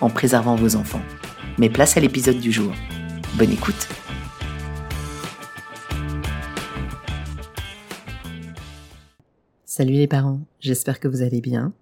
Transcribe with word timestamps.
en 0.00 0.10
préservant 0.10 0.56
vos 0.56 0.76
enfants. 0.76 1.02
Mais 1.58 1.70
place 1.70 1.96
à 1.96 2.00
l'épisode 2.00 2.38
du 2.38 2.52
jour. 2.52 2.72
Bonne 3.38 3.52
écoute 3.52 3.88
Salut 9.64 9.92
les 9.92 10.06
parents, 10.06 10.40
j'espère 10.58 11.00
que 11.00 11.08
vous 11.08 11.20
allez 11.22 11.40
bien. 11.40 11.72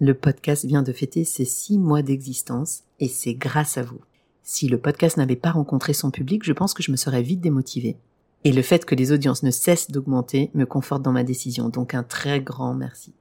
Le 0.00 0.14
podcast 0.14 0.64
vient 0.64 0.82
de 0.82 0.92
fêter 0.92 1.24
ses 1.24 1.44
six 1.44 1.78
mois 1.78 2.02
d'existence 2.02 2.82
et 2.98 3.08
c'est 3.08 3.34
grâce 3.34 3.78
à 3.78 3.82
vous. 3.82 4.00
Si 4.42 4.68
le 4.68 4.78
podcast 4.78 5.16
n'avait 5.16 5.36
pas 5.36 5.52
rencontré 5.52 5.92
son 5.92 6.10
public, 6.10 6.44
je 6.44 6.52
pense 6.52 6.74
que 6.74 6.82
je 6.82 6.90
me 6.90 6.96
serais 6.96 7.22
vite 7.22 7.40
démotivée. 7.40 7.96
Et 8.44 8.52
le 8.52 8.62
fait 8.62 8.84
que 8.84 8.94
les 8.94 9.12
audiences 9.12 9.42
ne 9.42 9.50
cessent 9.50 9.90
d'augmenter 9.90 10.50
me 10.54 10.66
conforte 10.66 11.02
dans 11.02 11.12
ma 11.12 11.24
décision, 11.24 11.68
donc 11.68 11.94
un 11.94 12.02
très 12.02 12.40
grand 12.40 12.74
merci. 12.74 13.14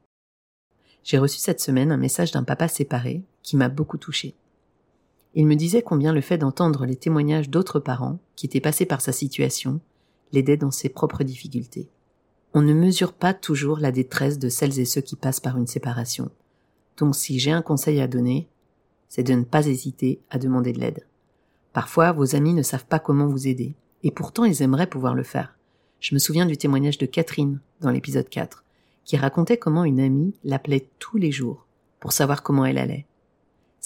J'ai 1.04 1.20
reçu 1.20 1.38
cette 1.38 1.62
semaine 1.62 1.92
un 1.92 1.98
message 1.98 2.32
d'un 2.32 2.44
papa 2.44 2.68
séparé 2.68 3.24
qui 3.46 3.56
m'a 3.56 3.70
beaucoup 3.70 3.98
touché. 3.98 4.36
Il 5.36 5.46
me 5.46 5.56
disait 5.56 5.84
combien 5.84 6.14
le 6.14 6.22
fait 6.22 6.38
d'entendre 6.38 6.86
les 6.86 6.96
témoignages 6.96 7.50
d'autres 7.50 7.80
parents 7.80 8.20
qui 8.36 8.48
étaient 8.48 8.60
passés 8.60 8.86
par 8.86 9.02
sa 9.02 9.12
situation 9.12 9.80
l'aidait 10.34 10.58
dans 10.58 10.72
ses 10.72 10.90
propres 10.90 11.24
difficultés. 11.24 11.88
On 12.54 12.62
ne 12.62 12.74
mesure 12.74 13.14
pas 13.14 13.34
toujours 13.34 13.80
la 13.80 13.92
détresse 13.92 14.40
de 14.40 14.50
celles 14.50 14.80
et 14.80 14.86
ceux 14.86 15.02
qui 15.02 15.16
passent 15.16 15.40
par 15.40 15.58
une 15.58 15.68
séparation. 15.68 16.32
Donc 16.98 17.16
si 17.16 17.38
j'ai 17.38 17.52
un 17.52 17.62
conseil 17.62 18.02
à 18.02 18.08
donner, 18.08 18.48
c'est 19.10 19.24
de 19.24 19.34
ne 19.34 19.44
pas 19.44 19.68
hésiter 19.68 20.22
à 20.32 20.40
demander 20.40 20.74
de 20.74 20.80
l'aide. 20.80 21.06
Parfois, 21.72 22.14
vos 22.14 22.36
amis 22.36 22.54
ne 22.54 22.64
savent 22.64 22.86
pas 22.86 23.00
comment 23.00 23.28
vous 23.28 23.48
aider, 23.48 23.76
et 24.04 24.12
pourtant 24.12 24.46
ils 24.46 24.64
aimeraient 24.64 24.90
pouvoir 24.90 25.14
le 25.14 25.24
faire. 25.24 25.58
Je 26.00 26.16
me 26.16 26.20
souviens 26.20 26.46
du 26.46 26.58
témoignage 26.58 26.98
de 26.98 27.06
Catherine 27.06 27.60
dans 27.82 27.92
l'épisode 27.92 28.30
4 28.30 28.64
qui 29.04 29.18
racontait 29.18 29.58
comment 29.58 29.86
une 29.86 30.00
amie 30.00 30.34
l'appelait 30.44 30.90
tous 30.98 31.18
les 31.18 31.32
jours 31.32 31.68
pour 32.00 32.12
savoir 32.12 32.42
comment 32.42 32.66
elle 32.66 32.80
allait. 32.80 33.06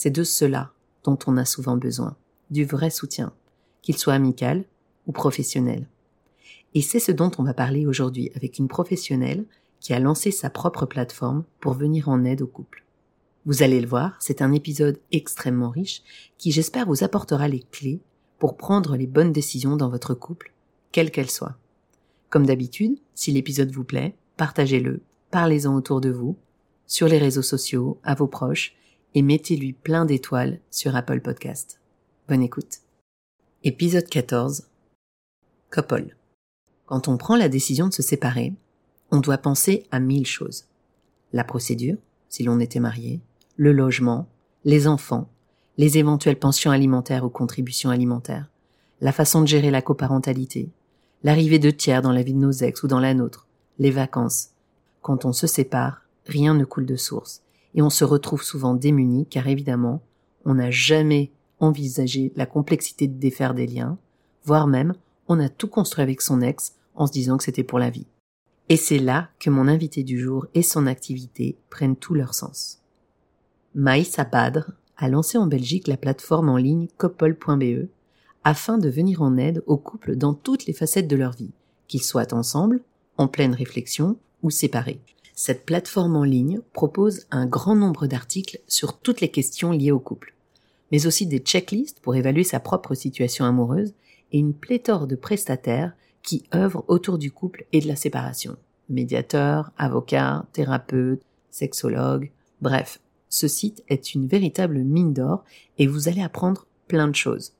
C'est 0.01 0.11
de 0.11 0.23
cela 0.23 0.71
dont 1.03 1.19
on 1.27 1.35
a 1.35 1.43
souvent 1.43 1.75
besoin, 1.75 2.15
du 2.51 2.63
vrai 2.63 2.89
soutien, 2.89 3.33
qu'il 3.81 3.97
soit 3.97 4.13
amical 4.13 4.63
ou 5.07 5.11
professionnel. 5.11 5.89
Et 6.73 6.81
c'est 6.81 7.01
ce 7.01 7.11
dont 7.11 7.31
on 7.37 7.43
va 7.43 7.53
parler 7.53 7.85
aujourd'hui 7.85 8.31
avec 8.33 8.59
une 8.59 8.69
professionnelle 8.69 9.43
qui 9.81 9.91
a 9.91 9.99
lancé 9.99 10.31
sa 10.31 10.49
propre 10.49 10.85
plateforme 10.85 11.43
pour 11.59 11.73
venir 11.73 12.07
en 12.07 12.23
aide 12.23 12.41
au 12.41 12.47
couple. 12.47 12.85
Vous 13.45 13.61
allez 13.61 13.81
le 13.81 13.89
voir, 13.89 14.15
c'est 14.21 14.41
un 14.41 14.53
épisode 14.53 15.01
extrêmement 15.11 15.69
riche 15.69 16.01
qui 16.37 16.53
j'espère 16.53 16.85
vous 16.85 17.03
apportera 17.03 17.49
les 17.49 17.65
clés 17.69 17.99
pour 18.37 18.55
prendre 18.55 18.95
les 18.95 19.05
bonnes 19.05 19.33
décisions 19.33 19.75
dans 19.75 19.89
votre 19.89 20.13
couple, 20.13 20.53
quelles 20.93 21.11
qu'elles 21.11 21.29
soient. 21.29 21.57
Comme 22.29 22.45
d'habitude, 22.45 22.99
si 23.15 23.33
l'épisode 23.33 23.71
vous 23.71 23.83
plaît, 23.83 24.15
partagez-le 24.37 25.01
parlez-en 25.29 25.75
autour 25.75 25.99
de 25.99 26.09
vous, 26.09 26.37
sur 26.87 27.09
les 27.09 27.17
réseaux 27.17 27.41
sociaux, 27.41 27.99
à 28.05 28.15
vos 28.15 28.27
proches, 28.27 28.77
et 29.15 29.21
mettez-lui 29.21 29.73
plein 29.73 30.05
d'étoiles 30.05 30.59
sur 30.69 30.95
Apple 30.95 31.21
Podcast. 31.21 31.79
Bonne 32.27 32.41
écoute. 32.41 32.79
Épisode 33.63 34.07
14. 34.07 34.67
Couple. 35.71 36.15
Quand 36.85 37.07
on 37.07 37.17
prend 37.17 37.35
la 37.35 37.49
décision 37.49 37.87
de 37.87 37.93
se 37.93 38.03
séparer, 38.03 38.53
on 39.11 39.19
doit 39.19 39.37
penser 39.37 39.85
à 39.91 39.99
mille 39.99 40.27
choses. 40.27 40.65
La 41.33 41.43
procédure, 41.43 41.97
si 42.29 42.43
l'on 42.43 42.59
était 42.59 42.79
marié, 42.79 43.19
le 43.57 43.73
logement, 43.73 44.27
les 44.63 44.87
enfants, 44.87 45.27
les 45.77 45.97
éventuelles 45.97 46.39
pensions 46.39 46.71
alimentaires 46.71 47.25
ou 47.25 47.29
contributions 47.29 47.89
alimentaires, 47.89 48.49
la 49.01 49.11
façon 49.11 49.41
de 49.41 49.47
gérer 49.47 49.71
la 49.71 49.81
coparentalité, 49.81 50.69
l'arrivée 51.23 51.59
de 51.59 51.71
tiers 51.71 52.01
dans 52.01 52.11
la 52.11 52.21
vie 52.21 52.33
de 52.33 52.39
nos 52.39 52.51
ex 52.51 52.83
ou 52.83 52.87
dans 52.87 52.99
la 52.99 53.13
nôtre, 53.13 53.47
les 53.79 53.91
vacances, 53.91 54.49
quand 55.01 55.25
on 55.25 55.33
se 55.33 55.47
sépare, 55.47 56.03
rien 56.25 56.53
ne 56.53 56.65
coule 56.65 56.85
de 56.85 56.95
source, 56.95 57.41
et 57.75 57.81
on 57.81 57.89
se 57.89 58.03
retrouve 58.03 58.43
souvent 58.43 58.73
démuni 58.73 59.25
car 59.25 59.47
évidemment, 59.47 60.01
on 60.45 60.55
n'a 60.55 60.71
jamais 60.71 61.31
envisagé 61.59 62.31
la 62.35 62.45
complexité 62.45 63.07
de 63.07 63.19
défaire 63.19 63.53
des 63.53 63.67
liens, 63.67 63.97
voire 64.43 64.67
même 64.67 64.93
on 65.27 65.39
a 65.39 65.49
tout 65.49 65.67
construit 65.67 66.03
avec 66.03 66.21
son 66.21 66.41
ex 66.41 66.75
en 66.95 67.07
se 67.07 67.11
disant 67.11 67.37
que 67.37 67.43
c'était 67.43 67.63
pour 67.63 67.79
la 67.79 67.89
vie. 67.89 68.07
Et 68.67 68.77
c'est 68.77 68.99
là 68.99 69.29
que 69.39 69.49
mon 69.49 69.67
invité 69.67 70.03
du 70.03 70.19
jour 70.19 70.45
et 70.53 70.61
son 70.61 70.87
activité 70.87 71.57
prennent 71.69 71.95
tout 71.95 72.13
leur 72.13 72.33
sens. 72.33 72.79
Maïssa 73.75 74.23
Badr 74.23 74.71
a 74.97 75.09
lancé 75.09 75.37
en 75.37 75.47
Belgique 75.47 75.87
la 75.87 75.97
plateforme 75.97 76.49
en 76.49 76.57
ligne 76.57 76.87
couple.be 76.97 77.87
afin 78.43 78.77
de 78.77 78.89
venir 78.89 79.21
en 79.21 79.37
aide 79.37 79.63
aux 79.65 79.77
couples 79.77 80.15
dans 80.15 80.33
toutes 80.33 80.65
les 80.65 80.73
facettes 80.73 81.07
de 81.07 81.15
leur 81.15 81.33
vie, 81.33 81.51
qu'ils 81.87 82.03
soient 82.03 82.33
ensemble, 82.33 82.81
en 83.17 83.27
pleine 83.27 83.53
réflexion 83.53 84.17
ou 84.43 84.49
séparés. 84.49 85.01
Cette 85.41 85.65
plateforme 85.65 86.17
en 86.17 86.25
ligne 86.25 86.59
propose 86.73 87.25
un 87.31 87.45
grand 87.45 87.73
nombre 87.73 88.07
d'articles 88.07 88.59
sur 88.67 88.97
toutes 88.97 89.21
les 89.21 89.31
questions 89.31 89.71
liées 89.71 89.89
au 89.93 89.97
couple, 89.97 90.35
mais 90.91 91.07
aussi 91.07 91.27
des 91.27 91.39
checklists 91.39 92.01
pour 92.01 92.13
évaluer 92.17 92.43
sa 92.43 92.59
propre 92.59 92.93
situation 92.93 93.45
amoureuse 93.45 93.93
et 94.33 94.37
une 94.37 94.53
pléthore 94.53 95.07
de 95.07 95.15
prestataires 95.15 95.93
qui 96.23 96.43
œuvrent 96.53 96.83
autour 96.89 97.17
du 97.17 97.31
couple 97.31 97.63
et 97.71 97.79
de 97.79 97.87
la 97.87 97.95
séparation. 97.95 98.57
Médiateurs, 98.89 99.71
avocats, 99.77 100.45
thérapeutes, 100.51 101.23
sexologues, 101.51 102.31
bref, 102.59 102.99
ce 103.29 103.47
site 103.47 103.81
est 103.87 104.13
une 104.13 104.27
véritable 104.27 104.79
mine 104.79 105.13
d'or 105.13 105.45
et 105.77 105.87
vous 105.87 106.09
allez 106.09 106.21
apprendre 106.21 106.67
plein 106.89 107.07
de 107.07 107.15
choses. 107.15 107.53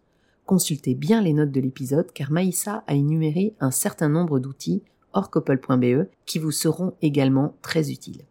Consultez 0.46 0.96
bien 0.96 1.22
les 1.22 1.32
notes 1.32 1.54
de 1.54 1.62
l'épisode 1.62 2.12
car 2.12 2.30
Maïssa 2.30 2.84
a 2.88 2.96
énuméré 2.96 3.54
un 3.62 3.72
certain 3.72 4.10
nombre 4.10 4.40
d'outils 4.40 4.84
couple.be 5.14 6.08
qui 6.26 6.40
vous 6.40 6.52
seront 6.52 6.94
également 7.02 7.54
très 7.62 7.92
utiles. 7.92 8.22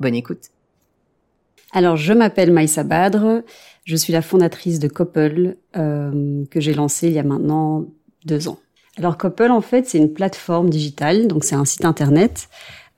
Bonne 0.00 0.14
écoute. 0.14 0.50
Alors, 1.72 1.96
je 1.96 2.12
m'appelle 2.12 2.52
Maïssa 2.52 2.84
Badre, 2.84 3.42
je 3.84 3.96
suis 3.96 4.12
la 4.12 4.22
fondatrice 4.22 4.78
de 4.78 4.88
Couple 4.88 5.56
euh, 5.76 6.44
que 6.50 6.60
j'ai 6.60 6.74
lancé 6.74 7.08
il 7.08 7.14
y 7.14 7.18
a 7.18 7.22
maintenant 7.22 7.84
deux 8.24 8.48
ans. 8.48 8.58
Alors, 8.96 9.18
Couple, 9.18 9.50
en 9.50 9.60
fait, 9.60 9.86
c'est 9.86 9.98
une 9.98 10.12
plateforme 10.12 10.70
digitale, 10.70 11.26
donc 11.26 11.44
c'est 11.44 11.54
un 11.54 11.64
site 11.64 11.84
internet 11.84 12.48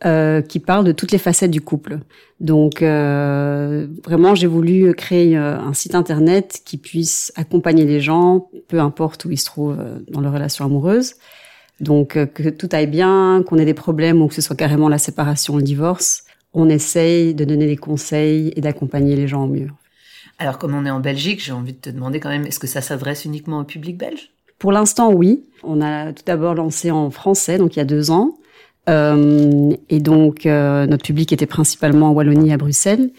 euh, 0.04 0.42
qui 0.42 0.60
parle 0.60 0.84
de 0.84 0.92
toutes 0.92 1.10
les 1.10 1.18
facettes 1.18 1.50
du 1.50 1.60
couple. 1.60 1.98
Donc, 2.41 2.82
euh, 2.82 3.88
vraiment, 4.04 4.34
j'ai 4.34 4.47
voulu 4.47 4.94
créer 4.94 5.34
un 5.36 5.74
site 5.74 5.94
internet 5.94 6.60
qui 6.64 6.76
puisse 6.76 7.33
accompagner 7.34 7.84
les 7.84 8.00
gens, 8.00 8.48
peu 8.68 8.78
importe 8.78 9.24
où 9.24 9.30
ils 9.30 9.38
se 9.38 9.47
trouvent 9.47 9.78
dans 10.09 10.21
leur 10.21 10.33
relation 10.33 10.65
amoureuse, 10.65 11.15
donc 11.80 12.16
euh, 12.16 12.27
que 12.27 12.48
tout 12.48 12.69
aille 12.72 12.86
bien, 12.86 13.42
qu'on 13.47 13.59
ait 13.59 13.65
des 13.65 13.75
problèmes 13.75 14.21
ou 14.22 14.28
que 14.28 14.34
ce 14.34 14.42
soit 14.42 14.57
carrément 14.57 14.89
la 14.89 14.98
séparation, 14.98 15.57
le 15.57 15.63
divorce, 15.63 16.25
on 16.53 16.69
essaye 16.69 17.34
de 17.34 17.45
donner 17.45 17.66
des 17.66 17.77
conseils 17.77 18.53
et 18.57 18.60
d'accompagner 18.60 19.16
les 19.16 19.28
gens 19.28 19.45
au 19.45 19.48
mieux. 19.48 19.69
Alors 20.39 20.59
comme 20.59 20.75
on 20.75 20.86
est 20.86 20.91
en 20.91 21.01
Belgique, 21.01 21.42
j'ai 21.42 21.53
envie 21.53 21.72
de 21.72 21.78
te 21.78 21.91
demander 21.91 22.21
quand 22.21 22.30
même, 22.30 22.47
est-ce 22.47 22.59
que 22.59 22.66
ça 22.66 22.80
s'adresse 22.80 23.25
uniquement 23.25 23.60
au 23.60 23.65
public 23.65 23.97
belge? 23.97 24.30
Pour 24.59 24.72
l'instant, 24.72 25.13
oui. 25.13 25.45
On 25.63 25.80
a 25.80 26.13
tout 26.13 26.22
d'abord 26.27 26.54
lancé 26.54 26.91
en 26.91 27.10
français, 27.10 27.59
donc 27.59 27.77
il 27.77 27.78
y 27.78 27.83
a 27.83 27.84
deux 27.84 28.10
ans. 28.10 28.39
Euh, 28.89 29.71
et 29.89 30.01
donc 30.01 30.47
euh, 30.47 30.86
notre 30.86 31.04
public 31.04 31.33
était 31.33 31.47
principalement 31.47 32.10
en 32.10 32.13
Wallonie 32.13 32.53
à 32.53 32.57
Bruxelles. 32.57 33.10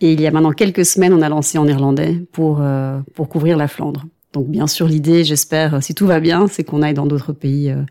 Et 0.00 0.12
il 0.12 0.20
y 0.20 0.26
a 0.26 0.30
maintenant 0.30 0.52
quelques 0.52 0.84
semaines, 0.84 1.12
on 1.12 1.22
a 1.22 1.28
lancé 1.28 1.56
en 1.58 1.64
néerlandais 1.64 2.16
pour 2.32 2.58
euh, 2.60 2.98
pour 3.14 3.28
couvrir 3.28 3.56
la 3.56 3.68
Flandre. 3.68 4.04
Donc 4.34 4.48
bien 4.48 4.66
sûr, 4.66 4.86
l'idée, 4.86 5.24
j'espère, 5.24 5.82
si 5.82 5.94
tout 5.94 6.06
va 6.06 6.20
bien, 6.20 6.48
c'est 6.48 6.64
qu'on 6.64 6.82
aille 6.82 6.92
dans 6.92 7.06
d'autres 7.06 7.32
pays 7.32 7.70
euh, 7.70 7.82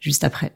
juste 0.00 0.24
après. 0.24 0.52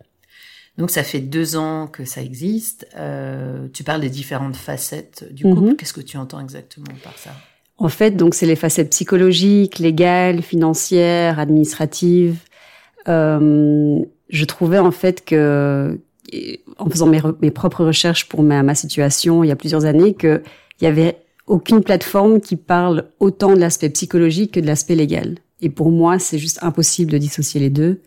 Donc 0.76 0.90
ça 0.90 1.04
fait 1.04 1.20
deux 1.20 1.56
ans 1.56 1.87
que 1.87 2.04
ça 2.04 2.20
existe. 2.20 2.87
Euh, 2.98 3.69
tu 3.72 3.84
parles 3.84 4.00
des 4.00 4.10
différentes 4.10 4.56
facettes 4.56 5.25
du 5.32 5.44
couple. 5.44 5.70
Mhm. 5.70 5.76
Qu'est-ce 5.76 5.94
que 5.94 6.02
tu 6.02 6.19
entends 6.19 6.40
exactement 6.40 6.93
par 7.02 7.16
ça? 7.16 7.31
En 7.78 7.88
fait, 7.88 8.16
donc 8.16 8.34
c'est 8.34 8.46
les 8.46 8.56
facettes 8.56 8.90
psychologiques, 8.90 9.78
légales, 9.78 10.43
financières, 10.43 11.38
administratives. 11.38 12.40
Euh, 13.06 14.00
je 14.28 14.44
trouvais 14.44 14.78
en 14.78 14.90
fait 14.90 15.25
que, 15.25 16.00
en 16.78 16.90
faisant 16.90 17.06
mes, 17.06 17.20
mes 17.40 17.52
propres 17.52 17.84
recherches 17.84 18.28
pour 18.28 18.43
ma, 18.43 18.64
ma, 18.64 18.75
situation 18.75 19.44
il 19.44 19.48
y 19.48 19.52
a 19.52 19.56
plusieurs 19.56 19.84
années, 19.84 20.14
qu'il 20.14 20.43
y 20.82 20.87
avait 20.87 21.25
aucune 21.46 21.82
plateforme 21.82 22.40
qui 22.40 22.56
parle 22.56 23.04
autant 23.20 23.54
de 23.54 23.60
l'aspect 23.60 23.90
psychologique 23.90 24.52
que 24.52 24.60
de 24.60 24.66
l'aspect 24.66 24.94
légal. 24.94 25.37
Et 25.60 25.70
pour 25.70 25.90
moi, 25.90 26.19
c'est 26.19 26.38
juste 26.38 26.58
impossible 26.62 27.12
de 27.12 27.19
dissocier 27.19 27.60
les 27.60 27.70
deux. 27.70 28.00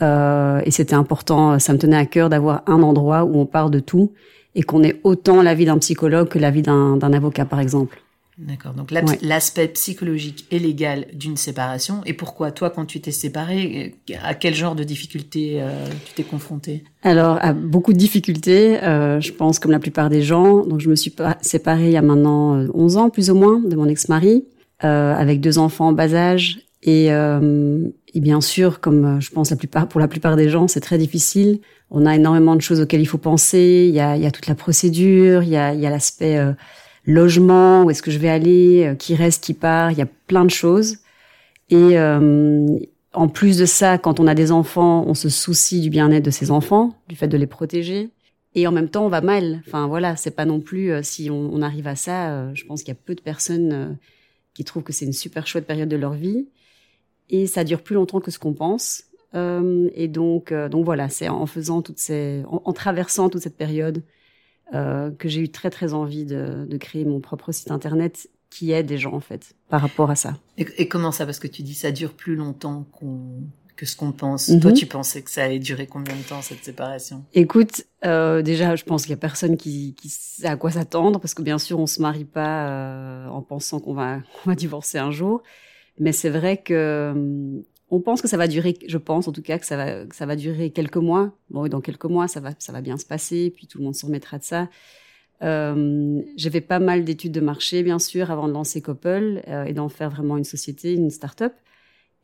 Euh, 0.00 0.60
et 0.64 0.70
c'était 0.70 0.94
important, 0.94 1.58
ça 1.58 1.72
me 1.72 1.78
tenait 1.78 1.96
à 1.96 2.06
cœur 2.06 2.28
d'avoir 2.28 2.62
un 2.66 2.82
endroit 2.82 3.24
où 3.24 3.36
on 3.36 3.46
parle 3.46 3.70
de 3.70 3.80
tout 3.80 4.12
et 4.54 4.62
qu'on 4.62 4.82
ait 4.82 5.00
autant 5.02 5.42
l'avis 5.42 5.64
d'un 5.64 5.78
psychologue 5.78 6.28
que 6.28 6.38
l'avis 6.38 6.62
d'un 6.62 7.12
avocat, 7.12 7.44
par 7.44 7.60
exemple. 7.60 8.00
D'accord. 8.38 8.72
Donc 8.72 8.92
l'aspect 9.22 9.68
psychologique 9.68 10.46
et 10.50 10.58
légal 10.58 11.06
d'une 11.12 11.36
séparation. 11.36 12.02
Et 12.06 12.12
pourquoi 12.12 12.52
toi, 12.52 12.70
quand 12.70 12.84
tu 12.84 13.00
t'es 13.00 13.10
séparé, 13.10 13.96
à 14.22 14.34
quel 14.34 14.54
genre 14.54 14.76
de 14.76 14.84
difficultés 14.84 15.58
euh, 15.60 15.86
tu 16.04 16.14
t'es 16.14 16.22
confronté 16.22 16.84
Alors 17.02 17.38
à 17.40 17.52
beaucoup 17.52 17.92
de 17.92 17.98
difficultés. 17.98 18.82
Euh, 18.82 19.20
je 19.20 19.32
pense 19.32 19.58
comme 19.58 19.72
la 19.72 19.80
plupart 19.80 20.08
des 20.08 20.22
gens. 20.22 20.64
Donc 20.64 20.80
je 20.80 20.88
me 20.88 20.94
suis 20.94 21.14
séparée 21.40 21.86
il 21.86 21.92
y 21.92 21.96
a 21.96 22.02
maintenant 22.02 22.64
11 22.72 22.96
ans 22.96 23.10
plus 23.10 23.30
ou 23.30 23.34
moins 23.34 23.58
de 23.58 23.74
mon 23.74 23.86
ex-mari, 23.86 24.44
euh, 24.84 25.14
avec 25.14 25.40
deux 25.40 25.58
enfants 25.58 25.88
en 25.88 25.92
bas 25.92 26.14
âge 26.14 26.60
et, 26.82 27.12
euh, 27.12 27.88
et, 28.14 28.20
bien 28.20 28.40
sûr, 28.40 28.80
comme 28.80 29.04
euh, 29.04 29.20
je 29.20 29.30
pense 29.30 29.50
la 29.50 29.56
plupart, 29.56 29.88
pour 29.88 30.00
la 30.00 30.08
plupart 30.08 30.36
des 30.36 30.48
gens, 30.48 30.68
c'est 30.68 30.80
très 30.80 30.98
difficile. 30.98 31.60
On 31.90 32.06
a 32.06 32.14
énormément 32.14 32.54
de 32.54 32.60
choses 32.60 32.80
auxquelles 32.80 33.00
il 33.00 33.06
faut 33.06 33.18
penser. 33.18 33.86
Il 33.88 33.94
y 33.94 34.00
a, 34.00 34.16
il 34.16 34.22
y 34.22 34.26
a 34.26 34.30
toute 34.30 34.46
la 34.46 34.54
procédure, 34.54 35.42
il 35.42 35.48
y 35.48 35.56
a, 35.56 35.74
il 35.74 35.80
y 35.80 35.86
a 35.86 35.90
l'aspect 35.90 36.38
euh, 36.38 36.52
logement, 37.04 37.84
où 37.84 37.90
est-ce 37.90 38.02
que 38.02 38.10
je 38.10 38.18
vais 38.18 38.28
aller, 38.28 38.86
euh, 38.86 38.94
qui 38.94 39.14
reste, 39.14 39.44
qui 39.44 39.54
part. 39.54 39.92
Il 39.92 39.98
y 39.98 40.02
a 40.02 40.08
plein 40.26 40.44
de 40.44 40.50
choses. 40.50 40.98
Et 41.70 41.98
en 41.98 43.28
plus 43.28 43.58
de 43.58 43.66
ça, 43.66 43.98
quand 43.98 44.20
on 44.20 44.26
a 44.26 44.34
des 44.34 44.52
enfants, 44.52 45.04
on 45.06 45.12
se 45.12 45.28
soucie 45.28 45.82
du 45.82 45.90
bien-être 45.90 46.24
de 46.24 46.30
ses 46.30 46.50
enfants, 46.50 46.94
du 47.08 47.16
fait 47.16 47.28
de 47.28 47.36
les 47.36 47.46
protéger. 47.46 48.08
Et 48.54 48.66
en 48.66 48.72
même 48.72 48.88
temps, 48.88 49.04
on 49.04 49.10
va 49.10 49.20
mal. 49.20 49.62
Enfin 49.66 49.86
voilà, 49.86 50.16
c'est 50.16 50.30
pas 50.30 50.46
non 50.46 50.60
plus 50.60 50.92
si 51.02 51.28
on, 51.30 51.60
arrive 51.60 51.86
à 51.86 51.94
ça. 51.94 52.54
je 52.54 52.64
pense 52.64 52.82
qu'il 52.82 52.88
y 52.88 52.96
a 52.96 53.00
peu 53.04 53.14
de 53.14 53.20
personnes 53.20 53.98
qui 54.54 54.64
trouvent 54.64 54.82
que 54.82 54.94
c'est 54.94 55.04
une 55.04 55.12
super 55.12 55.46
chouette 55.46 55.66
période 55.66 55.90
de 55.90 55.96
leur 55.96 56.14
vie 56.14 56.46
et 57.30 57.46
ça 57.46 57.64
dure 57.64 57.82
plus 57.82 57.94
longtemps 57.94 58.20
que 58.20 58.30
ce 58.30 58.38
qu'on 58.38 58.54
pense. 58.54 59.04
Euh, 59.34 59.90
et 59.94 60.08
donc, 60.08 60.52
euh, 60.52 60.68
donc 60.68 60.84
voilà, 60.84 61.08
c'est 61.08 61.28
en 61.28 61.46
faisant 61.46 61.82
toutes 61.82 61.98
ces, 61.98 62.42
en, 62.48 62.72
traversant 62.72 63.28
toute 63.28 63.42
cette 63.42 63.56
période 63.56 64.02
euh, 64.74 65.10
que 65.10 65.28
j'ai 65.28 65.40
eu 65.40 65.48
très 65.48 65.70
très 65.70 65.94
envie 65.94 66.24
de, 66.24 66.66
de, 66.68 66.76
créer 66.76 67.04
mon 67.04 67.20
propre 67.20 67.52
site 67.52 67.70
internet 67.70 68.28
qui 68.50 68.72
aide 68.72 68.90
les 68.90 68.98
gens 68.98 69.14
en 69.14 69.20
fait 69.20 69.54
par 69.68 69.80
rapport 69.80 70.10
à 70.10 70.16
ça. 70.16 70.36
Et, 70.56 70.66
et 70.76 70.88
comment 70.88 71.12
ça? 71.12 71.24
Parce 71.24 71.38
que 71.38 71.46
tu 71.46 71.62
dis 71.62 71.74
ça 71.74 71.90
dure 71.90 72.12
plus 72.12 72.36
longtemps 72.36 72.86
qu'on 72.92 73.42
que 73.78 73.86
ce 73.86 73.96
qu'on 73.96 74.12
pense. 74.12 74.46
Toi, 74.60 74.72
mhm. 74.72 74.76
tu 74.76 74.86
pensais 74.86 75.22
que 75.22 75.30
ça 75.30 75.44
allait 75.44 75.60
durer 75.60 75.86
combien 75.86 76.14
de 76.16 76.22
temps 76.22 76.42
cette 76.42 76.64
séparation? 76.64 77.24
Écoute, 77.32 77.84
euh, 78.04 78.42
déjà, 78.42 78.74
je 78.74 78.84
pense 78.84 79.02
qu'il 79.02 79.10
y 79.10 79.14
a 79.14 79.18
personne 79.18 79.56
qui, 79.56 79.94
qui 79.94 80.08
sait 80.08 80.48
à 80.48 80.56
quoi 80.56 80.72
s'attendre 80.72 81.20
parce 81.20 81.32
que 81.32 81.42
bien 81.42 81.58
sûr, 81.58 81.78
on 81.78 81.86
se 81.86 82.02
marie 82.02 82.24
pas 82.24 82.68
euh, 82.68 83.28
en 83.28 83.40
pensant 83.40 83.78
qu'on 83.78 83.94
va 83.94 84.18
qu'on 84.42 84.50
va 84.50 84.56
divorcer 84.56 84.98
un 84.98 85.12
jour. 85.12 85.42
Mais 86.00 86.12
c'est 86.12 86.28
vrai 86.28 86.58
que 86.58 87.12
hum, 87.14 87.62
on 87.90 88.00
pense 88.00 88.20
que 88.22 88.28
ça 88.28 88.36
va 88.36 88.48
durer, 88.48 88.76
je 88.86 88.98
pense 88.98 89.28
en 89.28 89.32
tout 89.32 89.42
cas 89.42 89.58
que 89.58 89.66
ça 89.66 89.76
va, 89.76 90.04
que 90.06 90.14
ça 90.14 90.26
va 90.26 90.36
durer 90.36 90.70
quelques 90.70 90.96
mois. 90.96 91.32
Bon, 91.50 91.66
dans 91.68 91.80
quelques 91.80 92.04
mois, 92.04 92.28
ça 92.28 92.40
va, 92.40 92.50
ça 92.58 92.72
va 92.72 92.80
bien 92.80 92.98
se 92.98 93.06
passer, 93.06 93.52
puis 93.54 93.66
tout 93.66 93.78
le 93.78 93.84
monde 93.84 93.94
se 93.94 94.04
remettra 94.06 94.38
de 94.38 94.44
ça. 94.44 94.68
Euh, 95.42 96.20
j'ai 96.36 96.50
fait 96.50 96.60
pas 96.60 96.80
mal 96.80 97.04
d'études 97.04 97.32
de 97.32 97.40
marché, 97.40 97.82
bien 97.82 97.98
sûr, 97.98 98.30
avant 98.30 98.48
de 98.48 98.52
lancer 98.52 98.82
Couple 98.82 99.42
euh, 99.46 99.64
et 99.64 99.72
d'en 99.72 99.88
faire 99.88 100.10
vraiment 100.10 100.36
une 100.36 100.44
société, 100.44 100.94
une 100.94 101.10
start-up. 101.10 101.54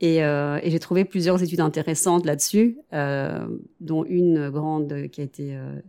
Et, 0.01 0.25
euh, 0.25 0.59
et 0.63 0.71
j'ai 0.71 0.81
trouvé 0.81 1.05
plusieurs 1.05 1.43
études 1.43 1.61
intéressantes 1.61 2.27
là-dessus, 2.27 2.79
euh, 2.93 3.47
dont 3.81 4.05
une 4.05 4.51
grande 4.51 5.09
qui 5.09 5.21
a 5.21 5.25
été 5.25 5.57
euh, 5.57 5.81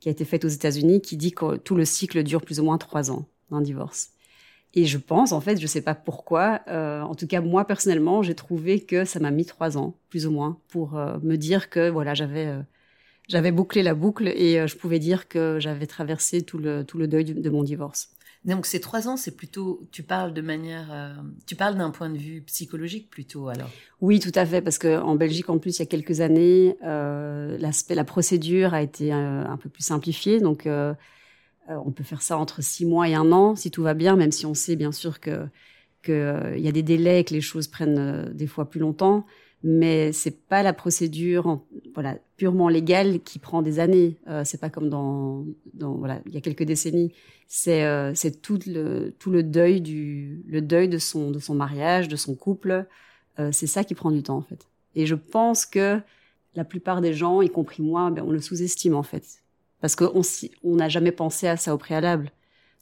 qui 0.00 0.08
a 0.08 0.12
été 0.12 0.24
faite 0.24 0.44
aux 0.44 0.48
États-Unis, 0.48 1.00
qui 1.00 1.16
dit 1.16 1.32
que 1.32 1.56
tout 1.56 1.74
le 1.74 1.84
cycle 1.84 2.22
dure 2.22 2.40
plus 2.42 2.60
ou 2.60 2.64
moins 2.64 2.78
trois 2.78 3.10
ans 3.10 3.26
d'un 3.50 3.60
divorce. 3.60 4.10
Et 4.74 4.84
je 4.84 4.98
pense, 4.98 5.32
en 5.32 5.40
fait, 5.40 5.60
je 5.60 5.66
sais 5.66 5.80
pas 5.80 5.94
pourquoi, 5.94 6.60
euh, 6.68 7.00
en 7.00 7.14
tout 7.14 7.26
cas 7.26 7.40
moi 7.40 7.66
personnellement, 7.66 8.22
j'ai 8.22 8.34
trouvé 8.34 8.80
que 8.80 9.04
ça 9.04 9.18
m'a 9.18 9.30
mis 9.30 9.46
trois 9.46 9.78
ans, 9.78 9.96
plus 10.10 10.26
ou 10.26 10.30
moins, 10.30 10.58
pour 10.68 10.96
euh, 10.96 11.16
me 11.22 11.36
dire 11.36 11.70
que 11.70 11.88
voilà, 11.88 12.14
j'avais 12.14 12.46
euh, 12.46 12.60
j'avais 13.28 13.50
bouclé 13.50 13.82
la 13.82 13.94
boucle 13.94 14.28
et 14.28 14.58
euh, 14.58 14.66
je 14.66 14.76
pouvais 14.76 14.98
dire 14.98 15.28
que 15.28 15.58
j'avais 15.58 15.86
traversé 15.86 16.42
tout 16.42 16.58
le 16.58 16.84
tout 16.84 16.98
le 16.98 17.08
deuil 17.08 17.24
de, 17.24 17.50
mon 17.50 17.62
divorce. 17.62 18.10
Donc 18.44 18.66
ces 18.66 18.78
trois 18.80 19.08
ans, 19.08 19.16
c'est 19.16 19.36
plutôt, 19.36 19.88
tu 19.90 20.02
parles 20.02 20.32
de 20.32 20.40
manière, 20.42 21.18
tu 21.46 21.56
parles 21.56 21.76
d'un 21.76 21.90
point 21.90 22.08
de 22.08 22.16
vue 22.16 22.40
psychologique 22.42 23.10
plutôt 23.10 23.48
alors. 23.48 23.68
Oui, 24.00 24.20
tout 24.20 24.32
à 24.34 24.46
fait, 24.46 24.62
parce 24.62 24.78
que 24.78 25.00
en 25.00 25.16
Belgique 25.16 25.50
en 25.50 25.58
plus, 25.58 25.78
il 25.78 25.80
y 25.80 25.82
a 25.82 25.86
quelques 25.86 26.20
années, 26.20 26.76
l'aspect, 26.80 27.96
la 27.96 28.04
procédure 28.04 28.74
a 28.74 28.80
été 28.80 29.12
un 29.12 29.58
peu 29.60 29.68
plus 29.68 29.82
simplifiée, 29.82 30.40
donc 30.40 30.66
euh, 30.66 30.94
on 31.68 31.90
peut 31.90 32.04
faire 32.04 32.22
ça 32.22 32.38
entre 32.38 32.62
six 32.62 32.86
mois 32.86 33.08
et 33.08 33.14
un 33.14 33.32
an 33.32 33.56
si 33.56 33.70
tout 33.70 33.82
va 33.82 33.94
bien, 33.94 34.16
même 34.16 34.32
si 34.32 34.46
on 34.46 34.54
sait 34.54 34.76
bien 34.76 34.92
sûr 34.92 35.20
que 35.20 35.46
qu'il 36.02 36.14
euh, 36.14 36.56
y 36.58 36.68
a 36.68 36.72
des 36.72 36.82
délais 36.82 37.20
et 37.20 37.24
que 37.24 37.34
les 37.34 37.40
choses 37.40 37.66
prennent 37.66 37.98
euh, 37.98 38.32
des 38.32 38.46
fois 38.46 38.68
plus 38.68 38.80
longtemps. 38.80 39.26
Mais 39.64 40.12
c'est 40.12 40.46
pas 40.46 40.62
la 40.62 40.72
procédure 40.72 41.60
voilà 41.94 42.16
purement 42.36 42.68
légale 42.68 43.20
qui 43.20 43.40
prend 43.40 43.60
des 43.60 43.80
années. 43.80 44.16
Euh, 44.28 44.42
c'est 44.44 44.60
pas 44.60 44.70
comme 44.70 44.88
dans, 44.88 45.44
dans 45.74 45.94
voilà 45.94 46.20
il 46.26 46.34
y 46.34 46.36
a 46.36 46.40
quelques 46.40 46.62
décennies. 46.62 47.12
C'est 47.48 47.82
c'est 48.14 48.42
tout 48.42 48.60
le 48.66 49.14
tout 49.18 49.30
le 49.30 49.42
deuil 49.42 49.80
du 49.80 50.44
le 50.46 50.60
deuil 50.60 50.88
de 50.88 50.98
son 50.98 51.30
de 51.30 51.38
son 51.40 51.54
mariage, 51.54 52.06
de 52.06 52.16
son 52.16 52.34
couple. 52.34 52.86
c'est 53.52 53.66
ça 53.66 53.84
qui 53.84 53.94
prend 53.94 54.10
du 54.10 54.22
temps 54.22 54.36
en 54.36 54.42
fait. 54.42 54.68
Et 54.94 55.06
je 55.06 55.14
pense 55.14 55.64
que 55.64 55.98
la 56.54 56.64
plupart 56.64 57.00
des 57.00 57.14
gens, 57.14 57.40
y 57.40 57.48
compris 57.48 57.82
moi, 57.82 58.10
ben, 58.10 58.22
on 58.22 58.30
le 58.30 58.40
sous-estime 58.40 58.94
en 58.94 59.02
fait 59.02 59.42
parce 59.80 59.96
qu'on 59.96 60.22
on 60.64 60.76
n'a 60.76 60.88
jamais 60.88 61.12
pensé 61.12 61.46
à 61.46 61.56
ça 61.56 61.74
au 61.74 61.78
préalable. 61.78 62.32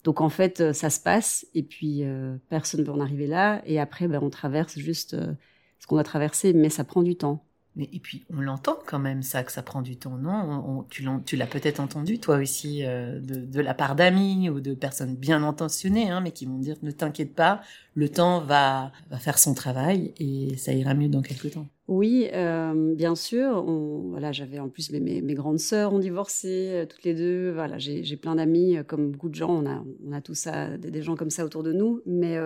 Donc 0.03 0.21
en 0.21 0.29
fait, 0.29 0.61
euh, 0.61 0.73
ça 0.73 0.89
se 0.89 0.99
passe 0.99 1.45
et 1.53 1.63
puis 1.63 2.03
euh, 2.03 2.37
personne 2.49 2.79
ne 2.81 2.85
veut 2.85 2.93
en 2.93 3.01
arriver 3.01 3.27
là. 3.27 3.61
Et 3.65 3.79
après, 3.79 4.07
ben, 4.07 4.19
on 4.21 4.29
traverse 4.29 4.77
juste 4.77 5.13
euh, 5.15 5.33
ce 5.79 5.87
qu'on 5.87 5.97
a 5.97 6.03
traversé, 6.03 6.53
mais 6.53 6.69
ça 6.69 6.83
prend 6.83 7.03
du 7.03 7.15
temps. 7.15 7.43
Mais 7.75 7.89
et 7.91 7.99
puis 7.99 8.25
on 8.33 8.39
l'entend 8.39 8.79
quand 8.85 8.99
même 8.99 9.21
ça 9.21 9.43
que 9.43 9.51
ça 9.51 9.61
prend 9.61 9.81
du 9.81 9.97
temps, 9.97 10.17
non? 10.17 10.85
Tu 10.89 11.35
l'as 11.35 11.45
peut-être 11.45 11.79
entendu 11.79 12.19
toi 12.19 12.37
aussi 12.37 12.81
de, 12.81 13.19
de, 13.19 13.61
la 13.61 13.75
part 13.75 13.95
d'amis 13.95 14.49
ou 14.49 14.61
de 14.61 14.73
personnes 14.73 15.15
bien 15.15 15.43
intentionnées, 15.43 16.09
hein, 16.09 16.21
mais 16.21 16.31
qui 16.31 16.47
vont 16.47 16.57
dire 16.57 16.77
ne 16.81 16.89
t'inquiète 16.89 17.35
pas, 17.35 17.61
le 17.93 18.09
temps 18.09 18.41
va 18.41 18.91
va 19.11 19.19
faire 19.19 19.37
son 19.37 19.53
travail 19.53 20.11
et 20.17 20.57
ça 20.57 20.73
ira 20.73 20.95
mieux 20.95 21.09
dans 21.09 21.21
quelques 21.21 21.51
temps. 21.51 21.67
Oui, 21.87 22.27
euh, 22.33 22.95
bien 22.95 23.15
sûr. 23.15 23.63
Voilà, 23.63 24.33
j'avais 24.33 24.59
en 24.59 24.67
plus 24.67 24.91
mes, 24.91 25.21
grandes 25.33 25.59
sœurs 25.59 25.93
ont 25.93 25.99
divorcé 25.99 26.69
euh, 26.71 26.85
toutes 26.85 27.03
les 27.03 27.13
deux. 27.13 27.51
Voilà, 27.51 27.77
j'ai 27.77 28.17
plein 28.17 28.35
d'amis, 28.35 28.77
euh, 28.77 28.83
comme 28.83 29.11
beaucoup 29.11 29.29
de 29.29 29.35
gens. 29.35 29.49
On 29.49 29.65
a, 29.65 29.83
on 30.05 30.11
a 30.11 30.21
tout 30.21 30.35
ça, 30.35 30.77
des, 30.77 31.01
gens 31.01 31.15
comme 31.15 31.29
ça 31.29 31.45
autour 31.45 31.63
de 31.63 31.71
nous. 31.71 32.01
Mais, 32.05 32.37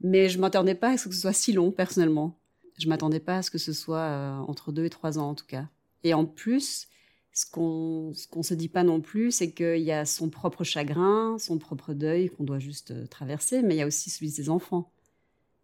mais 0.00 0.28
je 0.28 0.38
m'attendais 0.38 0.76
pas 0.76 0.90
à 0.90 0.96
ce 0.96 1.08
que 1.08 1.14
ce 1.14 1.20
soit 1.20 1.32
si 1.32 1.52
long, 1.52 1.72
personnellement. 1.72 2.38
Je 2.78 2.88
m'attendais 2.88 3.20
pas 3.20 3.38
à 3.38 3.42
ce 3.42 3.50
que 3.50 3.58
ce 3.58 3.72
soit 3.72 4.44
entre 4.46 4.70
deux 4.70 4.84
et 4.84 4.90
trois 4.90 5.18
ans, 5.18 5.30
en 5.30 5.34
tout 5.34 5.46
cas. 5.46 5.66
Et 6.04 6.14
en 6.14 6.24
plus, 6.24 6.86
ce 7.32 7.44
qu'on 7.50 8.12
ce 8.14 8.28
qu'on 8.28 8.44
se 8.44 8.54
dit 8.54 8.68
pas 8.68 8.84
non 8.84 9.00
plus, 9.00 9.32
c'est 9.32 9.50
qu'il 9.50 9.82
y 9.82 9.90
a 9.90 10.04
son 10.04 10.30
propre 10.30 10.62
chagrin, 10.62 11.38
son 11.40 11.58
propre 11.58 11.92
deuil 11.92 12.28
qu'on 12.30 12.44
doit 12.44 12.60
juste 12.60 13.10
traverser, 13.10 13.62
mais 13.62 13.74
il 13.74 13.78
y 13.78 13.82
a 13.82 13.86
aussi 13.86 14.10
celui 14.10 14.28
de 14.28 14.34
ses 14.34 14.48
enfants. 14.48 14.92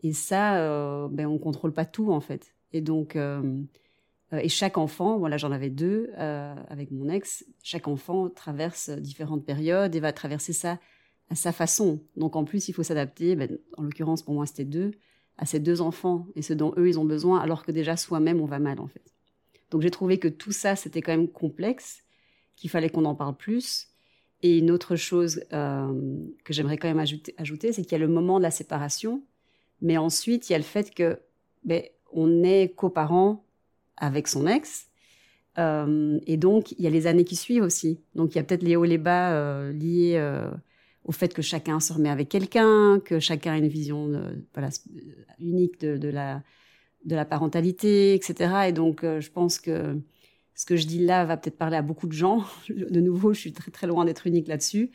Et 0.02 0.12
ça, 0.12 1.08
ben 1.08 1.26
on 1.26 1.38
contrôle 1.38 1.72
pas 1.72 1.84
tout 1.84 2.10
en 2.10 2.20
fait. 2.20 2.54
Et 2.74 2.80
donc, 2.80 3.14
euh, 3.14 3.40
euh, 4.32 4.38
et 4.38 4.48
chaque 4.48 4.76
enfant, 4.76 5.16
voilà, 5.16 5.36
j'en 5.38 5.52
avais 5.52 5.70
deux 5.70 6.10
euh, 6.18 6.54
avec 6.68 6.90
mon 6.90 7.08
ex. 7.08 7.46
Chaque 7.62 7.86
enfant 7.86 8.28
traverse 8.28 8.90
différentes 8.90 9.46
périodes 9.46 9.94
et 9.94 10.00
va 10.00 10.12
traverser 10.12 10.52
ça 10.52 10.80
à 11.30 11.36
sa 11.36 11.52
façon. 11.52 12.02
Donc 12.16 12.34
en 12.34 12.44
plus, 12.44 12.68
il 12.68 12.72
faut 12.72 12.82
s'adapter. 12.82 13.36
Ben, 13.36 13.58
en 13.78 13.84
l'occurrence, 13.84 14.22
pour 14.22 14.34
moi, 14.34 14.44
c'était 14.44 14.64
deux 14.64 14.90
à 15.38 15.46
ces 15.46 15.60
deux 15.60 15.80
enfants 15.80 16.26
et 16.34 16.42
ce 16.42 16.52
dont 16.52 16.74
eux 16.76 16.88
ils 16.88 16.98
ont 16.98 17.04
besoin, 17.04 17.38
alors 17.38 17.64
que 17.64 17.72
déjà 17.72 17.96
soi-même 17.96 18.40
on 18.40 18.46
va 18.46 18.60
mal 18.60 18.78
en 18.78 18.86
fait. 18.86 19.02
Donc 19.72 19.82
j'ai 19.82 19.90
trouvé 19.90 20.18
que 20.18 20.28
tout 20.28 20.52
ça 20.52 20.76
c'était 20.76 21.02
quand 21.02 21.10
même 21.10 21.26
complexe, 21.26 22.04
qu'il 22.54 22.70
fallait 22.70 22.88
qu'on 22.88 23.04
en 23.04 23.16
parle 23.16 23.36
plus. 23.36 23.88
Et 24.42 24.58
une 24.58 24.70
autre 24.70 24.94
chose 24.94 25.44
que 25.50 26.52
j'aimerais 26.52 26.76
quand 26.76 26.86
même 26.86 27.00
ajouter, 27.00 27.34
ajouter 27.36 27.72
c'est 27.72 27.82
qu'il 27.82 27.90
y 27.90 27.94
a 27.96 27.98
le 27.98 28.06
moment 28.06 28.38
de 28.38 28.44
la 28.44 28.52
séparation, 28.52 29.24
mais 29.80 29.96
ensuite 29.96 30.48
il 30.48 30.52
y 30.52 30.54
a 30.54 30.58
le 30.58 30.62
fait 30.62 30.94
que 30.94 31.18
ben, 31.64 31.82
on 32.14 32.42
est 32.42 32.74
coparents 32.74 33.44
avec 33.96 34.28
son 34.28 34.46
ex. 34.46 34.88
Euh, 35.58 36.18
et 36.26 36.36
donc, 36.36 36.72
il 36.72 36.80
y 36.80 36.86
a 36.86 36.90
les 36.90 37.06
années 37.06 37.24
qui 37.24 37.36
suivent 37.36 37.62
aussi. 37.62 38.00
Donc, 38.14 38.34
il 38.34 38.36
y 38.36 38.40
a 38.40 38.44
peut-être 38.44 38.62
les 38.62 38.76
hauts 38.76 38.84
et 38.84 38.88
les 38.88 38.98
bas 38.98 39.32
euh, 39.32 39.72
liés 39.72 40.14
euh, 40.16 40.50
au 41.04 41.12
fait 41.12 41.32
que 41.34 41.42
chacun 41.42 41.80
se 41.80 41.92
remet 41.92 42.08
avec 42.08 42.28
quelqu'un, 42.28 43.00
que 43.04 43.20
chacun 43.20 43.52
a 43.52 43.58
une 43.58 43.68
vision 43.68 44.10
unique 45.38 45.80
de, 45.80 46.08
la, 46.08 46.42
de 47.04 47.14
la 47.14 47.24
parentalité, 47.24 48.14
etc. 48.14 48.68
Et 48.68 48.72
donc, 48.72 49.02
je 49.02 49.30
pense 49.30 49.58
que 49.58 50.00
ce 50.54 50.66
que 50.66 50.76
je 50.76 50.86
dis 50.86 51.04
là 51.04 51.24
va 51.24 51.36
peut-être 51.36 51.58
parler 51.58 51.76
à 51.76 51.82
beaucoup 51.82 52.06
de 52.06 52.12
gens. 52.12 52.44
De 52.68 53.00
nouveau, 53.00 53.34
je 53.34 53.40
suis 53.40 53.52
très 53.52 53.70
très 53.70 53.86
loin 53.86 54.04
d'être 54.04 54.26
unique 54.26 54.48
là-dessus. 54.48 54.90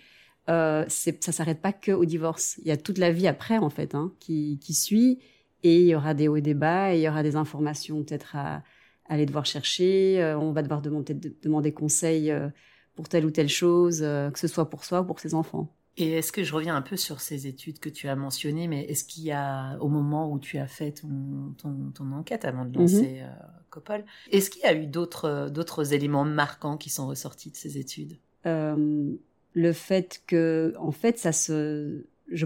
euh, 0.50 0.86
ça 0.88 1.32
s'arrête 1.32 1.62
pas 1.62 1.74
que 1.74 1.92
au 1.92 2.06
divorce. 2.06 2.58
Il 2.64 2.68
y 2.68 2.72
a 2.72 2.78
toute 2.78 2.98
la 2.98 3.12
vie 3.12 3.28
après 3.28 3.58
en 3.58 3.70
fait 3.70 3.94
hein, 3.94 4.12
qui 4.20 4.74
suit 4.74 5.20
et 5.64 5.82
il 5.82 5.88
y 5.88 5.96
aura 5.96 6.14
des 6.14 6.28
hauts 6.28 6.38
et 6.38 6.42
des 6.42 6.54
bas 6.54 6.94
et 6.94 7.00
il 7.00 7.02
y 7.02 7.10
aura 7.10 7.24
des 7.24 7.36
informations 7.36 8.04
peut-être 8.04 8.36
à, 8.36 8.64
aller 9.10 9.26
devoir 9.26 9.46
chercher. 9.46 10.22
Euh, 10.22 10.38
on 10.38 10.54
va 10.54 10.62
devoir 10.62 10.82
demander, 10.82 11.14
demander 11.14 11.74
conseil 11.74 12.32
euh, 12.32 12.48
pour 12.96 13.10
telle 13.10 13.26
ou 13.26 13.32
telle 13.32 13.50
chose, 13.50 14.02
euh, 14.04 14.30
que 14.30 14.40
ce 14.40 14.48
soit 14.48 14.70
pour 14.70 14.86
soi 14.86 15.02
ou 15.02 15.06
pour 15.06 15.20
ses 15.20 15.34
enfants. 15.34 15.76
Et 15.98 16.14
est-ce 16.14 16.32
que 16.32 16.44
je 16.44 16.54
reviens 16.54 16.78
un 16.78 16.82
peu 16.82 16.96
sur 16.96 17.20
ces 17.20 17.48
études 17.48 17.80
que 17.80 17.90
tu 17.90 18.08
as 18.08 18.16
mentionnées, 18.16 18.70
mais 18.70 18.86
est-ce 18.86 19.04
qu'il 19.04 19.24
y 19.24 19.32
a, 19.34 19.78
au 19.82 19.90
moment 19.90 20.32
où 20.32 20.40
tu 20.40 20.58
as 20.58 20.68
fait 20.68 20.94
ton, 20.94 21.54
ton, 21.58 21.92
ton 21.94 22.12
enquête 22.14 22.46
avant 22.46 22.64
de 22.64 22.78
lancer 22.78 23.22
mmh. 23.22 24.04
est-ce 24.32 24.50
qu'il 24.50 24.62
y 24.62 24.66
a 24.66 24.74
eu 24.74 24.86
d'autres, 24.86 25.50
d'autres 25.50 25.94
éléments 25.94 26.24
marquants 26.24 26.78
qui 26.78 26.90
sont 26.90 27.08
ressortis 27.08 27.52
de 27.52 27.58
ces 27.58 27.78
études? 27.78 28.18
Le 28.46 29.74
fait 29.74 30.22
que, 30.26 30.74
en 30.78 30.92
fait, 30.92 31.18
ça 31.18 31.34
se, 31.34 32.06
je, 32.32 32.46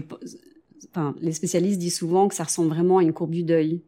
les 1.20 1.32
spécialistes 1.32 1.78
disent 1.78 1.96
souvent 1.96 2.28
que 2.28 2.34
ça 2.34 2.44
ressemble 2.44 2.68
vraiment 2.68 2.98
à 2.98 3.02
une 3.02 3.12
courbe 3.12 3.30
du 3.30 3.42
deuil. 3.42 3.82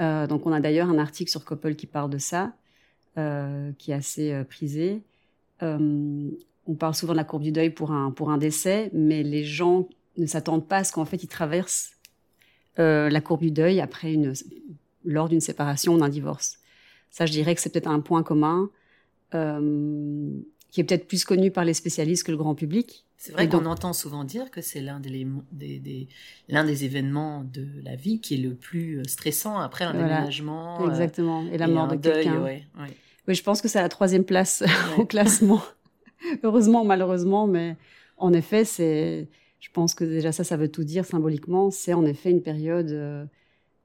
Euh, 0.00 0.26
donc 0.26 0.46
on 0.46 0.52
a 0.52 0.60
d'ailleurs 0.60 0.88
un 0.88 0.98
article 0.98 1.30
sur 1.30 1.44
Couple 1.44 1.74
qui 1.74 1.86
parle 1.86 2.10
de 2.10 2.18
ça, 2.18 2.52
euh, 3.18 3.72
qui 3.78 3.90
est 3.90 3.94
assez 3.94 4.32
euh, 4.32 4.44
prisé. 4.44 5.02
On 5.62 6.74
parle 6.78 6.94
souvent 6.94 7.12
de 7.12 7.18
la 7.18 7.24
courbe 7.24 7.42
du 7.42 7.52
deuil 7.52 7.70
pour 7.70 7.90
un 7.92 8.10
pour 8.12 8.30
un 8.30 8.38
décès, 8.38 8.90
mais 8.94 9.22
les 9.22 9.44
gens 9.44 9.88
ne 10.16 10.26
s'attendent 10.26 10.66
pas 10.66 10.78
à 10.78 10.84
ce 10.84 10.92
qu'en 10.92 11.04
fait 11.04 11.22
ils 11.22 11.28
traversent 11.28 11.92
la 12.76 13.20
courbe 13.20 13.42
du 13.42 13.50
deuil 13.50 13.78
après 13.80 14.14
une 14.14 14.32
lors 15.04 15.28
d'une 15.28 15.40
séparation 15.40 15.94
ou 15.94 15.98
d'un 15.98 16.08
divorce. 16.08 16.58
Ça, 17.10 17.26
je 17.26 17.32
dirais 17.32 17.54
que 17.54 17.60
c'est 17.60 17.70
peut-être 17.70 17.88
un 17.88 18.00
point 18.00 18.22
commun 18.22 18.70
qui 20.70 20.80
est 20.80 20.84
peut-être 20.84 21.06
plus 21.06 21.24
connu 21.24 21.50
par 21.50 21.64
les 21.64 21.74
spécialistes 21.74 22.24
que 22.24 22.30
le 22.30 22.36
grand 22.36 22.54
public. 22.54 23.04
C'est 23.16 23.32
vrai 23.32 23.48
qu'on 23.48 23.66
entend 23.66 23.92
souvent 23.92 24.24
dire 24.24 24.50
que 24.50 24.62
c'est 24.62 24.80
l'un 24.80 24.98
des, 24.98 25.26
des, 25.52 26.84
événements 26.84 27.44
de 27.44 27.66
la 27.84 27.94
vie 27.94 28.18
qui 28.20 28.34
est 28.34 28.38
le 28.38 28.54
plus 28.54 28.98
euh, 28.98 29.02
stressant 29.06 29.58
après 29.58 29.84
un 29.84 29.92
déménagement. 29.92 30.82
Euh, 30.82 30.88
Exactement. 30.88 31.46
Et 31.52 31.58
la 31.58 31.68
mort 31.68 31.88
de 31.88 31.96
quelqu'un. 31.96 32.40
Ouais, 32.40 32.64
Oui, 33.28 33.34
je 33.34 33.42
pense 33.42 33.60
que 33.60 33.68
c'est 33.68 33.80
la 33.80 33.90
troisième 33.90 34.24
place 34.24 34.64
au 34.98 35.04
classement. 35.04 35.62
Heureusement 36.42 36.82
ou 36.82 36.86
malheureusement, 36.86 37.46
mais 37.46 37.76
en 38.16 38.32
effet, 38.32 38.64
c'est, 38.64 39.28
je 39.58 39.68
pense 39.70 39.94
que 39.94 40.04
déjà 40.04 40.32
ça, 40.32 40.42
ça 40.42 40.56
veut 40.56 40.70
tout 40.70 40.84
dire 40.84 41.04
symboliquement. 41.04 41.70
C'est 41.70 41.92
en 41.92 42.06
effet 42.06 42.30
une 42.30 42.42
période 42.42 42.90
euh, 42.90 43.26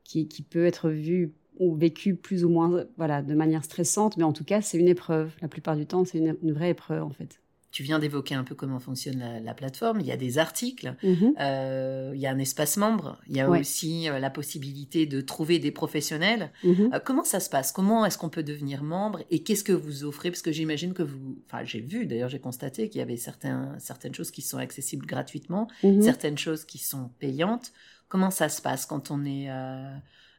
qui, 0.06 0.30
qui 0.30 0.44
peut 0.44 0.66
être 0.66 0.90
vue 0.90 1.34
ou 1.60 1.76
vécue 1.76 2.16
plus 2.16 2.44
ou 2.44 2.50
moins, 2.50 2.86
voilà, 2.98 3.22
de 3.22 3.34
manière 3.34 3.64
stressante, 3.64 4.18
mais 4.18 4.24
en 4.24 4.34
tout 4.34 4.44
cas, 4.44 4.62
c'est 4.62 4.78
une 4.78 4.88
épreuve. 4.88 5.32
La 5.42 5.48
plupart 5.48 5.76
du 5.76 5.86
temps, 5.86 6.06
c'est 6.06 6.18
une, 6.18 6.38
une 6.44 6.54
vraie 6.54 6.72
épreuve, 6.72 7.04
en 7.04 7.12
fait 7.12 7.40
tu 7.76 7.84
viens 7.84 8.00
d'évoquer 8.00 8.36
un 8.36 8.46
peu 8.46 8.56
comment 8.56 8.80
fonctionne 8.80 9.22
la, 9.44 9.54
plateforme. 9.54 10.00
Il 10.00 10.08
y 10.08 10.12
a 10.14 10.16
des 10.16 10.38
articles, 10.38 10.96
mhm. 11.04 11.34
euh, 11.42 12.14
il 12.16 12.22
y 12.22 12.26
a 12.26 12.32
un 12.32 12.40
espace 12.40 12.78
membre, 12.78 13.20
il 13.28 13.36
y 13.36 13.42
a 13.42 13.50
aussi 13.50 14.08
euh, 14.08 14.18
la 14.18 14.30
possibilité 14.30 15.06
de 15.06 15.20
trouver 15.20 15.60
des 15.60 15.72
professionnels. 15.72 16.54
Mhm. 16.64 16.92
Euh, 16.94 17.00
comment 17.04 17.26
ça 17.26 17.42
se 17.42 17.50
passe? 17.50 17.74
Comment 17.74 18.06
est-ce 18.06 18.18
qu'on 18.18 18.30
peut 18.30 18.44
devenir 18.44 18.82
membre? 18.82 19.24
Et 19.30 19.44
qu'est-ce 19.44 19.66
que 19.66 19.74
vous 19.74 20.06
offrez? 20.06 20.32
Parce 20.32 20.42
que 20.42 20.54
j'imagine 20.54 20.94
que 20.94 21.04
vous, 21.04 21.38
enfin 21.48 21.66
j'ai 21.66 21.82
vu 21.82 22.06
d'ailleurs, 22.06 22.30
j'ai 22.30 22.40
constaté 22.40 22.88
qu'il 22.88 23.00
y 23.00 23.02
avait 23.02 23.18
certains, 23.18 23.76
certaines 23.78 24.16
choses 24.16 24.32
qui 24.32 24.42
sont 24.42 24.58
accessibles 24.58 25.06
gratuitement, 25.06 25.68
mhm. 25.84 26.02
certaines 26.02 26.38
choses 26.38 26.64
qui 26.64 26.78
sont 26.78 27.10
payantes. 27.20 27.74
Comment 28.08 28.32
ça 28.32 28.48
se 28.48 28.62
passe 28.62 28.86
quand 28.86 29.12
on 29.12 29.26
est 29.26 29.50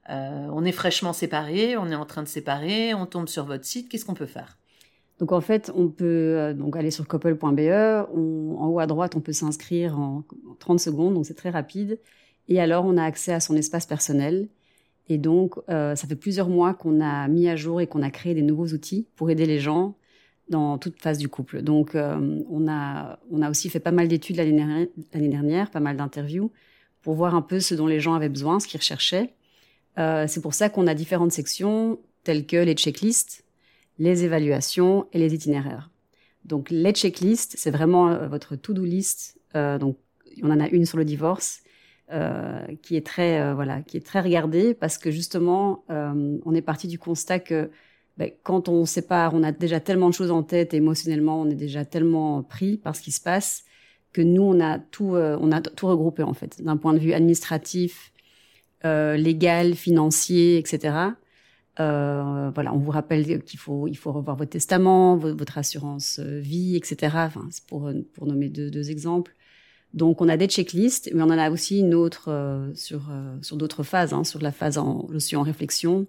on 0.08 0.64
est 0.64 0.72
fraîchement 0.72 1.12
séparé, 1.12 1.76
on 1.76 1.90
est 1.90 1.94
en 1.94 2.06
train 2.06 2.22
de 2.22 2.28
séparer, 2.28 2.94
on 2.94 3.06
tombe 3.06 3.28
sur 3.28 3.44
votre 3.44 3.64
site, 3.64 3.88
qu'est-ce 3.88 4.04
qu'on 4.04 4.14
peut 4.14 4.26
faire? 4.26 4.56
Donc 5.18 5.32
en 5.32 5.40
fait, 5.40 5.72
on 5.74 5.88
peut 5.88 6.04
euh, 6.04 6.54
donc 6.54 6.76
aller 6.76 6.90
sur 6.90 7.08
couple.be. 7.08 7.38
en 7.38 8.68
haut 8.68 8.80
à 8.80 8.86
droite, 8.86 9.16
on 9.16 9.20
peut 9.20 9.32
s'inscrire 9.32 9.98
en 9.98 10.24
30 10.58 10.78
secondes, 10.78 11.14
donc 11.14 11.26
c'est 11.26 11.34
très 11.34 11.50
rapide. 11.50 11.98
Et 12.48 12.60
alors, 12.60 12.84
on 12.84 12.96
a 12.96 13.02
accès 13.02 13.32
à 13.32 13.40
son 13.40 13.56
espace 13.56 13.86
personnel. 13.86 14.48
Et 15.08 15.18
donc, 15.18 15.54
euh, 15.68 15.94
ça 15.94 16.06
fait 16.06 16.16
plusieurs 16.16 16.48
mois 16.48 16.74
qu'on 16.74 17.00
a 17.00 17.28
mis 17.28 17.48
à 17.48 17.56
jour 17.56 17.80
et 17.80 17.86
qu'on 17.86 18.02
a 18.02 18.10
créé 18.10 18.34
des 18.34 18.42
nouveaux 18.42 18.66
outils 18.68 19.06
pour 19.16 19.30
aider 19.30 19.46
les 19.46 19.58
gens 19.58 19.96
dans 20.48 20.78
toute 20.78 21.00
phase 21.00 21.18
du 21.18 21.28
couple. 21.28 21.62
Donc, 21.62 21.94
euh, 21.94 22.42
on 22.50 22.68
a 22.68 23.18
on 23.30 23.40
a 23.42 23.50
aussi 23.50 23.68
fait 23.70 23.80
pas 23.80 23.92
mal 23.92 24.08
d'études 24.08 24.36
l'année 24.36 25.28
dernière, 25.28 25.70
pas 25.70 25.80
mal 25.80 25.96
d'interviews 25.96 26.52
pour 27.02 27.14
voir 27.14 27.34
un 27.34 27.42
peu 27.42 27.60
ce 27.60 27.74
dont 27.74 27.86
les 27.86 28.00
gens 28.00 28.14
avaient 28.14 28.28
besoin, 28.28 28.60
ce 28.60 28.66
qu'ils 28.66 28.80
recherchaient. 28.80 29.32
Euh, 29.98 30.26
c'est 30.28 30.40
pour 30.40 30.54
ça 30.54 30.68
qu'on 30.68 30.86
a 30.86 30.94
différentes 30.94 31.32
sections 31.32 31.98
telles 32.24 32.46
que 32.46 32.56
les 32.56 32.74
checklists 32.74 33.46
les 33.98 34.24
évaluations 34.24 35.06
et 35.12 35.18
les 35.18 35.34
itinéraires. 35.34 35.90
Donc 36.44 36.70
les 36.70 36.92
checklists, 36.92 37.54
c'est 37.58 37.70
vraiment 37.70 38.08
euh, 38.08 38.28
votre 38.28 38.56
to-do 38.56 38.84
list. 38.84 39.38
Euh, 39.54 39.78
donc 39.78 39.98
on 40.42 40.50
en 40.50 40.60
a 40.60 40.68
une 40.68 40.86
sur 40.86 40.98
le 40.98 41.04
divorce 41.04 41.60
euh, 42.12 42.60
qui 42.82 42.96
est 42.96 43.06
très 43.06 43.40
euh, 43.40 43.54
voilà, 43.54 43.82
qui 43.82 43.96
est 43.96 44.06
très 44.06 44.20
regardée 44.20 44.74
parce 44.74 44.98
que 44.98 45.10
justement 45.10 45.84
on 45.88 46.54
est 46.54 46.62
parti 46.62 46.88
du 46.88 46.98
constat 46.98 47.40
que 47.40 47.70
ben, 48.16 48.30
quand 48.42 48.68
on 48.68 48.86
sépare, 48.86 49.34
on 49.34 49.42
a 49.42 49.52
déjà 49.52 49.80
tellement 49.80 50.08
de 50.08 50.14
choses 50.14 50.30
en 50.30 50.42
tête 50.42 50.72
émotionnellement, 50.72 51.40
on 51.40 51.50
est 51.50 51.54
déjà 51.54 51.84
tellement 51.84 52.42
pris 52.42 52.78
par 52.78 52.96
ce 52.96 53.02
qui 53.02 53.12
se 53.12 53.20
passe 53.20 53.64
que 54.12 54.22
nous 54.22 54.42
on 54.42 54.60
a 54.60 54.78
tout 54.78 55.16
on 55.16 55.52
a 55.52 55.60
tout 55.60 55.86
regroupé 55.86 56.22
en 56.22 56.32
fait 56.32 56.62
d'un 56.62 56.76
point 56.76 56.94
de 56.94 56.98
vue 56.98 57.12
administratif, 57.12 58.12
légal, 58.84 59.74
financier, 59.74 60.58
etc. 60.58 61.14
Euh, 61.78 62.50
voilà, 62.54 62.72
on 62.72 62.78
vous 62.78 62.90
rappelle 62.90 63.42
qu'il 63.42 63.58
faut 63.58 63.86
il 63.86 63.96
faut 63.96 64.12
revoir 64.12 64.36
votre 64.36 64.50
testament, 64.50 65.16
votre 65.16 65.58
assurance 65.58 66.18
euh, 66.20 66.38
vie, 66.38 66.74
etc. 66.76 67.12
Enfin, 67.16 67.46
c'est 67.50 67.66
pour 67.66 67.90
pour 68.14 68.26
nommer 68.26 68.48
deux, 68.48 68.70
deux, 68.70 68.90
exemples. 68.90 69.34
Donc 69.92 70.22
on 70.22 70.28
a 70.28 70.38
des 70.38 70.46
checklists, 70.46 71.10
mais 71.14 71.22
on 71.22 71.26
en 71.26 71.38
a 71.38 71.50
aussi 71.50 71.80
une 71.80 71.94
autre 71.94 72.30
euh, 72.30 72.72
sur 72.74 73.10
euh, 73.10 73.36
sur 73.42 73.56
d'autres 73.56 73.82
phases, 73.82 74.14
hein, 74.14 74.24
sur 74.24 74.40
la 74.40 74.52
phase 74.52 74.78
en 74.78 75.06
je 75.12 75.18
suis 75.18 75.36
en 75.36 75.42
réflexion, 75.42 76.06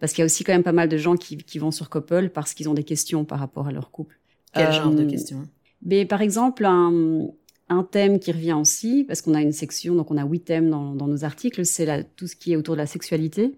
parce 0.00 0.12
qu'il 0.12 0.22
y 0.22 0.24
a 0.24 0.26
aussi 0.26 0.42
quand 0.42 0.52
même 0.52 0.64
pas 0.64 0.72
mal 0.72 0.88
de 0.88 0.96
gens 0.96 1.14
qui 1.14 1.36
qui 1.36 1.60
vont 1.60 1.70
sur 1.70 1.88
Couple 1.88 2.30
parce 2.30 2.52
qu'ils 2.52 2.68
ont 2.68 2.74
des 2.74 2.84
questions 2.84 3.24
par 3.24 3.38
rapport 3.38 3.68
à 3.68 3.72
leur 3.72 3.92
couple. 3.92 4.18
Quel 4.54 4.72
genre 4.72 4.90
de 4.90 5.04
questions? 5.04 5.46
mais 5.82 6.06
par 6.06 6.22
exemple 6.22 6.64
un 6.64 7.28
un 7.68 7.82
thème 7.82 8.18
qui 8.18 8.32
revient 8.32 8.52
aussi, 8.54 9.04
parce 9.04 9.22
qu'on 9.22 9.34
a 9.34 9.42
une 9.42 9.52
section, 9.52 9.94
donc 9.94 10.10
on 10.10 10.16
a 10.16 10.24
huit 10.24 10.44
thèmes 10.44 10.70
dans, 10.70 10.94
dans 10.94 11.08
nos 11.08 11.24
articles, 11.24 11.64
c'est 11.64 12.06
tout 12.16 12.26
ce 12.26 12.36
qui 12.36 12.52
est 12.52 12.56
autour 12.56 12.74
de 12.74 12.80
la 12.80 12.86
sexualité. 12.86 13.52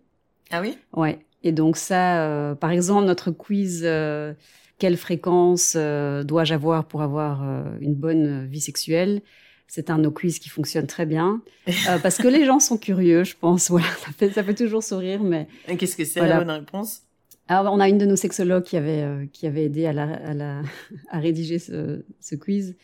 Ah 0.51 0.61
oui? 0.61 0.79
Ouais. 0.95 1.19
Et 1.43 1.53
donc 1.53 1.77
ça, 1.77 2.23
euh, 2.23 2.55
par 2.55 2.71
exemple, 2.71 3.07
notre 3.07 3.31
quiz, 3.31 3.83
euh, 3.85 4.33
quelle 4.79 4.97
fréquence 4.97 5.75
euh, 5.77 6.25
dois-je 6.25 6.55
avoir 6.55 6.87
pour 6.87 7.03
avoir 7.03 7.43
une 7.81 7.95
bonne 7.95 8.47
vie 8.47 8.61
sexuelle? 8.61 9.23
C'est 9.67 9.91
un 9.91 9.99
de 9.99 10.05
nos 10.05 10.11
quiz 10.11 10.39
qui 10.39 10.49
fonctionne 10.49 10.87
très 10.87 11.05
bien 11.05 11.43
parce 12.03 12.17
que 12.17 12.29
les 12.29 12.47
gens 12.47 12.59
sont 12.59 12.79
curieux, 12.79 13.25
je 13.25 13.37
pense. 13.39 13.69
Voilà, 13.71 13.87
ça 13.87 14.13
fait, 14.17 14.31
ça 14.31 14.43
fait 14.43 14.55
toujours 14.55 14.83
sourire, 14.83 15.23
mais. 15.23 15.47
Qu'est-ce 15.79 15.97
que 15.97 16.05
c'est 16.05 16.27
la 16.27 16.39
bonne 16.39 16.51
réponse? 16.51 17.03
Alors, 17.49 17.73
on 17.73 17.81
a 17.81 17.89
une 17.89 17.99
de 17.99 18.07
nos 18.07 18.17
sexologues 18.17 18.65
qui 18.65 18.77
avait 18.77 19.29
qui 19.33 19.47
avait 19.47 19.65
aidé 19.65 19.87
à 19.87 19.93
la 19.93 20.05
à, 20.05 20.35
la, 20.35 20.63
à 21.11 21.19
rédiger 21.19 21.59
ce, 21.59 22.05
ce 22.21 22.35
quiz. 22.35 22.77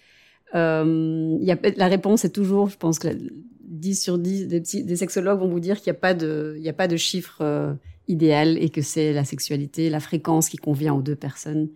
Euh, 0.54 1.38
la 1.76 1.88
réponse 1.88 2.24
est 2.24 2.30
toujours, 2.30 2.68
je 2.68 2.76
pense 2.76 2.98
que 2.98 3.08
10 3.64 4.02
sur 4.02 4.18
10 4.18 4.46
des, 4.46 4.96
sexologues 4.96 5.40
vont 5.40 5.48
vous 5.48 5.60
dire 5.60 5.80
qu'il 5.80 5.92
n'y 5.92 6.68
a 6.68 6.72
pas 6.72 6.88
de 6.88 6.96
chiffre 6.96 7.76
idéal 8.08 8.58
et 8.58 8.70
que 8.70 8.82
c'est 8.82 9.12
la 9.12 9.24
sexualité, 9.24 9.90
la 9.90 10.00
fréquence 10.00 10.48
qui 10.48 10.56
convient 10.56 10.94
aux 10.94 11.02
deux 11.02 11.16
personnes. 11.16 11.68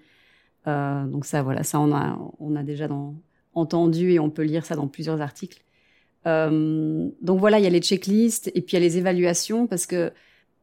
Euh, 0.67 1.05
donc 1.07 1.25
ça, 1.25 1.43
voilà, 1.43 1.63
ça 1.63 1.81
on 1.81 1.93
a, 1.93 2.63
déjà 2.63 2.89
entendu 3.55 4.13
et 4.13 4.19
on 4.19 4.31
peut 4.31 4.43
lire 4.43 4.67
ça 4.67 4.77
dans 4.77 4.89
plusieurs 4.89 5.21
articles. 5.21 5.63
Euh, 6.27 7.09
donc 7.23 7.41
voilà, 7.41 7.59
il 7.59 7.65
y 7.65 7.67
a 7.67 7.71
les 7.71 7.81
checklists 7.81 8.51
et 8.55 8.61
puis 8.61 8.77
il 8.77 8.81
y 8.81 8.85
a 8.85 8.87
les 8.87 8.99
évaluations 8.99 9.67
parce 9.67 9.87
que 9.87 10.13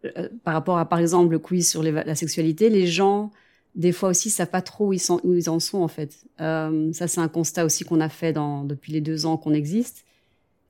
euh, 0.06 0.30
par 0.44 0.54
rapport 0.54 0.78
à 0.78 0.88
par 0.88 1.00
exemple 1.00 1.32
le 1.32 1.40
quiz 1.40 1.68
sur 1.68 1.82
la 1.82 2.16
sexualité, 2.16 2.70
les 2.70 2.86
gens 2.86 3.32
des 3.76 3.92
fois 3.92 4.10
aussi 4.10 4.30
savent 4.30 4.50
pas 4.50 4.62
trop 4.62 4.94
ils, 4.94 5.02
où 5.24 5.34
ils 5.34 5.50
en 5.50 5.60
sont 5.60 5.80
en 5.80 5.88
fait. 5.88 6.26
Euh, 6.42 6.92
ça 6.94 7.08
c'est 7.08 7.20
un 7.20 7.28
constat 7.28 7.66
aussi 7.66 7.84
qu'on 7.84 8.00
a 8.00 8.10
fait 8.10 8.34
dans, 8.34 8.64
depuis 8.64 8.94
les 8.94 9.02
deux 9.02 9.26
ans 9.26 9.38
qu'on 9.38 9.54
existe. 9.54 10.06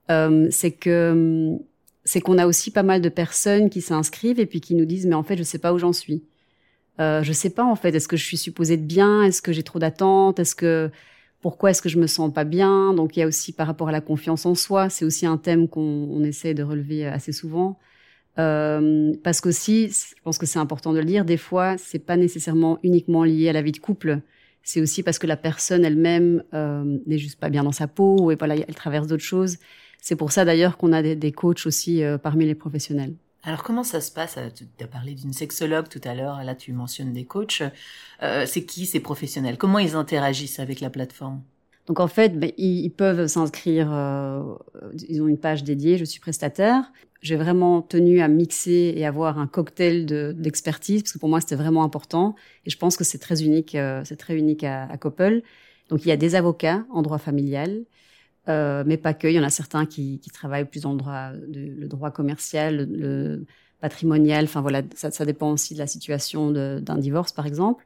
Euh, 0.09 0.47
c'est 0.51 0.71
que 0.71 1.57
c'est 2.03 2.21
qu'on 2.21 2.37
a 2.37 2.45
aussi 2.45 2.69
pas 2.71 2.83
mal 2.83 3.01
de 3.01 3.09
personnes 3.09 3.69
qui 3.69 3.81
s'inscrivent 3.81 4.39
et 4.39 4.45
puis 4.45 4.61
qui 4.61 4.75
nous 4.75 4.85
disent 4.85 5.05
mais 5.05 5.15
en 5.15 5.23
fait 5.23 5.37
je 5.37 5.43
sais 5.43 5.59
pas 5.59 5.73
où 5.73 5.77
j'en 5.77 5.93
suis. 5.93 6.23
Euh, 6.99 7.23
je 7.23 7.33
sais 7.33 7.49
pas 7.49 7.63
en 7.63 7.75
fait 7.75 7.93
est-ce 7.93 8.07
que 8.07 8.17
je 8.17 8.25
suis 8.25 8.37
supposée 8.37 8.77
de 8.77 8.85
bien, 8.85 9.23
est-ce 9.23 9.41
que 9.41 9.51
j'ai 9.51 9.63
trop 9.63 9.79
d'attentes, 9.79 10.39
est-ce 10.39 10.55
que 10.55 10.89
pourquoi 11.41 11.71
est-ce 11.71 11.81
que 11.81 11.89
je 11.89 11.99
me 11.99 12.07
sens 12.07 12.33
pas 12.33 12.43
bien? 12.43 12.93
Donc 12.93 13.15
il 13.15 13.19
y 13.19 13.23
a 13.23 13.27
aussi 13.27 13.51
par 13.53 13.67
rapport 13.67 13.89
à 13.89 13.91
la 13.91 14.01
confiance 14.01 14.45
en 14.47 14.55
soi, 14.55 14.89
c'est 14.89 15.05
aussi 15.05 15.27
un 15.27 15.37
thème 15.37 15.67
qu'on 15.67 16.23
essaie 16.23 16.55
de 16.55 16.63
relever 16.63 17.05
assez 17.05 17.31
souvent. 17.31 17.77
Euh, 18.37 19.13
parce 19.23 19.41
qu'aussi, 19.41 19.89
je 19.89 20.21
pense 20.23 20.37
que 20.37 20.45
c'est 20.45 20.59
important 20.59 20.93
de 20.93 20.99
le 20.99 21.05
dire, 21.05 21.25
des 21.25 21.37
fois, 21.37 21.77
c'est 21.77 21.99
pas 21.99 22.17
nécessairement 22.17 22.79
uniquement 22.83 23.23
lié 23.23 23.49
à 23.49 23.53
la 23.53 23.61
vie 23.61 23.71
de 23.71 23.79
couple. 23.79 24.21
C'est 24.65 24.81
aussi 24.81 25.03
parce 25.03 25.19
que 25.19 25.27
la 25.27 25.37
personne 25.37 25.85
elle-même 25.85 26.43
euh, 26.53 26.97
n'est 27.05 27.19
juste 27.19 27.39
pas 27.39 27.49
bien 27.49 27.63
dans 27.63 27.71
sa 27.71 27.87
peau 27.87 28.31
et 28.31 28.35
voilà, 28.35 28.55
elle 28.55 28.75
traverse 28.75 29.05
d'autres 29.07 29.23
choses. 29.23 29.57
C'est 30.01 30.15
pour 30.15 30.31
ça 30.31 30.43
d'ailleurs 30.43 30.77
qu'on 30.77 30.91
a 30.91 31.03
des, 31.03 31.31
coachs 31.31 31.65
aussi 31.67 32.03
euh, 32.03 32.17
parmi 32.17 32.45
les 32.45 32.55
professionnels. 32.55 33.13
Alors 33.43 33.61
comment 33.61 33.83
ça 33.83 34.01
se 34.01 34.11
passe? 34.11 34.39
Tu 34.55 34.83
as 34.83 34.87
parlé 34.87 35.13
d'une 35.13 35.33
sexologue 35.33 35.87
tout 35.87 36.01
à 36.03 36.15
l'heure, 36.15 36.43
là 36.43 36.55
tu 36.55 36.73
mentionnes 36.73 37.13
des 37.13 37.25
coachs. 37.25 37.61
Euh, 38.23 38.47
c'est 38.47 38.65
qui 38.65 38.87
ces 38.87 38.99
professionnels? 38.99 39.57
Comment 39.57 39.77
ils 39.77 39.95
interagissent 39.95 40.59
avec 40.59 40.79
la 40.79 40.89
plateforme? 40.89 41.43
Donc 41.87 41.99
en 41.99 42.07
fait, 42.07 42.39
ben, 42.39 42.51
ils, 42.57 42.89
peuvent 42.89 43.27
s'inscrire, 43.27 43.89
euh, 43.93 44.41
ils 45.07 45.21
ont 45.21 45.27
une 45.27 45.37
page 45.37 45.63
dédiée, 45.63 45.97
je 45.97 46.05
suis 46.05 46.19
prestataire. 46.19 46.91
J'ai 47.21 47.35
vraiment 47.35 47.81
tenu 47.81 48.21
à 48.21 48.27
mixer 48.27 48.93
et 48.95 49.05
avoir 49.05 49.39
un 49.39 49.47
cocktail 49.47 50.05
d'expertise, 50.35 51.03
parce 51.03 51.13
que 51.13 51.19
pour 51.19 51.29
moi 51.29 51.41
c'était 51.41 51.55
vraiment 51.55 51.83
important. 51.83 52.35
Et 52.65 52.69
je 52.69 52.77
pense 52.77 52.97
que 52.97 53.03
c'est 53.03 53.19
très 53.19 53.43
unique, 53.43 53.75
euh, 53.75 54.01
c'est 54.03 54.15
très 54.15 54.37
unique 54.37 54.63
à, 54.63 54.85
à 54.85 54.97
Coppel. 54.97 55.43
Donc 55.89 56.05
il 56.05 56.09
y 56.09 56.11
a 56.11 56.17
des 56.17 56.35
avocats 56.35 56.85
en 56.91 57.01
droit 57.01 57.17
familial, 57.19 57.83
euh, 58.49 58.83
mais 58.85 58.97
pas 58.97 59.13
que. 59.13 59.27
Il 59.27 59.33
y 59.33 59.39
en 59.39 59.43
a 59.43 59.49
certains 59.49 59.85
qui, 59.85 60.19
qui 60.19 60.29
travaillent 60.29 60.65
plus 60.65 60.83
le 60.83 60.95
droit, 60.97 61.31
le 61.31 61.87
droit 61.87 62.11
commercial, 62.11 62.87
le, 62.91 63.45
patrimonial. 63.81 64.45
Enfin 64.45 64.61
voilà, 64.61 64.81
ça, 64.95 65.11
ça, 65.11 65.25
dépend 65.25 65.51
aussi 65.51 65.73
de 65.73 65.79
la 65.79 65.87
situation 65.87 66.51
d'un 66.51 66.97
divorce, 66.97 67.31
par 67.31 67.45
exemple. 67.45 67.85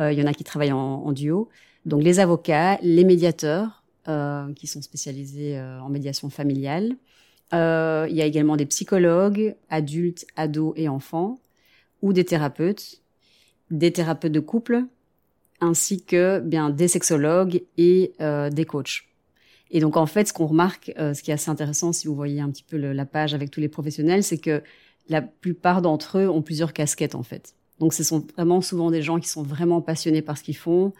Euh, 0.00 0.12
il 0.12 0.18
y 0.18 0.22
en 0.22 0.26
a 0.26 0.32
qui 0.34 0.44
travaillent 0.44 0.72
en, 0.72 0.78
en, 0.78 1.12
duo. 1.12 1.48
Donc 1.84 2.02
les 2.02 2.20
avocats, 2.20 2.78
les 2.82 3.04
médiateurs 3.04 3.84
euh, 4.08 4.52
qui 4.54 4.66
sont 4.66 4.82
spécialisés 4.82 5.58
euh, 5.58 5.80
en 5.80 5.88
médiation 5.88 6.30
familiale. 6.30 6.96
Euh, 7.52 8.06
il 8.10 8.16
y 8.16 8.22
a 8.22 8.26
également 8.26 8.56
des 8.56 8.66
psychologues, 8.66 9.54
adultes, 9.70 10.26
ados 10.36 10.72
et 10.76 10.88
enfants, 10.88 11.40
ou 12.02 12.12
des 12.12 12.24
thérapeutes, 12.24 13.02
des 13.70 13.92
thérapeutes 13.92 14.32
de 14.32 14.40
couple, 14.40 14.84
ainsi 15.60 16.04
que 16.04 16.40
bien 16.40 16.70
des 16.70 16.88
sexologues 16.88 17.62
et 17.76 18.12
euh, 18.20 18.50
des 18.50 18.64
coachs. 18.64 19.04
Et 19.70 19.80
donc 19.80 19.96
en 19.96 20.06
fait, 20.06 20.28
ce 20.28 20.32
qu'on 20.32 20.46
remarque, 20.46 20.92
euh, 20.98 21.14
ce 21.14 21.22
qui 21.22 21.30
est 21.30 21.34
assez 21.34 21.50
intéressant, 21.50 21.92
si 21.92 22.06
vous 22.06 22.14
voyez 22.14 22.40
un 22.40 22.50
petit 22.50 22.62
peu 22.62 22.76
le, 22.76 22.92
la 22.92 23.06
page 23.06 23.34
avec 23.34 23.50
tous 23.50 23.60
les 23.60 23.68
professionnels, 23.68 24.22
c'est 24.22 24.38
que 24.38 24.62
la 25.08 25.22
plupart 25.22 25.82
d'entre 25.82 26.18
eux 26.18 26.28
ont 26.28 26.42
plusieurs 26.42 26.72
casquettes 26.72 27.14
en 27.14 27.22
fait. 27.22 27.54
Donc 27.80 27.92
ce 27.92 28.04
sont 28.04 28.26
vraiment 28.36 28.60
souvent 28.60 28.90
des 28.90 29.02
gens 29.02 29.18
qui 29.18 29.28
sont 29.28 29.42
vraiment 29.42 29.80
passionnés 29.80 30.22
par 30.22 30.38
ce 30.38 30.44
qu'ils 30.44 30.56
font. 30.56 30.92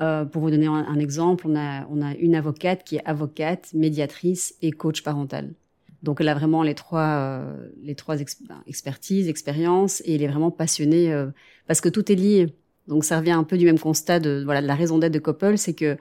Euh, 0.00 0.24
pour 0.24 0.42
vous 0.42 0.50
donner 0.50 0.66
un, 0.66 0.74
un, 0.74 0.98
exemple, 0.98 1.46
on 1.48 1.56
a, 1.56 1.86
on 1.90 2.00
a 2.02 2.14
une 2.14 2.36
avocate 2.36 2.84
qui 2.84 2.96
est 2.96 3.04
avocate, 3.04 3.72
médiatrice 3.74 4.54
et 4.62 4.70
coach 4.70 5.02
parental. 5.02 5.54
Donc 6.02 6.20
elle 6.20 6.28
a 6.28 6.34
vraiment 6.34 6.62
les 6.62 6.74
trois, 6.74 7.00
euh, 7.00 7.68
les 7.82 7.94
trois 7.94 8.16
ben, 8.16 8.62
expertises, 8.66 9.28
expériences, 9.28 10.00
et 10.04 10.14
elle 10.14 10.22
est 10.22 10.28
vraiment 10.28 10.50
passionnée 10.50 11.12
euh, 11.12 11.26
parce 11.66 11.80
que 11.80 11.88
tout 11.88 12.10
est 12.12 12.14
lié. 12.14 12.54
Donc 12.86 13.04
ça 13.04 13.18
revient 13.18 13.32
un 13.32 13.44
peu 13.44 13.58
du 13.58 13.64
même 13.64 13.78
constat 13.78 14.20
de 14.20 14.42
voilà 14.44 14.62
de 14.62 14.66
la 14.66 14.74
raison 14.74 14.98
d'être 14.98 15.12
de 15.12 15.18
Coppel, 15.18 15.58
c'est 15.58 15.74
que 15.74 15.98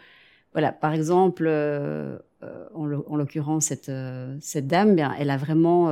voilà 0.54 0.72
par 0.72 0.94
exemple 0.94 1.46
euh, 1.48 2.18
euh 2.44 2.66
en 2.76 3.16
l'occurrence 3.18 3.66
cette 3.66 3.92
cette 4.42 4.68
dame, 4.68 4.96
bien 4.96 5.14
elle 5.20 5.32
a 5.32 5.38
vraiment 5.38 5.90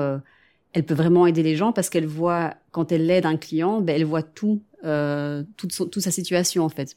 elle 0.73 0.85
peut 0.85 0.93
vraiment 0.93 1.25
aider 1.27 1.43
les 1.43 1.55
gens 1.55 1.73
parce 1.73 1.89
qu'elle 1.89 2.05
voit 2.05 2.53
quand 2.71 2.91
elle 2.91 3.09
aide 3.09 3.25
un 3.25 3.37
client, 3.37 3.81
ben 3.81 3.95
elle 3.95 4.05
voit 4.05 4.23
tout 4.23 4.61
toute, 5.57 5.91
toute 5.91 5.99
sa 5.99 6.11
situation 6.11 6.63
en 6.63 6.69
fait 6.69 6.95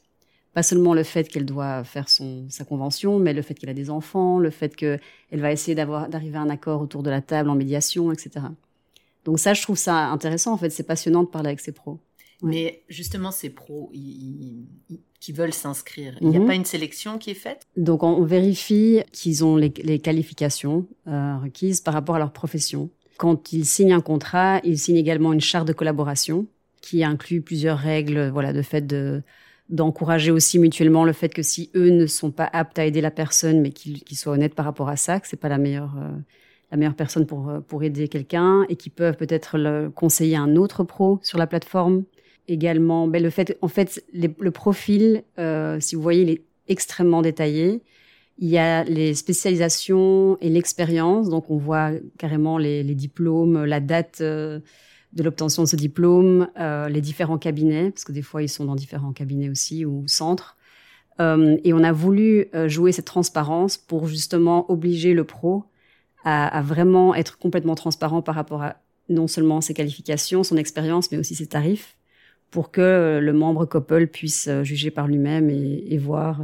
pas 0.53 0.63
seulement 0.63 0.93
le 0.93 1.03
fait 1.03 1.27
qu'elle 1.27 1.45
doit 1.45 1.83
faire 1.83 2.09
son, 2.09 2.45
sa 2.49 2.65
convention, 2.65 3.19
mais 3.19 3.33
le 3.33 3.41
fait 3.41 3.53
qu'elle 3.53 3.69
a 3.69 3.73
des 3.73 3.89
enfants, 3.89 4.39
le 4.39 4.49
fait 4.49 4.75
qu'elle 4.75 4.99
va 5.31 5.51
essayer 5.51 5.75
d'avoir, 5.75 6.09
d'arriver 6.09 6.37
à 6.37 6.41
un 6.41 6.49
accord 6.49 6.81
autour 6.81 7.03
de 7.03 7.09
la 7.09 7.21
table 7.21 7.49
en 7.49 7.55
médiation, 7.55 8.11
etc. 8.11 8.45
Donc 9.25 9.39
ça, 9.39 9.53
je 9.53 9.61
trouve 9.61 9.77
ça 9.77 10.07
intéressant. 10.07 10.53
En 10.53 10.57
fait, 10.57 10.69
c'est 10.69 10.83
passionnant 10.83 11.23
de 11.23 11.27
parler 11.27 11.49
avec 11.49 11.59
ces 11.59 11.71
pros. 11.71 11.99
Mais 12.41 12.83
justement, 12.87 13.31
ces 13.31 13.49
pros 13.49 13.91
qui 13.93 15.33
veulent 15.33 15.53
s'inscrire, 15.53 16.17
il 16.21 16.29
n'y 16.29 16.37
a 16.37 16.39
mhm. 16.39 16.47
pas 16.47 16.55
une 16.55 16.65
sélection 16.65 17.17
qui 17.17 17.31
est 17.31 17.35
faite? 17.35 17.63
Donc 17.75 18.01
on, 18.01 18.23
vérifie 18.23 19.01
qu'ils 19.11 19.43
ont 19.43 19.57
les, 19.57 19.73
les 19.83 19.99
qualifications 19.99 20.87
euh, 21.07 21.37
requises 21.37 21.81
par 21.81 21.93
rapport 21.93 22.15
à 22.15 22.19
leur 22.19 22.31
profession. 22.31 22.89
Quand 23.17 23.51
ils 23.51 23.65
signent 23.65 23.91
un 23.91 24.01
contrat, 24.01 24.61
ils 24.63 24.79
signent 24.79 24.95
également 24.95 25.33
une 25.33 25.41
charte 25.41 25.67
de 25.67 25.73
collaboration 25.73 26.47
qui 26.81 27.03
inclut 27.03 27.41
plusieurs 27.41 27.77
règles, 27.77 28.29
voilà, 28.29 28.53
de 28.53 28.61
fait 28.61 28.87
de 28.87 29.21
d'encourager 29.69 30.31
aussi 30.31 30.57
mutuellement 30.59 31.05
le 31.05 31.13
fait 31.13 31.29
que 31.29 31.43
si 31.43 31.69
eux 31.75 31.89
ne 31.89 32.07
sont 32.07 32.31
pas 32.31 32.49
aptes 32.51 32.79
à 32.79 32.85
aider 32.85 33.01
la 33.01 33.11
personne, 33.11 33.61
mais 33.61 33.69
qu'ils 33.69 34.17
soient 34.17 34.33
honnêtes 34.33 34.55
par 34.55 34.65
rapport 34.65 34.89
à 34.89 34.95
ça, 34.95 35.19
que 35.19 35.27
c'est 35.27 35.37
pas 35.37 35.49
la 35.49 35.57
meilleure 35.59 35.95
euh, 35.97 36.09
la 36.71 36.77
meilleure 36.77 36.95
personne 36.95 37.25
pour 37.25 37.49
euh, 37.49 37.59
pour 37.59 37.83
aider 37.83 38.07
quelqu'un 38.07 38.65
et 38.69 38.75
qui 38.75 38.89
peuvent 38.89 39.15
peut-être 39.15 39.57
le 39.57 39.89
conseiller 39.89 40.35
un 40.35 40.55
autre 40.55 40.83
pro 40.83 41.19
sur 41.21 41.37
la 41.37 41.47
plateforme. 41.47 42.03
Également, 42.47 43.07
ben 43.07 43.21
le 43.21 43.29
fait 43.29 43.57
en 43.61 43.67
fait 43.67 44.03
le 44.11 44.49
profil, 44.49 45.23
euh, 45.37 45.79
si 45.79 45.95
vous 45.95 46.01
voyez, 46.01 46.23
il 46.23 46.29
est 46.31 46.43
extrêmement 46.67 47.21
détaillé. 47.21 47.81
Il 48.39 48.47
y 48.47 48.57
a 48.57 48.83
les 48.85 49.13
spécialisations 49.13 50.37
et 50.41 50.49
l'expérience, 50.49 51.29
donc 51.29 51.51
on 51.51 51.57
voit 51.57 51.91
carrément 52.17 52.57
les 52.57 52.83
diplômes, 52.95 53.65
la 53.65 53.81
date 53.81 54.23
de 55.13 55.23
l'obtention 55.23 55.63
de 55.63 55.67
ce 55.67 55.75
diplôme, 55.75 56.47
euh, 56.59 56.87
les 56.87 57.01
différents 57.01 57.37
cabinets, 57.37 57.91
parce 57.91 58.03
que 58.03 58.11
des 58.11 58.21
fois 58.21 58.43
ils 58.43 58.49
sont 58.49 58.65
dans 58.65 58.75
différents 58.75 59.13
cabinets 59.13 59.49
aussi 59.49 59.85
ou 59.85 60.07
centres. 60.07 60.57
Euh, 61.19 61.57
et 61.63 61.73
on 61.73 61.83
a 61.83 61.91
voulu 61.91 62.47
euh, 62.53 62.69
jouer 62.69 62.91
cette 62.91 63.05
transparence 63.05 63.77
pour 63.77 64.07
justement 64.07 64.71
obliger 64.71 65.13
le 65.13 65.23
pro 65.23 65.65
à, 66.23 66.47
à, 66.47 66.61
vraiment 66.61 67.15
être 67.15 67.37
complètement 67.37 67.75
transparent 67.75 68.21
par 68.21 68.35
rapport 68.35 68.61
à 68.61 68.77
non 69.09 69.27
seulement 69.27 69.61
ses 69.61 69.73
qualifications, 69.73 70.43
son 70.43 70.57
expérience, 70.57 71.11
mais 71.11 71.17
aussi 71.17 71.33
ses 71.35 71.47
tarifs, 71.47 71.97
pour 72.51 72.71
que 72.71 73.19
le 73.21 73.33
membre 73.33 73.65
couple 73.65 74.07
puisse 74.07 74.49
juger 74.63 74.91
par 74.91 75.07
lui-même 75.07 75.49
et, 75.49 75.85
et, 75.89 75.97
voir. 75.97 76.41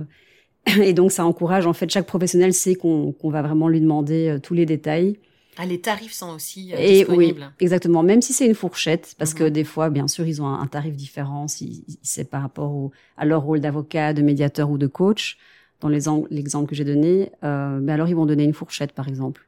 Et 0.82 0.93
donc 0.93 1.12
ça 1.12 1.25
encourage 1.25 1.67
en 1.67 1.73
fait 1.73 1.89
chaque 1.91 2.08
professionnel 2.08 2.54
sait 2.54 2.73
qu'on 2.73 3.13
va 3.23 3.43
vraiment 3.43 3.67
lui 3.67 3.80
demander 3.80 4.39
tous 4.41 4.56
les 4.56 4.65
détails 4.65 5.19
ah, 5.58 5.65
les 5.65 5.80
tarifs 5.80 6.13
sont 6.13 6.34
aussi 6.34 6.74
euh, 6.74 6.78
et 6.78 7.00
disponibles. 7.00 7.41
Oui, 7.41 7.56
exactement. 7.60 8.04
Même 8.04 8.22
si 8.22 8.34
c'est 8.34 8.46
une 8.46 8.56
fourchette, 8.56 9.15
parce 9.18 9.34
que 9.34 9.44
mhm. 9.44 9.50
des 9.50 9.63
fois, 9.63 9.89
bien 9.89 10.08
sûr, 10.08 10.28
ils 10.28 10.41
ont 10.41 10.48
un, 10.48 10.68
tarif 10.68 10.96
différent 10.96 11.48
si, 11.48 11.86
c'est 12.02 12.30
par 12.30 12.41
rapport 12.41 12.72
au, 12.74 12.91
à 13.18 13.26
leur 13.26 13.41
rôle 13.41 13.60
d'avocat, 13.60 14.13
de 14.13 14.22
médiateur 14.22 14.70
ou 14.70 14.78
de 14.78 14.88
coach. 14.88 15.38
Dans 15.82 15.89
l'exemple 15.89 16.70
que 16.70 16.76
j'ai 16.76 16.86
donné, 16.86 17.32
euh, 17.44 17.80
ben 17.80 17.94
alors 17.94 18.08
ils 18.08 18.15
vont 18.15 18.26
donner 18.26 18.44
une 18.44 18.54
fourchette, 18.54 18.94
par 18.94 19.08
exemple 19.08 19.46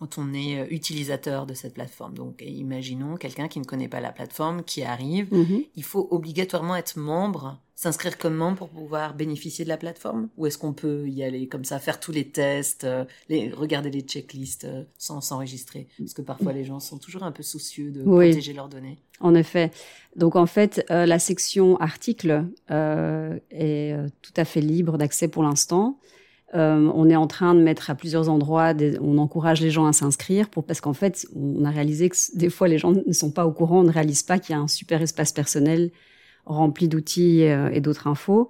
quand 0.00 0.16
on 0.16 0.32
est 0.32 0.58
euh, 0.58 0.66
utilisateur 0.70 1.46
de 1.46 1.52
cette 1.52 1.74
plateforme. 1.74 2.14
Donc, 2.14 2.42
imaginons 2.44 3.16
quelqu'un 3.16 3.48
qui 3.48 3.60
ne 3.60 3.64
connaît 3.64 3.88
pas 3.88 4.00
la 4.00 4.12
plateforme, 4.12 4.64
qui 4.64 4.82
arrive, 4.82 5.32
mhm. 5.32 5.62
il 5.76 5.84
faut 5.84 6.08
obligatoirement 6.10 6.74
être 6.74 6.98
membre, 6.98 7.60
s'inscrire 7.76 8.16
comme 8.16 8.34
membre 8.34 8.56
pour 8.58 8.68
pouvoir 8.70 9.14
bénéficier 9.14 9.64
de 9.64 9.68
la 9.68 9.76
plateforme? 9.76 10.28
Ou 10.38 10.46
est-ce 10.46 10.56
qu'on 10.56 10.72
peut 10.72 11.06
y 11.06 11.22
aller 11.22 11.48
comme 11.48 11.64
ça, 11.64 11.78
faire 11.78 12.00
tous 12.00 12.12
les 12.12 12.28
tests, 12.28 12.84
euh, 12.84 13.04
les, 13.28 13.50
regarder 13.50 13.90
les 13.90 14.00
checklists 14.00 14.64
euh, 14.64 14.84
sans 14.96 15.20
s'enregistrer? 15.20 15.86
Parce 15.98 16.14
que 16.14 16.22
parfois 16.22 16.54
les 16.54 16.64
gens 16.64 16.80
sont 16.80 16.98
toujours 16.98 17.22
un 17.22 17.32
peu 17.32 17.42
soucieux 17.42 17.90
de 17.90 18.02
protéger 18.02 18.54
leurs 18.54 18.68
données. 18.68 18.98
En 19.20 19.34
effet. 19.34 19.70
Donc 20.16 20.34
en 20.34 20.46
fait, 20.46 20.82
la 20.88 21.18
section 21.18 21.76
articles 21.76 22.46
est 22.70 23.94
tout 24.22 24.32
à 24.34 24.44
fait 24.46 24.62
libre 24.62 24.96
d'accès 24.96 25.28
pour 25.28 25.42
l'instant. 25.42 25.98
Euh, 26.54 26.90
on 26.94 27.08
est 27.08 27.16
en 27.16 27.28
train 27.28 27.54
de 27.54 27.60
mettre 27.60 27.90
à 27.90 27.94
plusieurs 27.94 28.28
endroits, 28.28 28.72
on 29.00 29.18
encourage 29.18 29.60
les 29.60 29.70
gens 29.70 29.86
à 29.86 29.92
s'inscrire 29.92 30.48
pour 30.48 30.64
parce 30.64 30.80
qu'en 30.80 30.92
fait, 30.92 31.26
on 31.36 31.64
a 31.64 31.70
réalisé 31.70 32.08
que 32.08 32.16
des 32.34 32.50
fois 32.50 32.66
les 32.66 32.78
gens 32.78 32.92
ne 32.92 33.12
sont 33.12 33.30
pas 33.30 33.46
au 33.46 33.52
courant, 33.52 33.84
ne 33.84 33.92
réalisent 33.92 34.24
pas 34.24 34.38
qu'il 34.40 34.54
y 34.54 34.58
a 34.58 34.60
un 34.60 34.66
super 34.66 35.00
espace 35.00 35.30
personnel 35.30 35.92
rempli 36.46 36.88
d'outils 36.88 37.44
euh, 37.44 37.70
et 37.70 37.80
d'autres 37.80 38.08
infos. 38.08 38.48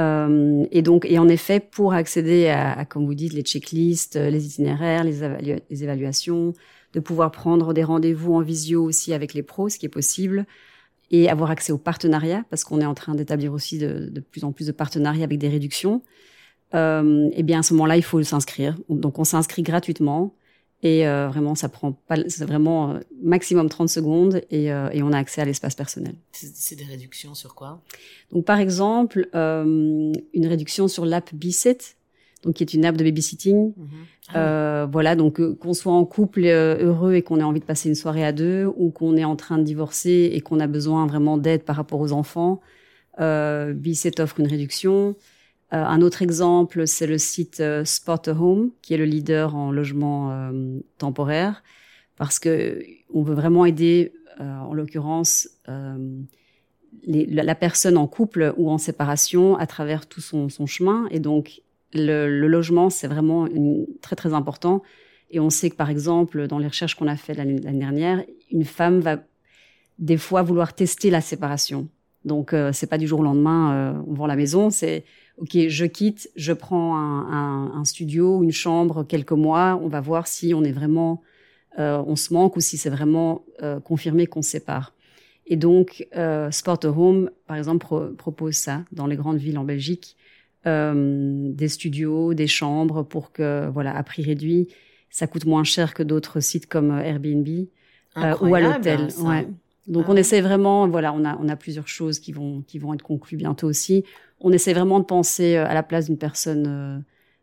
Euh, 0.00 0.64
et 0.70 0.80
donc, 0.80 1.04
et 1.04 1.18
en 1.18 1.28
effet, 1.28 1.60
pour 1.60 1.92
accéder 1.92 2.48
à, 2.48 2.84
comme 2.86 3.04
vous 3.04 3.14
dites, 3.14 3.34
les 3.34 3.42
checklists, 3.42 4.16
les 4.16 4.46
itinéraires, 4.46 5.04
les, 5.04 5.62
les 5.70 5.84
évaluations, 5.84 6.54
de 6.94 7.00
pouvoir 7.00 7.30
prendre 7.30 7.74
des 7.74 7.84
rendez-vous 7.84 8.34
en 8.34 8.40
visio 8.40 8.82
aussi 8.82 9.12
avec 9.12 9.34
les 9.34 9.42
pros, 9.42 9.68
ce 9.68 9.78
qui 9.78 9.86
est 9.86 9.90
possible, 9.90 10.46
et 11.10 11.28
avoir 11.28 11.50
accès 11.50 11.72
aux 11.72 11.78
partenariats, 11.78 12.44
parce 12.50 12.64
qu'on 12.64 12.80
est 12.80 12.86
en 12.86 12.94
train 12.94 13.14
d'établir 13.14 13.52
aussi 13.52 13.78
de, 13.78 14.08
de, 14.10 14.20
plus 14.20 14.44
en 14.44 14.52
plus 14.52 14.66
de 14.66 14.72
partenariats 14.72 15.24
avec 15.24 15.38
des 15.38 15.48
réductions 15.48 16.02
euh, 16.74 17.30
eh 17.32 17.42
bien 17.42 17.60
à 17.60 17.62
ce 17.62 17.72
moment-là, 17.74 17.96
il 17.96 18.02
faut 18.02 18.22
s'inscrire. 18.22 18.76
Donc 18.88 19.18
on 19.18 19.24
s'inscrit 19.24 19.62
gratuitement 19.62 20.34
et 20.82 21.06
euh, 21.06 21.28
vraiment 21.28 21.54
ça 21.54 21.68
prend 21.68 21.92
pas, 21.92 22.16
c'est 22.28 22.44
vraiment 22.44 22.90
euh, 22.90 23.00
maximum 23.22 23.68
30 23.68 23.88
secondes 23.88 24.42
et, 24.50 24.70
euh, 24.72 24.90
et 24.92 25.02
on 25.02 25.12
a 25.12 25.18
accès 25.18 25.40
à 25.40 25.44
l'espace 25.44 25.74
personnel. 25.74 26.14
C'est 26.32 26.76
des 26.76 26.84
réductions 26.84 27.34
sur 27.34 27.54
quoi? 27.54 27.80
Donc 28.32 28.44
par 28.44 28.58
exemple, 28.58 29.28
euh, 29.34 30.12
une 30.34 30.46
réduction 30.46 30.88
sur 30.88 31.06
l'app 31.06 31.32
Biset, 31.32 31.78
donc 32.42 32.56
qui 32.56 32.62
est 32.62 32.74
une 32.74 32.84
app 32.84 32.96
de 32.96 33.04
babysitting. 33.04 33.72
Mhm. 33.76 33.86
Ah 34.34 34.86
voilà, 34.90 35.16
donc 35.16 35.40
qu'on 35.58 35.74
soit 35.74 35.92
en 35.92 36.04
couple 36.04 36.44
heureux 36.44 37.14
et 37.14 37.22
qu'on 37.22 37.40
ait 37.40 37.44
envie 37.44 37.60
de 37.60 37.64
passer 37.64 37.88
une 37.88 37.94
soirée 37.94 38.24
à 38.24 38.32
deux, 38.32 38.66
ou 38.76 38.90
qu'on 38.90 39.16
est 39.16 39.24
en 39.24 39.36
train 39.36 39.58
de 39.58 39.62
divorcer 39.62 40.30
et 40.32 40.40
qu'on 40.40 40.60
a 40.60 40.66
besoin 40.66 41.06
vraiment 41.06 41.38
d'aide 41.38 41.62
par 41.62 41.76
rapport 41.76 42.00
aux 42.00 42.12
enfants, 42.12 42.60
euh, 43.20 43.72
Biset 43.72 44.20
offre 44.20 44.40
une 44.40 44.46
réduction. 44.46 45.14
Euh, 45.74 45.84
un 45.84 46.02
autre 46.02 46.22
exemple, 46.22 46.86
c'est 46.86 47.06
le 47.06 47.18
site 47.18 47.58
euh, 47.60 47.84
Spot 47.84 48.28
Home, 48.28 48.70
qui 48.80 48.94
est 48.94 48.96
le 48.96 49.06
leader 49.06 49.56
en 49.56 49.72
logement 49.72 50.30
euh, 50.30 50.78
temporaire, 50.98 51.64
parce 52.16 52.38
que 52.38 52.80
on 53.12 53.22
veut 53.22 53.34
vraiment 53.34 53.64
aider, 53.64 54.12
en 54.38 54.74
l'occurrence, 54.74 55.48
la, 57.06 57.54
personne 57.54 57.96
en 57.96 58.08
couple 58.08 58.52
ou 58.56 58.68
en 58.68 58.78
séparation 58.78 59.56
à 59.56 59.66
travers 59.66 60.06
tout 60.06 60.20
son, 60.20 60.48
chemin. 60.66 61.06
Et 61.12 61.20
donc, 61.20 61.62
le, 61.92 62.28
logement, 62.48 62.90
c'est 62.90 63.06
vraiment 63.06 63.48
très 64.00 64.16
très 64.16 64.34
important. 64.34 64.82
Et 65.30 65.38
on 65.38 65.50
sait 65.50 65.70
que, 65.70 65.76
par 65.76 65.90
exemple, 65.90 66.48
dans 66.48 66.58
les 66.58 66.66
recherches 66.66 66.96
qu'on 66.96 67.06
a 67.06 67.16
faites 67.16 67.36
l'année 67.36 67.60
dernière, 67.60 68.24
une 68.50 68.64
femme 68.64 68.98
va 68.98 69.18
des 69.98 70.16
fois 70.16 70.42
vouloir 70.42 70.74
tester 70.74 71.10
la 71.10 71.20
séparation. 71.20 71.88
Donc, 72.24 72.54
c'est 72.72 72.88
pas 72.88 72.98
du 72.98 73.06
jour 73.06 73.20
au 73.20 73.24
lendemain, 73.24 74.02
on 74.08 74.14
vend 74.14 74.26
la 74.26 74.36
maison. 74.36 74.70
C'est 74.70 75.04
ok, 75.38 75.68
je 75.68 75.84
quitte, 75.84 76.30
je 76.36 76.52
prends 76.52 76.96
un, 76.96 77.30
un, 77.30 77.72
un, 77.74 77.84
studio, 77.84 78.42
une 78.42 78.52
chambre, 78.52 79.04
quelques 79.04 79.32
mois, 79.32 79.78
on 79.82 79.88
va 79.88 80.00
voir 80.00 80.26
si 80.26 80.54
on 80.54 80.62
est 80.64 80.72
vraiment, 80.72 81.22
euh, 81.78 82.02
on 82.06 82.16
se 82.16 82.32
manque 82.32 82.56
ou 82.56 82.60
si 82.60 82.76
c'est 82.76 82.90
vraiment 82.90 83.44
euh, 83.62 83.80
confirmé 83.80 84.26
qu'on 84.26 84.42
se 84.42 84.50
sépare. 84.50 84.94
Et 85.46 85.56
donc, 85.56 86.06
euh, 86.16 86.50
Sport 86.50 86.80
Home, 86.84 87.30
par 87.46 87.56
exemple, 87.56 87.86
propose 88.16 88.54
ça 88.54 88.84
dans 88.92 89.06
les 89.06 89.16
grandes 89.16 89.38
villes 89.38 89.58
en 89.58 89.64
Belgique, 89.64 90.16
euh, 90.66 91.52
des 91.52 91.68
studios, 91.68 92.32
des 92.32 92.46
chambres 92.46 93.02
pour 93.02 93.32
que, 93.32 93.68
voilà, 93.68 93.94
à 93.94 94.02
prix 94.02 94.22
réduit, 94.22 94.68
ça 95.10 95.26
coûte 95.26 95.44
moins 95.44 95.64
cher 95.64 95.92
que 95.92 96.02
d'autres 96.02 96.40
sites 96.40 96.66
comme 96.66 96.90
Airbnb 96.90 97.46
ou 98.16 98.54
à 98.54 98.60
l'hôtel. 98.60 99.08
Ouais. 99.20 99.46
Donc, 99.86 100.08
on 100.08 100.16
ah. 100.16 100.20
essaie 100.20 100.40
vraiment, 100.40 100.88
voilà, 100.88 101.12
on 101.12 101.24
a, 101.24 101.36
on 101.40 101.48
a 101.48 101.56
plusieurs 101.56 101.88
choses 101.88 102.18
qui 102.18 102.32
vont, 102.32 102.62
qui 102.66 102.78
vont 102.78 102.94
être 102.94 103.02
conclues 103.02 103.36
bientôt 103.36 103.68
aussi 103.68 104.04
on 104.44 104.52
essaie 104.52 104.74
vraiment 104.74 105.00
de 105.00 105.04
penser 105.04 105.56
euh, 105.56 105.66
à 105.66 105.74
la 105.74 105.82
place 105.82 106.06
d'une 106.06 106.18
personne, 106.18 106.66
euh, 106.68 106.98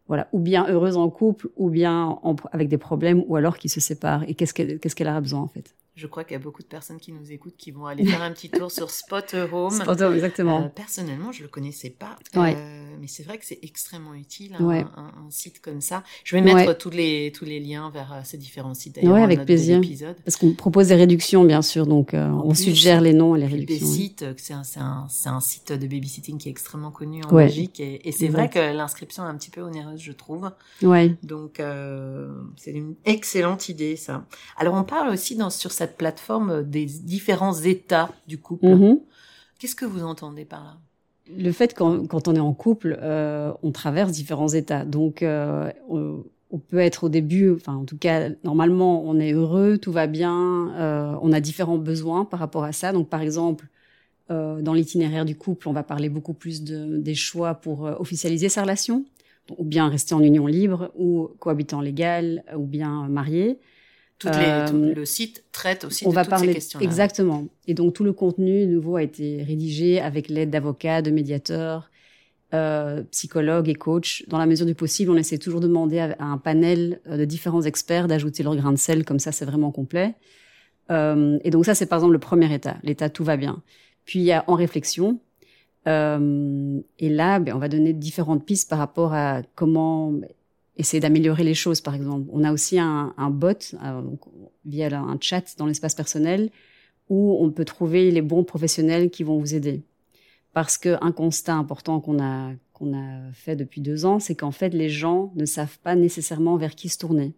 voilà, 0.08 0.27
ou 0.32 0.39
bien 0.39 0.67
heureuse 0.69 0.97
en 0.97 1.10
couple, 1.10 1.49
ou 1.58 1.69
bien 1.69 2.19
avec 2.51 2.69
des 2.69 2.77
problèmes, 2.77 3.23
ou 3.27 3.36
alors 3.36 3.58
qui 3.58 3.69
se 3.69 3.80
sépare. 3.80 4.23
Et 4.27 4.36
qu'est-ce 4.36 4.54
qu'elle, 4.54 4.80
qu'est-ce 4.80 4.95
qu'elle 4.95 5.08
a 5.08 5.19
besoin 5.19 5.41
en 5.41 5.47
fait? 5.47 5.75
Je 5.95 6.08
crois 6.08 6.23
qu'il 6.23 6.34
y 6.34 6.39
a 6.39 6.39
beaucoup 6.39 6.62
de 6.62 6.67
personnes 6.67 6.99
qui 6.99 7.12
nous 7.12 7.34
écoutent 7.34 7.58
qui 7.58 7.71
vont 7.71 7.86
aller 7.86 8.06
faire 8.06 8.21
un 8.21 8.32
petit 8.32 8.49
tour 8.49 8.71
sur 8.71 8.89
Spot 8.89 9.36
Home. 9.51 9.71
Spot 9.71 10.01
Home, 10.01 10.13
exactement. 10.13 10.63
Euh, 10.63 10.67
personnellement, 10.69 11.34
je 11.34 11.43
le 11.43 11.49
connaissais 11.49 11.89
pas, 11.89 12.17
euh, 12.38 12.95
mais 12.99 13.08
c'est 13.08 13.23
vrai 13.23 13.38
que 13.38 13.45
c'est 13.45 13.60
extrêmement 13.62 14.13
utile 14.13 14.56
un, 14.58 14.69
un, 14.69 15.30
site 15.30 15.62
comme 15.62 15.82
ça. 15.82 16.04
Je 16.23 16.38
vais 16.38 16.41
mettre 16.41 16.77
tous 16.77 16.91
les 16.91 17.34
tous 17.36 17.43
les 17.43 17.60
liens 17.60 17.89
vers 17.89 18.13
euh, 18.13 18.21
ces 18.23 18.38
différents 18.38 18.73
sites. 18.73 18.99
Ouais, 19.04 19.21
avec 19.21 19.43
plaisir. 19.45 19.82
Parce 20.23 20.38
qu'on 20.38 20.54
propose 20.54 20.88
des 20.88 20.95
réductions, 20.95 21.43
bien 21.43 21.62
sûr, 21.62 21.86
donc 21.86 22.13
on 22.13 22.54
suggère 22.54 23.01
les 23.01 23.13
noms 23.13 23.36
et 23.36 23.39
les 23.39 23.47
réductions. 23.47 23.86
Des 23.86 23.93
sites, 23.93 24.25
c'est 24.38 24.54
un, 24.54 24.63
un, 24.77 25.08
un, 25.25 25.39
site 25.41 25.73
de 25.73 25.88
babysitting 25.88 26.38
qui 26.38 26.47
est 26.47 26.51
extrêmement 26.51 26.91
connu 26.91 27.21
en 27.25 27.36
Belgique, 27.36 27.82
et, 27.82 28.08
et 28.08 28.13
c'est 28.13 28.30
vrai 28.30 28.49
que 28.49 28.60
l'inscription 28.60 29.25
est 29.25 29.30
un 29.30 29.36
petit 29.36 29.51
peu 29.51 29.62
onéreuse, 29.62 29.99
je 29.99 30.13
trouve. 30.13 30.51
Ouais. 30.82 31.17
Donc 31.21 31.62
c'est 32.56 32.71
une 32.71 32.95
excellente 33.04 33.67
idée, 33.67 33.97
ça. 33.97 34.25
Alors 34.56 34.75
on 34.75 34.84
parle 34.84 35.10
aussi 35.10 35.36
dans 35.36 35.49
sur 35.49 35.71
cette 35.82 35.98
plateforme 35.98 36.62
des 36.62 36.86
différents 36.86 37.60
états 37.60 38.12
du 38.28 38.38
couple. 38.38 38.67
Mhm. 38.67 39.00
Qu'est-ce 39.58 39.76
que 39.76 39.86
vous 39.86 40.04
entendez 40.04 40.46
par 40.46 40.63
là? 40.63 40.78
Le 41.36 41.52
fait 41.52 41.74
quand, 41.74 42.06
quand 42.06 42.28
on 42.28 42.36
est 42.36 42.39
en 42.52 42.54
couple, 42.54 43.00
euh, 43.02 43.52
on 43.63 43.72
traverse 43.72 44.12
différents 44.12 44.50
états. 44.50 44.86
Donc, 44.86 45.24
euh, 45.24 45.72
on, 45.89 46.60
peut 46.60 46.78
être 46.78 47.06
au 47.06 47.10
début, 47.10 47.52
enfin 47.52 47.74
en 47.74 47.86
tout 47.86 47.98
cas, 47.98 48.30
normalement, 48.44 49.04
on 49.04 49.20
est 49.20 49.32
heureux, 49.32 49.80
tout 49.80 49.91
va 49.91 50.06
bien, 50.06 50.72
euh, 50.76 51.15
on 51.24 51.32
a 51.32 51.39
différents 51.39 51.80
besoins 51.80 52.26
par 52.26 52.39
rapport 52.39 52.63
à 52.63 52.74
ça. 52.74 52.91
Donc, 52.91 53.10
par 53.10 53.22
exemple, 53.22 53.65
dans 54.30 54.74
l'itinéraire 54.74 55.26
du 55.26 55.36
couple, 55.36 55.67
on 55.67 55.74
va 55.74 55.84
parler 55.84 56.08
beaucoup 56.08 56.34
plus 56.34 56.63
de, 56.63 57.00
des 57.00 57.15
choix 57.15 57.54
pour 57.56 57.82
officialiser 58.00 58.48
sa 58.48 58.62
relation, 58.62 59.04
ou 59.58 59.65
bien 59.65 59.89
rester 59.89 60.13
en 60.13 60.22
union 60.22 60.48
libre, 60.48 60.89
ou 60.98 61.32
cohabitant 61.39 61.82
légal, 61.82 62.46
ou 62.56 62.65
bien 62.65 63.10
marié. 63.10 63.60
Euh, 64.25 64.93
le 64.93 65.05
site 65.05 65.43
traite 65.51 65.86
aussi 65.86 66.05
on 66.05 66.10
de 66.10 66.15
va 66.15 66.23
toutes 66.23 66.29
parler, 66.29 66.47
ces 66.49 66.53
questions. 66.53 66.79
Exactement. 66.79 67.45
Et 67.67 67.73
donc 67.73 67.93
tout 67.93 68.03
le 68.03 68.13
contenu 68.13 68.65
nouveau 68.65 68.95
a 68.95 69.03
été 69.03 69.43
rédigé 69.43 69.99
avec 69.99 70.29
l'aide 70.29 70.49
d'avocats, 70.49 71.01
de 71.01 71.12
médiateurs, 71.12 71.89
euh, 72.53 73.03
psychologues 73.12 73.69
et 73.69 73.75
coachs. 73.75 74.23
Dans 74.27 74.38
la 74.38 74.45
mesure 74.45 74.65
du 74.65 74.75
possible, 74.75 75.12
on 75.12 75.15
essaie 75.15 75.38
toujours 75.38 75.62
de 75.62 75.67
demander 75.67 75.99
à, 75.99 76.15
un 76.19 76.38
panel 76.38 76.99
euh, 77.07 77.17
de 77.17 77.25
différents 77.25 77.62
experts 77.62 78.07
d'ajouter 78.07 78.43
leur 78.43 78.55
grain 78.55 78.71
de 78.71 78.77
sel, 78.77 79.05
comme 79.05 79.19
ça 79.19 79.31
c'est 79.31 79.45
vraiment 79.45 79.71
complet. 79.71 80.15
Euh, 80.89 81.39
et 81.43 81.49
donc 81.49 81.65
ça 81.65 81.75
c'est 81.75 81.86
par 81.86 81.99
exemple 81.99 82.13
le 82.13 82.19
premier 82.19 82.53
état, 82.53 82.77
l'état 82.84 83.10
tout 83.10 83.23
va 83.23 83.38
bien. 83.38 83.62
Puis 84.05 84.19
il 84.19 84.25
y 84.25 84.31
a 84.31 84.43
en 84.47 84.55
réflexion. 84.55 85.19
Euh, 85.88 86.79
et 86.99 87.10
là, 87.10 87.39
ben, 87.39 87.55
on 87.55 87.60
va 87.60 87.69
donner 87.69 87.93
différentes 87.93 88.45
pistes 88.45 88.69
par 88.69 88.79
rapport 88.79 89.13
à 89.13 89.41
comment 89.55 90.13
essayer 90.77 90.99
d'améliorer 90.99 91.43
les 91.43 91.53
choses, 91.53 91.81
par 91.81 91.95
exemple. 91.95 92.27
On 92.31 92.43
a 92.43 92.51
aussi 92.51 92.79
un, 92.79 93.13
bot 93.29 93.75
euh, 93.84 94.01
via 94.65 94.88
un 94.97 95.17
chat 95.19 95.55
dans 95.57 95.65
l'espace 95.65 95.95
personnel 95.95 96.49
où 97.10 97.38
on 97.41 97.51
peut 97.51 97.65
trouver 97.65 98.12
les 98.12 98.21
bons 98.21 98.43
professionnels 98.43 99.10
qui 99.10 99.23
vont 99.23 99.38
vous 99.38 99.53
aider. 99.53 99.84
Parce 100.53 100.77
qu'un 100.77 101.12
constat 101.12 101.55
important 101.55 101.99
qu'on 101.99 102.21
a 102.21 102.51
a 102.89 103.31
fait 103.34 103.55
depuis 103.55 103.81
deux 103.81 104.05
ans, 104.05 104.19
c'est 104.19 104.36
qu'en 104.36 104.51
fait 104.51 104.69
les 104.69 104.89
gens 104.89 105.31
ne 105.36 105.45
savent 105.45 105.79
pas 105.79 105.95
nécessairement 105.95 106.57
vers 106.57 106.75
qui 106.75 106.89
se 106.89 106.97
tourner. 106.97 107.34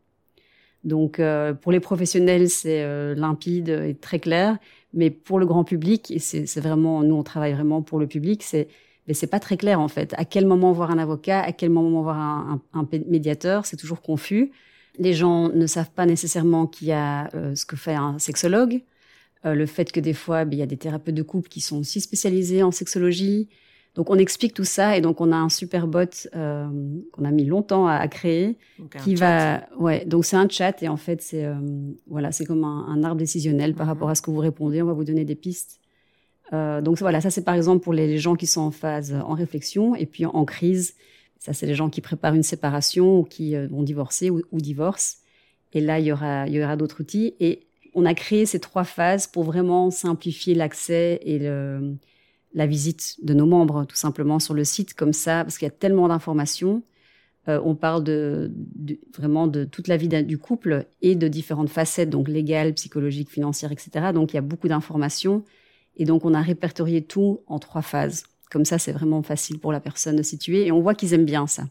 Donc 0.83 1.19
euh, 1.19 1.53
pour 1.53 1.71
les 1.71 1.79
professionnels 1.79 2.49
c'est 2.49 2.83
euh, 2.83 3.15
limpide 3.15 3.69
et 3.69 3.95
très 3.95 4.19
clair, 4.19 4.57
mais 4.93 5.09
pour 5.09 5.39
le 5.39 5.45
grand 5.45 5.63
public 5.63 6.11
et 6.11 6.19
c'est 6.19 6.59
vraiment 6.59 7.03
nous 7.03 7.15
on 7.15 7.23
travaille 7.23 7.53
vraiment 7.53 7.81
pour 7.81 7.99
le 7.99 8.07
public, 8.07 8.43
c'est 8.43 8.67
mais 9.07 9.13
c'est 9.13 9.27
pas 9.27 9.39
très 9.39 9.57
clair 9.57 9.79
en 9.79 9.87
fait. 9.87 10.13
À 10.17 10.25
quel 10.25 10.45
moment 10.45 10.71
voir 10.71 10.91
un 10.91 10.97
avocat, 10.97 11.41
à 11.41 11.51
quel 11.51 11.69
moment 11.69 12.01
voir 12.01 12.17
un, 12.17 12.61
un, 12.73 12.87
médiateur, 13.07 13.65
c'est 13.65 13.77
toujours 13.77 14.01
confus. 14.01 14.51
Les 14.99 15.13
gens 15.13 15.49
ne 15.49 15.67
savent 15.67 15.91
pas 15.91 16.05
nécessairement 16.05 16.67
qu'il 16.67 16.87
y 16.87 16.91
a 16.91 17.29
euh, 17.35 17.55
ce 17.55 17.65
que 17.65 17.75
fait 17.75 17.95
un 17.95 18.19
sexologue, 18.19 18.81
euh, 19.45 19.55
le 19.55 19.65
fait 19.65 19.91
que 19.91 19.99
des 19.99 20.13
fois 20.13 20.45
ben, 20.45 20.53
il 20.53 20.59
y 20.59 20.61
a 20.61 20.67
des 20.67 20.77
thérapeutes 20.77 21.15
de 21.15 21.23
couple 21.23 21.49
qui 21.49 21.61
sont 21.61 21.79
aussi 21.79 21.99
spécialisés 21.99 22.63
en 22.63 22.71
sexologie. 22.71 23.49
Donc 23.95 24.09
on 24.09 24.15
explique 24.15 24.55
tout 24.55 24.63
ça 24.63 24.97
et 24.97 25.01
donc 25.01 25.21
on 25.21 25.31
a 25.31 25.35
un 25.35 25.49
super 25.49 25.85
bot 25.85 26.27
euh, 26.35 26.67
qu'on 27.11 27.25
a 27.25 27.31
mis 27.31 27.45
longtemps 27.45 27.85
à, 27.85 28.07
créer 28.07 28.57
qui 29.03 29.13
va 29.13 29.67
ouais 29.77 30.03
donc 30.05 30.25
c'est 30.25 30.35
un 30.35 30.49
chat 30.49 30.81
et 30.81 30.87
en 30.87 30.97
fait 30.97 31.21
c'est 31.21 31.45
euh, 31.45 31.53
voilà 32.07 32.31
c'est 32.31 32.43
comme 32.43 32.63
un, 32.63 32.87
un, 32.87 33.03
arbre 33.03 33.19
décisionnel 33.19 33.75
par 33.75 33.85
mhm. 33.85 33.93
rapport 33.93 34.09
à 34.09 34.15
ce 34.15 34.23
que 34.23 34.31
vous 34.31 34.39
répondez 34.39 34.81
on 34.81 34.87
va 34.87 34.93
vous 34.93 35.03
donner 35.03 35.25
des 35.25 35.35
pistes 35.35 35.79
euh, 36.53 36.81
donc 36.81 36.99
voilà, 36.99 37.21
ça 37.21 37.31
c'est 37.31 37.43
par 37.43 37.55
exemple 37.55 37.83
pour 37.83 37.93
les 37.93 38.17
gens 38.17 38.35
qui 38.35 38.45
sont 38.47 38.61
en 38.61 38.71
phase 38.71 39.13
euh, 39.13 39.19
en 39.19 39.33
réflexion 39.33 39.95
et 39.95 40.05
puis 40.05 40.25
en, 40.25 40.45
crise. 40.45 40.95
Ça 41.39 41.53
c'est 41.53 41.65
les 41.65 41.75
gens 41.75 41.89
qui 41.89 42.01
préparent 42.01 42.35
une 42.35 42.43
séparation 42.43 43.19
ou 43.19 43.23
qui 43.23 43.55
euh, 43.55 43.67
vont 43.67 43.83
divorcer 43.83 44.29
ou, 44.29 44.43
divorcent. 44.53 45.17
Et 45.73 45.81
là 45.81 45.99
il 45.99 46.05
y 46.05 46.11
aura 46.11 46.47
il 46.47 46.53
y 46.53 46.63
aura 46.63 46.75
d'autres 46.75 47.01
outils 47.01 47.33
et 47.39 47.63
on 47.95 48.05
a 48.05 48.13
créé 48.13 48.45
ces 48.45 48.59
trois 48.59 48.83
phases 48.83 49.27
pour 49.27 49.43
vraiment 49.43 49.91
simplifier 49.91 50.55
l'accès 50.55 51.19
et 51.23 51.39
la 51.39 52.65
visite 52.65 53.17
de 53.23 53.35
nos 53.35 53.45
membres 53.45 53.85
tout 53.85 53.95
simplement 53.95 54.39
sur 54.39 54.55
le 54.55 54.63
site 54.63 54.95
comme 54.95 55.13
ça 55.13 55.43
parce 55.43 55.59
qu'il 55.59 55.67
y 55.67 55.71
a 55.71 55.73
tellement 55.73 56.07
d'informations. 56.07 56.81
On 57.45 57.75
parle 57.75 58.03
de, 58.03 58.51
vraiment 59.15 59.45
de 59.45 59.63
toute 59.63 59.87
la 59.87 59.97
vie 59.97 60.07
du 60.07 60.39
couple 60.39 60.87
et 61.03 61.13
de 61.13 61.27
différentes 61.27 61.69
facettes 61.69 62.09
donc 62.09 62.27
légales, 62.27 62.73
psychologiques, 62.73 63.29
financières, 63.29 63.71
etc. 63.71 64.07
Donc 64.11 64.33
il 64.33 64.37
y 64.37 64.39
a 64.39 64.41
beaucoup 64.41 64.67
d'informations 64.67 65.43
et 65.97 66.05
donc, 66.05 66.25
on 66.25 66.33
a 66.33 66.41
répertorié 66.41 67.03
tout 67.03 67.41
en 67.47 67.59
trois 67.59 67.81
phases. 67.81 68.23
Comme 68.51 68.65
ça, 68.65 68.79
c'est 68.79 68.91
vraiment 68.91 69.21
facile 69.23 69.59
pour 69.59 69.71
la 69.71 69.79
personne 69.79 70.15
de 70.15 70.23
situer. 70.23 70.67
Et 70.67 70.71
on 70.71 70.81
voit 70.81 70.95
qu'ils 70.95 71.13
aiment 71.13 71.25
bien 71.25 71.47
ça. 71.47 71.63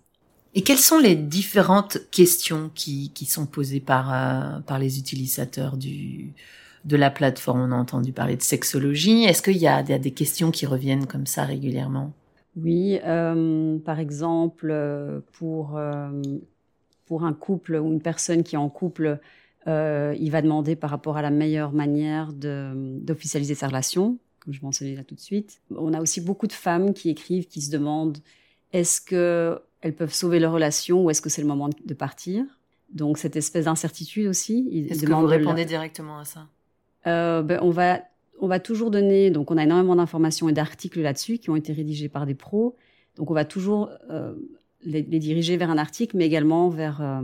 Et 0.55 0.63
quelles 0.63 0.79
sont 0.79 0.99
les 0.99 1.15
différentes 1.15 1.99
questions 2.11 2.71
qui, 2.75 3.11
qui 3.15 3.25
sont 3.25 3.47
posées 3.47 3.81
par, 3.81 4.13
euh, 4.13 4.61
par 4.61 4.79
les 4.79 4.99
utilisateurs 4.99 5.77
du, 5.77 6.35
de 6.85 6.97
la 6.97 7.11
plateforme? 7.11 7.61
On 7.63 7.73
a 7.73 7.77
entendu 7.77 8.13
parler 8.13 8.37
de 8.37 8.43
sexologie. 8.43 9.25
Est-ce 9.25 9.43
qu'il 9.43 9.57
y, 9.57 9.61
y, 9.61 9.67
a 9.69 9.83
des 9.83 10.11
questions 10.11 10.51
qui 10.51 10.67
reviennent 10.67 11.07
comme 11.07 11.27
ça 11.27 11.45
régulièrement? 11.45 12.13
Oui, 12.55 12.99
euh, 13.05 13.79
par 13.79 13.99
exemple, 13.99 14.75
pour, 15.33 15.79
euh, 15.79 16.11
pour 17.07 17.25
un 17.25 17.33
couple 17.33 17.77
ou 17.77 17.91
une 17.91 18.03
personne 18.03 18.43
qui 18.43 18.57
est 18.57 18.59
en 18.59 18.69
couple, 18.69 19.21
euh, 19.69 20.15
il 20.19 20.31
va 20.31 20.43
demander 20.43 20.77
par 20.77 20.91
rapport 20.91 21.17
à 21.17 21.23
la 21.23 21.31
meilleure 21.31 21.73
manière 21.73 22.33
d'officialiser 22.33 23.55
sa 23.55 23.69
relation, 23.69 24.19
comme 24.41 24.53
je 24.53 24.61
mentionnais 24.63 24.97
là 24.97 25.05
tout 25.05 25.15
de 25.15 25.21
suite. 25.21 25.61
On 25.71 25.93
a 25.93 26.01
aussi 26.01 26.21
beaucoup 26.21 26.47
de 26.47 26.53
femmes 26.53 26.95
qui 26.95 27.11
écrivent, 27.11 27.47
qui 27.47 27.61
se 27.61 27.71
demandent 27.71 28.19
est-ce 28.73 29.01
que 29.01 29.61
elles 29.81 29.95
peuvent 29.95 30.15
sauver 30.15 30.39
leur 30.39 30.53
relation 30.53 31.05
ou 31.05 31.11
est-ce 31.11 31.21
que 31.21 31.29
c'est 31.29 31.43
le 31.43 31.49
moment 31.49 31.69
de 31.85 31.95
partir? 31.95 32.45
Donc 32.93 33.19
cette 33.19 33.37
espèce 33.37 33.65
d'incertitude 33.67 34.27
aussi. 34.27 34.87
Est-ce 34.91 35.05
que 35.05 35.13
vous 35.13 35.27
répondez 35.27 35.65
directement 35.65 36.19
à 36.19 36.25
ça? 36.25 36.47
Euh, 37.07 37.43
ben, 37.43 37.59
on 37.63 37.71
va 37.71 38.01
on 38.41 38.49
va 38.49 38.59
toujours 38.61 38.91
donner 38.91 39.31
donc 39.31 39.51
on 39.51 39.57
a 39.57 39.63
énormément 39.63 39.97
d'informations 39.97 40.49
et 40.49 40.53
d'articles 40.53 41.01
là-dessus 41.01 41.39
qui 41.39 41.51
ont 41.51 41.57
été 41.57 41.73
rédigés 41.73 42.09
par 42.09 42.27
des 42.27 42.35
pros. 42.35 42.77
Donc 43.17 43.31
on 43.31 43.35
va 43.35 43.45
toujours 43.45 43.91
euh, 44.11 44.35
les, 44.83 45.03
les, 45.03 45.19
diriger 45.19 45.57
vers 45.57 45.71
un 45.71 45.79
article, 45.79 46.17
mais 46.17 46.27
également 46.27 46.69
vers 46.69 47.01
euh, 47.01 47.23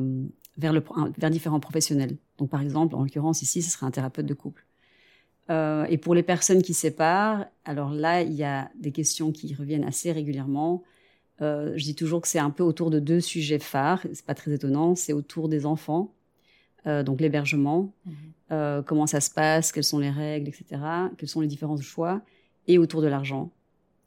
vers, 0.59 0.73
le, 0.73 0.83
vers 1.16 1.31
différents 1.31 1.61
professionnels. 1.61 2.16
Donc, 2.37 2.51
par 2.51 2.61
exemple, 2.61 2.94
en 2.94 3.03
l'occurrence, 3.03 3.42
ici, 3.42 3.62
ce 3.62 3.71
serait 3.71 3.87
un 3.87 3.90
thérapeute 3.90 4.27
de 4.27 4.35
couple. 4.35 4.66
Euh, 5.51 5.87
et 5.88 5.97
pour 5.97 6.14
les 6.14 6.23
personnes 6.23 6.62
qui 6.62 6.75
séparent, 6.75 7.47
alors 7.64 7.90
là, 7.90 8.23
il 8.23 8.35
y 8.35 8.44
a 8.44 8.71
des 8.79 8.92
questions 8.92 9.33
qui 9.33 9.55
reviennent 9.55 9.85
assez 9.85 10.12
régulièrement. 10.12 10.83
Euh, 11.40 11.73
je 11.77 11.85
dis 11.85 11.94
toujours 11.94 12.21
que 12.21 12.29
c'est 12.29 12.38
un 12.38 12.51
peu 12.51 12.62
autour 12.62 12.90
de 12.90 12.99
deux 12.99 13.21
sujets 13.21 13.59
phares. 13.59 14.03
C'est 14.12 14.27
pas 14.27 14.35
très 14.35 14.53
étonnant. 14.53 14.94
C'est 14.94 15.14
autour 15.14 15.49
des 15.49 15.64
enfants, 15.64 16.12
euh, 16.87 17.03
donc 17.03 17.21
l'hébergement, 17.21 17.92
euh, 18.53 18.83
comment 18.83 19.07
ça 19.07 19.21
se 19.21 19.31
passe, 19.31 19.73
quelles 19.73 19.85
sont 19.85 19.99
les 19.99 20.11
règles, 20.11 20.49
etc. 20.49 20.81
Quels 21.16 21.29
sont 21.29 21.40
les 21.40 21.47
différents 21.47 21.77
choix, 21.81 22.23
et 22.66 22.79
autour 22.79 23.03
de 23.03 23.09
l'argent. 23.09 23.51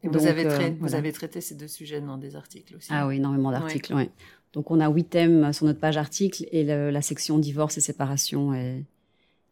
Et 0.03 0.07
vous, 0.07 0.25
avez, 0.25 0.71
vous 0.79 0.95
avez 0.95 1.11
traité 1.11 1.41
ces 1.41 1.53
deux 1.53 1.67
sujets 1.67 2.01
dans 2.01 2.17
des 2.17 2.35
articles 2.35 2.75
aussi. 2.75 2.89
Ah 2.91 3.07
oui, 3.07 3.17
énormément 3.17 3.51
d'articles, 3.51 3.93
oui. 3.93 4.09
Donc 4.53 4.71
on 4.71 4.79
a 4.79 4.89
huit 4.89 5.05
thèmes 5.05 5.53
sur 5.53 5.65
notre 5.65 5.79
page 5.79 5.97
article 5.97 6.45
et 6.51 6.63
la 6.63 7.01
section 7.01 7.39
divorce 7.39 7.77
et 7.77 7.81
séparation 7.81 8.53
est, 8.53 8.83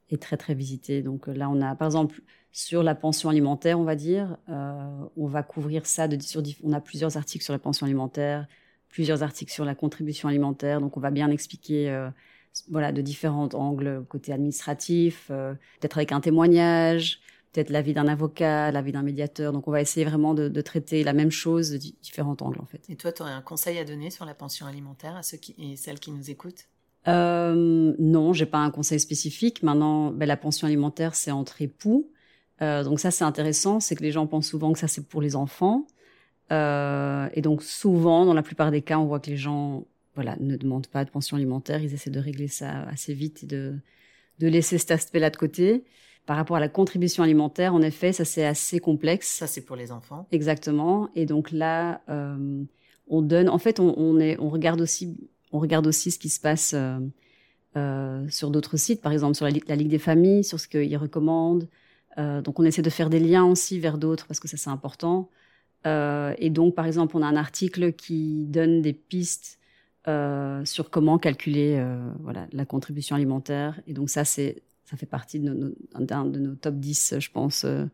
est 0.10 0.22
très 0.22 0.38
très 0.38 0.54
visité. 0.54 1.02
Donc 1.02 1.28
là, 1.28 1.50
on 1.50 1.62
a 1.62 1.76
par 1.76 1.88
exemple 1.88 2.22
sur 2.52 2.84
la 2.84 2.96
pension 2.96 3.30
alimentaire, 3.30 3.80
on 3.80 3.84
va 3.84 3.96
dire, 3.96 4.38
on 4.48 5.28
va 5.28 5.44
couvrir 5.44 5.86
ça. 5.86 6.08
De, 6.08 6.22
sur, 6.22 6.44
on 6.64 6.74
a 6.74 6.82
plusieurs 6.82 7.16
articles 7.16 7.44
sur 7.44 7.54
la 7.54 7.60
pension 7.60 7.86
alimentaire, 7.86 8.48
plusieurs 8.90 9.24
articles 9.24 9.54
sur 9.54 9.66
la 9.66 9.76
contribution 9.76 10.28
alimentaire. 10.28 10.82
Donc 10.82 10.98
on 10.98 11.00
va 11.00 11.12
bien 11.12 11.30
expliquer 11.30 12.10
voilà, 12.70 12.92
de 12.92 13.02
différents 13.02 13.50
angles, 13.54 14.04
côté 14.10 14.34
administratif, 14.34 15.28
peut-être 15.28 15.98
avec 15.98 16.12
un 16.12 16.20
témoignage, 16.20 17.22
peut-être 17.52 17.70
l'avis 17.70 17.94
d'un 17.94 18.08
avocat, 18.08 18.72
l'avis 18.72 18.92
d'un 18.92 19.02
médiateur. 19.02 19.52
Donc 19.54 19.68
on 19.68 19.72
va 19.72 19.82
essayer 19.82 20.06
vraiment 20.06 20.34
de, 20.34 20.62
traiter 20.62 21.04
la 21.04 21.14
même 21.14 21.32
chose 21.32 21.72
de 21.72 21.78
différents 21.78 22.38
angles 22.42 22.60
en 22.62 22.66
fait. 22.66 22.82
Et 22.90 22.96
toi, 22.96 23.12
tu 23.12 23.22
aurais 23.22 23.32
un 23.32 23.42
conseil 23.42 23.78
à 23.80 23.86
donner 23.86 24.12
sur 24.12 24.26
la 24.26 24.34
pension 24.34 24.66
alimentaire 24.66 25.16
à 25.16 25.24
ceux 25.24 25.38
qui 25.38 25.56
et 25.58 25.76
celles 25.76 26.00
qui 26.00 26.12
nous 26.12 26.30
écoutent? 26.30 26.68
Euh, 27.08 27.96
Non, 27.98 28.34
j'ai 28.34 28.46
pas 28.46 28.60
un 28.60 28.72
conseil 28.72 29.00
spécifique. 29.00 29.64
Maintenant, 29.64 30.12
ben, 30.12 30.26
la 30.26 30.38
pension 30.38 30.68
alimentaire, 30.68 31.16
c'est 31.16 31.32
entre 31.32 31.62
époux. 31.62 32.12
Euh, 32.62 32.84
donc 32.84 33.00
ça, 33.00 33.10
c'est 33.10 33.24
intéressant. 33.24 33.80
C'est 33.80 33.96
que 33.96 34.04
les 34.04 34.12
gens 34.12 34.28
pensent 34.28 34.48
souvent 34.48 34.74
que 34.74 34.80
ça, 34.80 34.88
c'est 34.88 35.08
pour 35.08 35.22
les 35.22 35.36
enfants. 35.36 35.88
Euh, 36.52 37.30
et 37.34 37.42
donc 37.42 37.64
souvent, 37.64 38.26
dans 38.26 38.34
la 38.34 38.44
plupart 38.44 38.72
des 38.72 38.82
cas, 38.82 38.98
on 39.00 39.06
voit 39.06 39.20
que 39.20 39.30
les 39.30 39.38
gens 39.38 39.86
voilà, 40.16 40.36
ne 40.40 40.58
demandent 40.58 40.88
pas 40.88 41.06
de 41.06 41.10
pension 41.10 41.38
alimentaire. 41.38 41.82
Ils 41.82 41.94
essaient 41.94 42.10
de 42.10 42.20
régler 42.20 42.48
ça 42.48 42.84
assez 42.84 43.14
vite 43.14 43.44
et 43.44 43.48
de, 43.48 43.76
de 44.40 44.48
laisser 44.48 44.78
cet 44.78 44.92
aspect-là 44.92 45.30
de 45.30 45.38
côté. 45.38 45.86
Par 46.30 46.38
rapport 46.38 46.58
à 46.58 46.60
la 46.60 46.70
contribution 46.70 47.24
alimentaire, 47.24 47.74
en 47.74 47.82
effet, 47.82 48.14
ça 48.14 48.24
c'est 48.24 48.46
assez 48.46 48.80
complexe. 48.80 49.30
Ça 49.30 49.48
c'est 49.48 49.62
pour 49.62 49.76
les 49.76 49.92
enfants. 49.92 50.28
Exactement. 50.32 51.10
Et 51.16 51.26
donc 51.26 51.50
là, 51.50 52.02
euh, 52.08 52.62
on 53.08 53.24
donne. 53.24 53.50
En 53.50 53.58
fait, 53.58 53.80
on, 53.80 53.96
on, 53.98 54.20
est, 54.20 54.40
on 54.40 54.50
regarde 54.50 54.80
aussi, 54.80 55.18
on 55.52 55.58
regarde 55.58 55.88
aussi 55.88 56.12
ce 56.12 56.20
qui 56.20 56.30
se 56.30 56.40
passe 56.40 56.76
euh, 56.76 57.00
euh, 57.78 58.28
sur 58.30 58.52
d'autres 58.52 58.78
sites, 58.78 59.02
par 59.02 59.12
exemple 59.12 59.34
sur 59.34 59.48
la, 59.48 59.52
la, 59.68 59.76
Ligue 59.76 59.88
des 59.88 59.98
familles, 59.98 60.44
sur 60.44 60.60
ce 60.60 60.68
qu'ils 60.68 60.98
recommandent. 60.98 61.68
Donc 62.16 62.60
on 62.60 62.64
essaie 62.64 62.84
de 62.84 62.92
faire 62.92 63.10
des 63.10 63.20
liens 63.20 63.46
aussi 63.46 63.80
vers 63.80 63.98
d'autres 63.98 64.28
parce 64.28 64.40
que 64.40 64.48
ça 64.48 64.58
c'est 64.58 64.70
important. 64.70 65.32
Et 65.86 66.50
donc 66.52 66.76
par 66.76 66.86
exemple, 66.86 67.18
on 67.18 67.24
a 67.24 67.26
un 67.26 67.38
article 67.38 67.94
qui 67.94 68.46
donne 68.46 68.84
des 68.84 68.94
pistes 68.94 69.58
sur 70.06 70.92
comment 70.92 71.18
calculer 71.18 71.84
voilà 72.20 72.46
la 72.52 72.66
contribution 72.66 73.16
alimentaire. 73.16 73.82
Et 73.88 73.94
donc 73.94 74.12
ça 74.12 74.26
c'est 74.26 74.62
ça 74.90 74.98
fait 74.98 75.06
partie 75.06 75.40
de, 75.40 75.54
nos 75.54 76.56
top 76.56 76.76
10, 76.76 77.16
je 77.20 77.32
pense, 77.32 77.64
euh, 77.64 77.86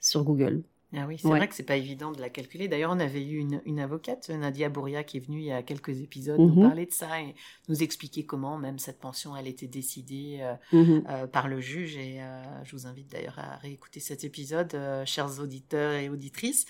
sur 0.00 0.22
Google. 0.22 0.62
Ah 0.94 1.06
oui, 1.06 1.18
c'est 1.18 1.28
vrai 1.28 1.48
que 1.48 1.54
c'est 1.54 1.62
pas 1.62 1.76
évident 1.76 2.12
de 2.12 2.20
la 2.20 2.28
calculer. 2.28 2.68
D'ailleurs, 2.68 2.92
on 2.92 3.00
avait 3.00 3.22
eu 3.22 3.38
une, 3.38 3.60
une, 3.66 3.80
avocate, 3.80 4.30
Nadia 4.30 4.68
Bouria, 4.68 5.02
qui 5.02 5.16
est 5.16 5.20
venue 5.20 5.40
il 5.40 5.46
y 5.46 5.52
a 5.52 5.62
quelques 5.62 6.00
épisodes 6.00 6.38
nous 6.38 6.54
mhm. 6.54 6.62
parler 6.62 6.86
de 6.86 6.92
ça 6.92 7.20
et 7.20 7.34
nous 7.68 7.82
expliquer 7.82 8.24
comment 8.24 8.56
même 8.56 8.78
cette 8.78 9.00
pension, 9.00 9.36
elle 9.36 9.48
était 9.48 9.66
décidée 9.66 10.38
euh, 10.40 10.54
mhm. 10.72 11.04
euh, 11.08 11.26
par 11.26 11.48
le 11.48 11.60
juge. 11.60 11.96
Et 11.96 12.20
je 12.64 12.72
vous 12.72 12.86
invite 12.86 13.10
d'ailleurs 13.10 13.38
à 13.38 13.56
réécouter 13.56 14.00
cet 14.00 14.22
épisode, 14.24 14.76
chers 15.06 15.40
auditeurs 15.40 15.94
et 15.94 16.08
auditrices. 16.08 16.66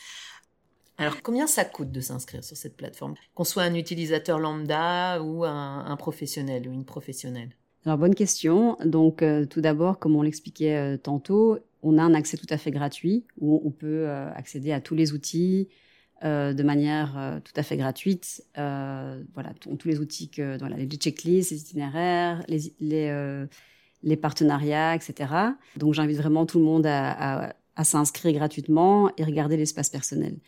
Alors, 0.98 1.20
combien 1.22 1.46
ça 1.46 1.64
coûte 1.64 1.92
de 1.92 2.00
s'inscrire 2.00 2.42
sur 2.42 2.56
cette 2.56 2.76
plateforme? 2.76 3.14
Qu'on 3.34 3.44
soit 3.44 3.64
un 3.64 3.74
utilisateur 3.74 4.38
lambda 4.38 5.22
ou 5.22 5.44
un, 5.44 5.84
un 5.84 5.96
professionnel 5.96 6.66
ou 6.68 6.72
une 6.72 6.86
professionnelle? 6.86 7.50
Alors 7.86 7.98
bonne 7.98 8.16
question. 8.16 8.76
Donc 8.84 9.22
euh, 9.22 9.46
tout 9.46 9.60
d'abord, 9.60 10.00
comme 10.00 10.16
on 10.16 10.22
l'expliquait 10.22 10.76
euh, 10.76 10.96
tantôt, 10.96 11.58
on 11.84 11.98
a 11.98 12.02
un 12.02 12.14
accès 12.14 12.36
tout 12.36 12.46
à 12.50 12.58
fait 12.58 12.72
gratuit 12.72 13.24
où 13.38 13.62
on 13.64 13.70
peut 13.70 14.08
euh, 14.08 14.28
accéder 14.34 14.72
à 14.72 14.80
tous 14.80 14.96
les 14.96 15.12
outils 15.12 15.68
de 16.22 16.62
manière 16.62 17.40
tout 17.44 17.52
à 17.56 17.62
fait 17.62 17.76
gratuite. 17.76 18.42
voilà, 18.54 19.52
tous 19.60 19.86
les 19.86 20.00
outils 20.00 20.30
que 20.30 20.58
voilà, 20.58 20.76
les 20.76 20.86
checklists, 20.86 21.50
les 21.50 21.60
itinéraires, 21.60 22.42
les 22.48 24.16
partenariats, 24.16 24.96
etc. 24.96 25.30
Donc 25.76 25.92
j'invite 25.92 26.16
vraiment 26.16 26.46
tout 26.46 26.58
le 26.58 26.64
monde 26.64 26.86
à, 26.86 27.54
s'inscrire 27.84 28.32
gratuitement 28.32 29.12
et 29.18 29.24
regarder 29.24 29.58
l'espace 29.58 29.90
personnel. 29.90 30.38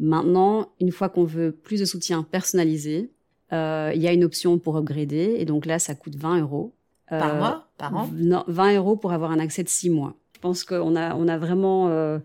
Maintenant, 0.00 0.72
une 0.80 0.90
fois 0.90 1.10
qu'on 1.10 1.24
veut 1.24 1.52
plus 1.52 1.78
de 1.78 1.84
soutien 1.84 2.22
personnalisé, 2.22 3.10
il 3.52 4.00
y 4.00 4.08
a 4.08 4.12
une 4.12 4.24
option 4.24 4.58
pour 4.58 4.78
upgrader 4.78 5.36
et 5.38 5.44
donc 5.44 5.66
là, 5.66 5.78
ça 5.78 5.94
coûte 5.94 6.16
20 6.16 6.40
euros. 6.40 6.74
Par 7.10 7.34
euh, 7.34 7.38
mois? 7.38 7.68
Par 7.78 7.96
an? 7.96 8.08
non, 8.12 8.44
20 8.48 8.76
euros 8.76 8.96
pour 8.96 9.12
avoir 9.12 9.30
un 9.30 9.38
accès 9.38 9.62
de 9.62 9.68
6 9.68 9.90
mois. 9.90 10.14
Je 10.38 10.40
pense 10.40 10.62
qu'on 10.62 10.94
a, 10.94 11.16
on 11.16 11.26
a 11.26 11.36
vraiment 11.36 11.88
euh, 11.88 12.20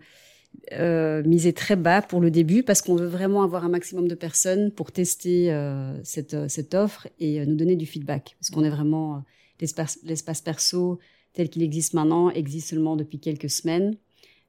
euh, 0.72 1.22
misé 1.24 1.52
très 1.52 1.74
bas 1.74 2.00
pour 2.00 2.20
le 2.20 2.30
début 2.30 2.62
parce 2.62 2.80
qu'on 2.80 2.94
veut 2.94 3.08
vraiment 3.08 3.42
avoir 3.42 3.64
un 3.64 3.68
maximum 3.68 4.06
de 4.06 4.14
personnes 4.14 4.70
pour 4.70 4.92
tester 4.92 5.52
euh, 5.52 5.98
cette, 6.04 6.48
cette 6.48 6.74
offre 6.74 7.08
et 7.18 7.44
nous 7.44 7.56
donner 7.56 7.74
du 7.74 7.86
feedback. 7.86 8.36
Parce 8.38 8.50
qu'on 8.50 8.62
est 8.62 8.70
vraiment... 8.70 9.24
l'espace, 9.60 9.98
l'espace 10.04 10.40
perso 10.40 11.00
tel 11.32 11.48
qu'il 11.48 11.64
existe 11.64 11.94
maintenant 11.94 12.30
existe 12.30 12.68
seulement 12.68 12.94
depuis 12.94 13.18
quelques 13.18 13.50
semaines 13.50 13.96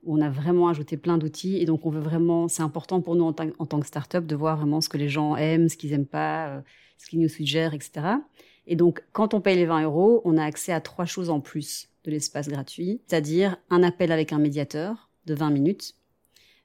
où 0.03 0.15
on 0.15 0.21
a 0.21 0.29
vraiment 0.29 0.67
ajouté 0.67 0.97
plein 0.97 1.17
d'outils 1.17 1.57
et 1.57 1.65
donc 1.65 1.87
on 1.87 1.89
veut 1.89 2.01
vraiment, 2.01 2.47
c'est 2.47 2.61
important 2.61 3.01
pour 3.01 3.15
nous 3.15 3.25
en, 3.25 3.33
en 3.57 3.65
tant 3.65 3.79
que 3.79 3.87
start-up 3.87 4.27
de 4.27 4.35
voir 4.35 4.57
vraiment 4.57 4.79
ce 4.79 4.89
que 4.89 4.97
les 4.97 5.09
gens 5.09 5.35
aiment, 5.35 5.69
ce 5.69 5.77
qu'ils 5.77 5.93
aiment 5.93 6.05
pas, 6.05 6.61
ce 6.99 7.09
qu'ils 7.09 7.19
nous 7.19 7.29
suggèrent, 7.29 7.73
etc. 7.73 8.17
Et 8.67 8.75
donc, 8.75 9.03
quand 9.11 9.33
on 9.33 9.41
paye 9.41 9.55
les 9.55 9.65
20 9.65 9.83
euros, 9.83 10.21
on 10.25 10.37
a 10.37 10.43
accès 10.43 10.71
à 10.71 10.81
trois 10.81 11.05
choses 11.05 11.29
en 11.29 11.39
plus 11.39 11.89
de 12.03 12.11
l'espace 12.11 12.47
gratuit, 12.47 13.01
c'est-à-dire 13.07 13.57
un 13.69 13.83
appel 13.83 14.11
avec 14.11 14.33
un 14.33 14.39
médiateur 14.39 15.09
de 15.25 15.33
20 15.33 15.49
minutes. 15.51 15.95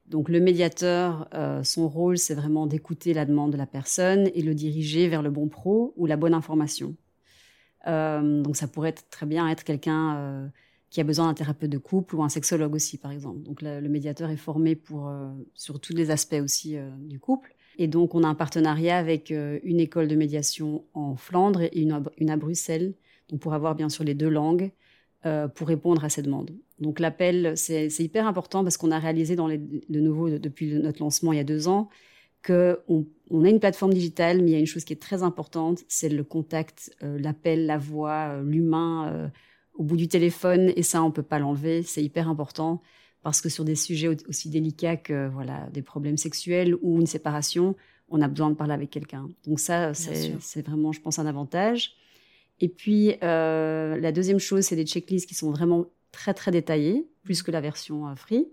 Donc, 0.07 0.29
le 0.29 0.41
médiateur, 0.41 1.29
euh, 1.35 1.63
son 1.63 1.89
rôle, 1.89 2.19
c'est 2.19 2.35
vraiment 2.35 2.67
d'écouter 2.67 3.15
la 3.15 3.25
demande 3.25 3.53
de 3.53 3.57
la 3.57 3.67
personne 3.67 4.29
et 4.35 4.43
le 4.43 4.55
diriger 4.55 5.09
vers 5.09 5.23
le 5.23 5.31
bon 5.31 5.49
pro 5.49 5.95
ou 5.97 6.07
la 6.07 6.17
bonne 6.17 6.35
information. 6.35 6.97
Euh, 7.87 8.43
donc, 8.43 8.57
ça 8.57 8.67
pourrait 8.67 8.93
très 8.93 9.27
bien 9.27 9.49
être 9.49 9.63
quelqu'un 9.63 10.17
euh, 10.17 10.49
qui 10.91 11.01
a 11.01 11.05
besoin 11.05 11.29
d'un 11.29 11.35
thérapeute 11.35 11.71
de 11.71 11.79
couple 11.79 12.17
ou 12.17 12.25
un 12.25 12.29
sexologue 12.29 12.75
aussi, 12.75 12.99
par 12.99 13.13
exemple. 13.13 13.43
Donc, 13.43 13.63
le, 13.63 13.81
le 13.81 13.89
médiateur 13.89 14.31
est 14.31 14.37
formé 14.37 14.75
pour 14.75 15.13
sur 15.55 15.81
tous 15.81 15.95
les 15.95 16.11
aspects 16.11 16.41
aussi 16.43 16.77
du 16.99 17.21
couple. 17.21 17.55
Et 17.81 17.87
donc, 17.87 18.15
on 18.15 18.25
a 18.25 18.29
un 18.29 18.35
partenariat 18.35 18.99
avec 18.99 19.31
euh, 19.31 19.59
une 19.65 19.81
école 19.81 20.07
de 20.07 20.15
médiation 20.15 20.85
en 20.93 21.17
Flandre 21.17 21.63
et 21.63 21.81
une, 21.81 22.31
à 22.31 22.37
Bruxelles, 22.37 22.93
donc 23.31 23.41
pour 23.41 23.55
avoir 23.55 23.75
bien 23.75 23.89
sûr 23.89 24.05
les 24.05 24.13
deux 24.13 24.29
langues 24.29 24.71
euh, 25.25 25.49
pour 25.49 25.67
répondre 25.67 26.05
à 26.05 26.11
ces 26.11 26.21
demandes. 26.21 26.51
Donc, 26.79 27.01
l'appel, 27.01 27.55
c'est 27.57 27.89
hyper 27.99 28.27
important 28.27 28.65
parce 28.65 28.77
qu'on 28.77 28.91
a 28.91 28.99
réalisé 28.99 29.35
de 29.35 30.01
nouveau 30.01 30.29
depuis 30.29 30.75
notre 30.75 31.01
lancement 31.01 31.33
il 31.33 31.37
y 31.37 31.41
a 31.41 31.45
deux 31.45 31.69
ans 31.69 31.89
que 32.43 32.81
on, 32.89 33.07
a 33.45 33.49
une 33.49 33.61
plateforme 33.61 33.95
digitale, 33.95 34.43
mais 34.43 34.51
il 34.51 34.53
y 34.53 34.57
a 34.57 34.61
une 34.61 34.67
chose 34.67 34.85
qui 34.85 34.93
est 34.93 35.01
très 35.01 35.23
importante, 35.23 35.81
c'est 35.89 36.11
le 36.11 36.23
contact, 36.23 36.95
euh, 37.03 37.19
l'appel, 37.19 37.65
la 37.65 37.79
voix, 37.79 38.43
l'humain 38.43 39.31
au 39.73 39.85
bout 39.85 39.97
du 39.97 40.09
téléphone. 40.09 40.71
Et 40.77 40.83
ça, 40.83 41.03
on 41.03 41.11
peut 41.11 41.23
pas 41.23 41.39
l'enlever. 41.39 41.83
C'est 41.83 42.03
hyper 42.03 42.29
important 42.29 42.83
parce 43.23 43.41
que 43.41 43.49
sur 43.49 43.65
des 43.65 43.75
sujets 43.75 44.09
aussi 44.29 44.49
délicats 44.49 44.97
que 44.97 45.29
voilà 45.29 45.69
des 45.73 45.83
problèmes 45.83 46.17
sexuels 46.17 46.75
ou 46.83 47.01
une 47.01 47.07
séparation, 47.07 47.77
on 48.09 48.21
a 48.21 48.29
besoin 48.29 48.51
de 48.51 48.55
parler 48.55 48.75
avec 48.75 48.91
quelqu'un. 48.91 49.29
Donc 49.47 49.61
ça, 49.61 49.95
c'est 49.95 50.67
vraiment, 50.67 50.93
je 50.93 51.01
pense, 51.01 51.19
un 51.19 51.27
avantage. 51.27 51.95
Et 52.61 52.69
puis 52.69 53.15
euh, 53.23 53.99
la 53.99 54.13
deuxième 54.13 54.39
chose, 54.39 54.65
c'est 54.65 54.77
des 54.77 54.85
checklists 54.87 55.27
qui 55.27 55.35
sont 55.35 55.51
vraiment 55.51 55.87
très 56.13 56.35
très 56.35 56.51
détaillées, 56.51 57.07
plus 57.23 57.43
que 57.43 57.51
la 57.51 57.61
version 57.61 58.09
euh, 58.09 58.15
free. 58.15 58.49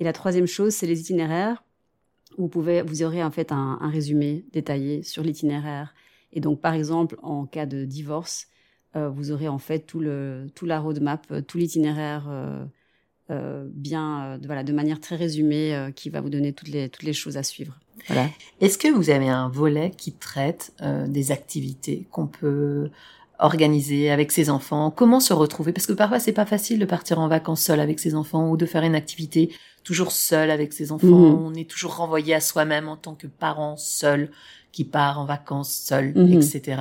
Et 0.00 0.04
la 0.04 0.12
troisième 0.12 0.46
chose, 0.46 0.74
c'est 0.74 0.86
les 0.86 1.00
itinéraires. 1.00 1.64
Vous 2.36 2.48
pouvez, 2.48 2.82
vous 2.82 3.02
aurez 3.02 3.22
en 3.22 3.30
fait 3.30 3.50
un, 3.52 3.78
un 3.80 3.90
résumé 3.90 4.44
détaillé 4.52 5.02
sur 5.02 5.22
l'itinéraire. 5.22 5.94
Et 6.32 6.40
donc, 6.40 6.60
par 6.60 6.74
exemple, 6.74 7.16
en 7.22 7.46
cas 7.46 7.66
de 7.66 7.84
divorce, 7.84 8.48
euh, 8.96 9.08
vous 9.08 9.32
aurez 9.32 9.48
en 9.48 9.58
fait 9.58 9.80
tout 9.80 10.00
le 10.00 10.48
tout 10.54 10.66
la 10.66 10.78
roadmap, 10.78 11.46
tout 11.46 11.58
l'itinéraire 11.58 12.28
euh, 13.30 13.48
euh, 13.58 13.64
bien, 13.70 14.24
euh, 14.24 14.38
voilà, 14.44 14.62
de 14.62 14.72
manière 14.72 15.00
très 15.00 15.16
résumée, 15.16 15.74
euh, 15.74 15.90
qui 15.90 16.10
va 16.10 16.20
vous 16.20 16.30
donner 16.30 16.52
toutes 16.52 16.68
les 16.68 16.88
toutes 16.88 17.02
les 17.02 17.12
choses 17.12 17.36
à 17.36 17.42
suivre. 17.42 17.78
Voilà. 18.06 18.28
Est-ce 18.60 18.78
que 18.78 18.88
vous 18.88 19.10
avez 19.10 19.28
un 19.28 19.48
volet 19.48 19.90
qui 19.96 20.12
traite 20.12 20.72
des 21.08 21.32
activités 21.32 22.06
qu'on 22.12 22.26
peut 22.28 22.90
organiser 23.40 24.10
avec 24.10 24.30
ses 24.30 24.50
enfants? 24.50 24.90
Comment 24.90 25.20
se 25.20 25.32
retrouver? 25.32 25.72
Parce 25.72 25.86
que 25.86 25.92
parfois 25.92 26.20
c'est 26.20 26.32
pas 26.32 26.46
facile 26.46 26.78
de 26.78 26.84
partir 26.84 27.18
en 27.18 27.28
vacances 27.28 27.62
seul 27.62 27.80
avec 27.80 27.98
ses 27.98 28.14
enfants 28.14 28.50
ou 28.50 28.56
de 28.56 28.66
faire 28.66 28.84
une 28.84 28.94
activité 28.94 29.50
toujours 29.82 30.12
seul 30.12 30.50
avec 30.50 30.72
ses 30.72 30.92
enfants. 30.92 31.06
Mhm. 31.06 31.46
On 31.46 31.54
est 31.54 31.68
toujours 31.68 31.96
renvoyé 31.96 32.34
à 32.34 32.40
soi-même 32.40 32.88
en 32.88 32.96
tant 32.96 33.14
que 33.14 33.26
parent 33.26 33.76
seul 33.76 34.30
qui 34.70 34.84
part 34.84 35.18
en 35.18 35.24
vacances 35.24 35.72
seul, 35.72 36.12
mhm. 36.14 36.34
etc. 36.34 36.80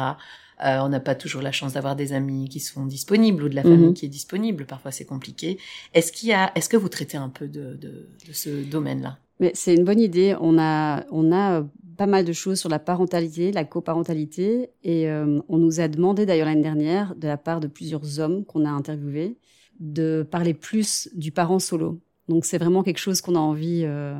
Euh, 0.65 0.79
on 0.79 0.89
n'a 0.89 0.99
pas 0.99 1.15
toujours 1.15 1.41
la 1.41 1.51
chance 1.51 1.73
d'avoir 1.73 1.95
des 1.95 2.13
amis 2.13 2.49
qui 2.49 2.59
sont 2.59 2.85
disponibles 2.85 3.43
ou 3.43 3.49
de 3.49 3.55
la 3.55 3.61
famille 3.61 3.87
mhm. 3.87 3.93
qui 3.93 4.05
est 4.05 4.09
disponible. 4.09 4.65
Parfois, 4.65 4.91
c'est 4.91 5.05
compliqué. 5.05 5.59
Est-ce 5.93 6.11
qu'il 6.11 6.29
y 6.29 6.33
a, 6.33 6.51
est-ce 6.55 6.67
que 6.67 6.77
vous 6.77 6.89
traitez 6.89 7.17
un 7.17 7.29
peu 7.29 7.47
de, 7.47 7.75
de, 7.75 8.07
de 8.27 8.33
ce 8.33 8.63
domaine-là? 8.63 9.19
Mais 9.39 9.51
c'est 9.53 9.75
une 9.75 9.83
bonne 9.83 9.99
idée. 9.99 10.35
On 10.41 10.57
a, 10.57 11.05
on 11.11 11.31
a 11.31 11.59
euh, 11.59 11.63
pas 11.97 12.07
mal 12.07 12.25
de 12.25 12.33
choses 12.33 12.59
sur 12.59 12.69
la 12.69 12.79
parentalité, 12.79 13.51
la 13.51 13.65
coparentalité, 13.65 14.69
et 14.83 15.09
euh, 15.09 15.39
on 15.49 15.57
nous 15.57 15.79
a 15.79 15.87
demandé 15.87 16.25
d'ailleurs 16.25 16.47
l'année 16.47 16.61
dernière, 16.61 17.15
de 17.15 17.27
la 17.27 17.37
part 17.37 17.59
de 17.59 17.67
plusieurs 17.67 18.19
hommes 18.19 18.45
qu'on 18.45 18.65
a 18.65 18.69
interviewés, 18.69 19.37
de 19.79 20.25
parler 20.29 20.53
plus 20.53 21.09
du 21.15 21.31
parent 21.31 21.59
solo. 21.59 21.99
Donc 22.29 22.45
c'est 22.45 22.57
vraiment 22.57 22.83
quelque 22.83 22.99
chose 22.99 23.21
qu'on 23.21 23.35
a 23.35 23.39
envie, 23.39 23.83
euh, 23.85 24.15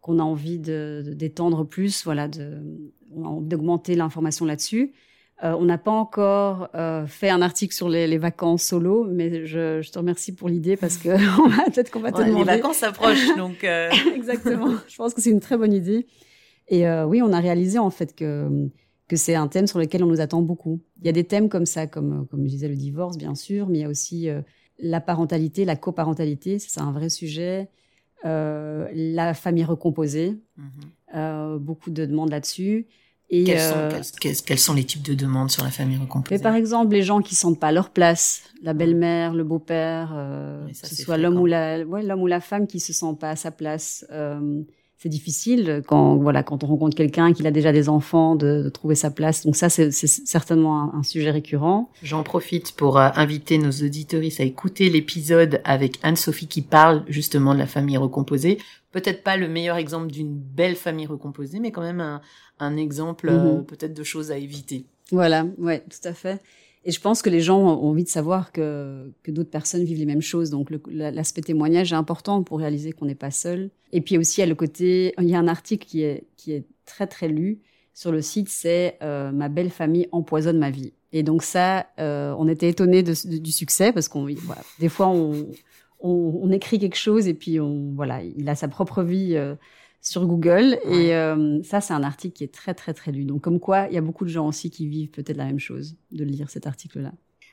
qu'on 0.00 0.18
a 0.18 0.22
envie 0.22 0.58
de 0.58 1.14
d'étendre 1.16 1.64
plus, 1.64 2.04
voilà, 2.04 2.28
de, 2.28 2.58
d'augmenter 3.40 3.94
l'information 3.94 4.44
là-dessus. 4.44 4.92
Euh, 5.44 5.54
on 5.58 5.64
n'a 5.64 5.78
pas 5.78 5.92
encore 5.92 6.68
euh, 6.74 7.06
fait 7.06 7.28
un 7.30 7.42
article 7.42 7.72
sur 7.72 7.88
les, 7.88 8.08
les 8.08 8.18
vacances 8.18 8.64
solo, 8.64 9.04
mais 9.08 9.46
je, 9.46 9.80
je 9.82 9.90
te 9.92 9.98
remercie 9.98 10.34
pour 10.34 10.48
l'idée 10.48 10.76
parce 10.76 10.96
que 10.96 11.10
on 11.40 11.48
va 11.48 11.64
peut-être 11.66 11.90
qu'on 11.92 12.00
va 12.00 12.10
te 12.10 12.18
Ouais, 12.18 12.26
demander. 12.26 12.44
les 12.50 12.56
vacances 12.56 12.82
approchent, 12.82 13.36
donc 13.36 13.62
euh, 13.62 13.88
Exactement. 14.16 14.74
je 14.88 14.96
pense 14.96 15.14
que 15.14 15.20
c'est 15.20 15.30
une 15.30 15.38
très 15.40 15.56
bonne 15.56 15.72
idée. 15.72 16.06
Et 16.70 16.84
oui, 17.04 17.22
on 17.22 17.32
a 17.32 17.40
réalisé 17.40 17.78
en 17.78 17.88
fait 17.90 18.14
que 18.14 18.68
que 19.06 19.16
c'est 19.16 19.34
un 19.34 19.48
thème 19.48 19.66
sur 19.66 19.78
lequel 19.78 20.04
on 20.04 20.06
nous 20.06 20.20
attend 20.20 20.42
beaucoup. 20.42 20.82
Il 21.00 21.06
y 21.06 21.08
a 21.08 21.12
des 21.12 21.24
thèmes 21.24 21.48
comme 21.48 21.64
ça, 21.64 21.86
comme 21.86 22.26
comme 22.26 22.42
je 22.44 22.50
disais 22.50 22.68
le 22.68 22.74
divorce 22.76 23.16
bien 23.16 23.34
sûr, 23.34 23.68
mais 23.68 23.78
il 23.78 23.80
y 23.80 23.84
a 23.84 23.88
aussi 23.88 24.28
la 24.78 25.00
parentalité, 25.00 25.64
la 25.64 25.76
coparentalité, 25.76 26.58
c'est 26.58 26.80
un 26.80 26.92
vrai 26.92 27.08
sujet. 27.08 27.70
La 28.24 29.32
famille 29.34 29.64
recomposée, 29.64 30.36
mhm. 30.56 30.66
euh, 31.14 31.58
beaucoup 31.58 31.90
de 31.90 32.04
demandes 32.04 32.30
là-dessus. 32.30 32.86
Et 33.30 33.44
quels, 33.44 33.58
euh, 33.58 33.90
sont, 33.90 33.96
quels, 34.20 34.32
quels- 34.32 34.42
quels 34.42 34.58
sont 34.58 34.74
les 34.74 34.84
types 34.84 35.02
de 35.02 35.14
demandes 35.14 35.50
sur 35.50 35.62
la 35.64 35.70
famille 35.70 35.98
recomposée 35.98 36.36
mais 36.36 36.42
par 36.42 36.54
exemple, 36.54 36.94
les 36.94 37.02
gens 37.02 37.20
qui 37.20 37.34
sentent 37.34 37.60
pas 37.60 37.72
leur 37.72 37.90
place, 37.90 38.42
la 38.62 38.72
belle-mère, 38.72 39.34
le 39.34 39.44
beau-père, 39.44 40.12
euh, 40.14 40.66
que 40.68 40.86
ce 40.88 40.94
soit 41.02 41.18
l'homme 41.18 41.38
ou 41.38 41.46
la, 41.46 41.84
ouais, 41.84 42.02
l'homme 42.02 42.22
ou 42.22 42.26
la 42.26 42.40
femme 42.40 42.66
qui 42.66 42.80
se 42.80 42.92
sent 42.92 43.16
pas 43.20 43.30
à 43.30 43.36
sa 43.36 43.50
place. 43.50 44.06
Euh, 44.10 44.62
c'est 45.00 45.08
difficile 45.08 45.82
quand 45.86 46.16
voilà 46.16 46.42
quand 46.42 46.64
on 46.64 46.66
rencontre 46.66 46.96
quelqu'un 46.96 47.32
qui 47.32 47.46
a 47.46 47.52
déjà 47.52 47.70
des 47.70 47.88
enfants 47.88 48.34
de, 48.34 48.64
de 48.64 48.68
trouver 48.68 48.96
sa 48.96 49.12
place. 49.12 49.44
Donc 49.46 49.54
ça, 49.54 49.68
c'est, 49.68 49.92
c'est 49.92 50.08
certainement 50.08 50.82
un, 50.92 50.98
un 50.98 51.02
sujet 51.04 51.30
récurrent. 51.30 51.88
J'en 52.02 52.24
profite 52.24 52.72
pour 52.72 52.98
euh, 52.98 53.08
inviter 53.14 53.58
nos 53.58 53.70
auditoristes 53.70 54.40
à 54.40 54.42
écouter 54.42 54.88
l'épisode 54.90 55.60
avec 55.62 56.00
Anne-Sophie 56.02 56.48
qui 56.48 56.62
parle 56.62 57.04
justement 57.06 57.54
de 57.54 57.60
la 57.60 57.68
famille 57.68 57.96
recomposée. 57.96 58.58
Peut-être 58.92 59.22
pas 59.22 59.36
le 59.36 59.48
meilleur 59.48 59.76
exemple 59.76 60.08
d'une 60.10 60.34
belle 60.38 60.76
famille 60.76 61.06
recomposée, 61.06 61.60
mais 61.60 61.70
quand 61.72 61.82
même 61.82 62.00
un, 62.00 62.20
un 62.58 62.76
exemple 62.76 63.28
euh, 63.28 63.56
Mhm. 63.58 63.64
peut-être 63.66 63.94
de 63.94 64.02
choses 64.02 64.30
à 64.30 64.38
éviter. 64.38 64.86
Voilà, 65.12 65.46
ouais, 65.58 65.80
tout 65.90 66.06
à 66.08 66.14
fait. 66.14 66.40
Et 66.84 66.90
je 66.92 67.00
pense 67.00 67.20
que 67.22 67.28
les 67.28 67.40
gens 67.40 67.58
ont 67.58 67.88
envie 67.90 68.04
de 68.04 68.08
savoir 68.08 68.50
que, 68.52 69.12
que 69.22 69.30
d'autres 69.30 69.50
personnes 69.50 69.84
vivent 69.84 69.98
les 69.98 70.06
mêmes 70.06 70.22
choses. 70.22 70.48
Donc 70.50 70.68
l'aspect 70.88 71.42
témoignage 71.42 71.92
est 71.92 71.96
important 71.96 72.42
pour 72.42 72.58
réaliser 72.60 72.92
qu'on 72.92 73.04
n'est 73.06 73.14
pas 73.14 73.30
seul. 73.30 73.70
Et 73.92 74.00
puis 74.00 74.16
aussi, 74.16 74.40
il 74.40 74.42
y 74.42 74.44
a 74.44 74.46
le 74.46 74.54
côté, 74.54 75.12
il 75.18 75.28
y 75.28 75.34
a 75.34 75.38
un 75.38 75.48
article 75.48 75.86
qui 75.86 76.02
est, 76.02 76.24
qui 76.36 76.52
est 76.52 76.64
très 76.86 77.06
très 77.06 77.28
lu 77.28 77.58
sur 77.92 78.12
le 78.12 78.22
site, 78.22 78.48
c'est 78.48 78.96
euh, 79.02 79.32
Ma 79.32 79.48
belle 79.48 79.70
famille 79.70 80.08
empoisonne 80.12 80.58
ma 80.58 80.70
vie. 80.70 80.92
Et 81.12 81.22
donc 81.22 81.42
ça, 81.42 81.86
euh, 81.98 82.34
on 82.38 82.46
était 82.48 82.68
étonnés 82.68 83.02
de, 83.02 83.12
de- 83.28 83.38
du 83.38 83.50
succès 83.50 83.92
parce 83.92 84.08
qu'on, 84.08 84.24
voilà, 84.44 84.62
des 84.78 84.88
fois 84.88 85.08
on, 85.08 85.46
on, 86.00 86.40
on 86.42 86.50
écrit 86.52 86.78
quelque 86.78 86.96
chose 86.96 87.26
et 87.28 87.34
puis 87.34 87.60
on, 87.60 87.92
voilà, 87.94 88.22
il 88.22 88.48
a 88.48 88.54
sa 88.54 88.68
propre 88.68 89.02
vie. 89.02 89.34
euh, 89.36 89.54
sur 90.00 90.26
Google 90.28 90.78
Ouais. 90.86 91.06
et 91.06 91.14
euh, 91.16 91.60
ça 91.64 91.80
c'est 91.80 91.92
un 91.92 92.04
article 92.04 92.32
qui 92.36 92.44
est 92.44 92.54
très 92.54 92.72
très 92.72 92.94
très 92.94 93.10
lu 93.10 93.24
donc 93.24 93.40
comme 93.42 93.58
quoi 93.58 93.88
il 93.90 93.94
y 93.94 93.98
a 93.98 94.00
beaucoup 94.00 94.24
de 94.24 94.30
gens 94.30 94.46
aussi 94.46 94.70
qui 94.70 94.86
vivent 94.86 95.10
peut-être 95.10 95.36
la 95.36 95.44
même 95.46 95.58
chose 95.58 95.96
de 96.12 96.22
lire 96.22 96.50
cet 96.50 96.68
article 96.68 97.00
là 97.00 97.12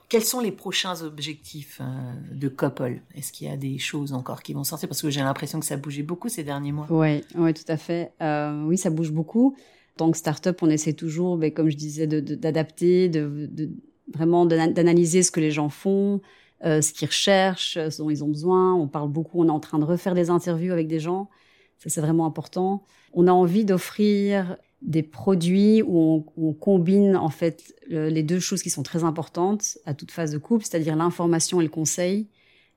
Quels 0.09 0.23
sont 0.23 0.41
les 0.41 0.51
prochains 0.51 1.01
objectifs 1.01 1.81
euh, 1.81 2.13
de 2.35 2.47
Couple? 2.47 3.01
Est-ce 3.15 3.31
qu'il 3.33 3.47
y 3.47 3.49
a 3.49 3.57
des 3.57 3.79
choses 3.79 4.13
encore 4.13 4.43
qui 4.43 4.53
vont 4.53 4.63
sortir? 4.63 4.87
Parce 4.87 5.01
que 5.01 5.09
j'ai 5.09 5.21
l'impression 5.21 5.59
que 5.59 5.65
ça 5.65 5.75
bougeait 5.75 6.03
beaucoup 6.03 6.29
ces 6.29 6.43
derniers 6.43 6.71
mois. 6.71 6.85
ouais 6.91 7.23
ouais 7.33 7.51
tout 7.53 7.63
à 7.67 7.77
fait 7.77 8.11
euh, 8.21 8.63
oui 8.67 8.77
ça 8.77 8.91
bouge 8.91 9.11
beaucoup 9.11 9.55
en 9.95 9.97
tant 9.97 10.11
que 10.11 10.17
start-up 10.17 10.59
on 10.61 10.69
essaie 10.69 10.93
toujours 10.93 11.37
ben, 11.39 11.51
comme 11.51 11.69
je 11.71 11.75
disais 11.77 12.05
de- 12.05 12.19
de- 12.19 12.35
d'adapter 12.35 13.09
de, 13.09 13.49
de, 13.51 13.71
vraiment 14.13 14.45
d'ana- 14.45 14.67
d'analyser 14.71 15.23
ce 15.23 15.31
que 15.31 15.39
les 15.39 15.49
gens 15.51 15.69
font 15.69 16.21
euh, 16.63 16.81
ce 16.81 16.93
qu'ils 16.93 17.07
recherchent 17.07 17.77
ce 17.89 17.97
dont 18.01 18.09
ils 18.09 18.23
ont 18.23 18.29
besoin 18.29 18.73
on 18.73 18.87
parle 18.87 19.09
beaucoup 19.09 19.41
on 19.41 19.47
est 19.47 19.51
en 19.51 19.59
train 19.59 19.79
de 19.79 19.83
refaire 19.83 20.13
des 20.13 20.29
interviews 20.29 20.71
avec 20.71 20.87
des 20.87 20.99
gens 20.99 21.29
ça 21.77 21.89
c'est 21.89 22.01
vraiment 22.01 22.25
important 22.25 22.83
on 23.13 23.27
a 23.27 23.31
envie 23.31 23.65
d'offrir 23.65 24.57
des 24.81 25.03
produits 25.03 25.81
où 25.81 26.25
on, 26.37 26.53
combine 26.53 27.15
en 27.15 27.29
fait 27.29 27.73
le- 27.89 28.09
les 28.09 28.23
deux 28.23 28.39
choses 28.39 28.61
qui 28.61 28.69
sont 28.69 28.83
très 28.83 29.03
importantes 29.03 29.77
à 29.85 29.93
toute 29.93 30.11
phase 30.11 30.31
de 30.31 30.37
couple, 30.37 30.63
c'est-à-dire 30.65 30.95
l'information 30.95 31.59
et 31.59 31.63
le 31.63 31.69
conseil 31.69 32.27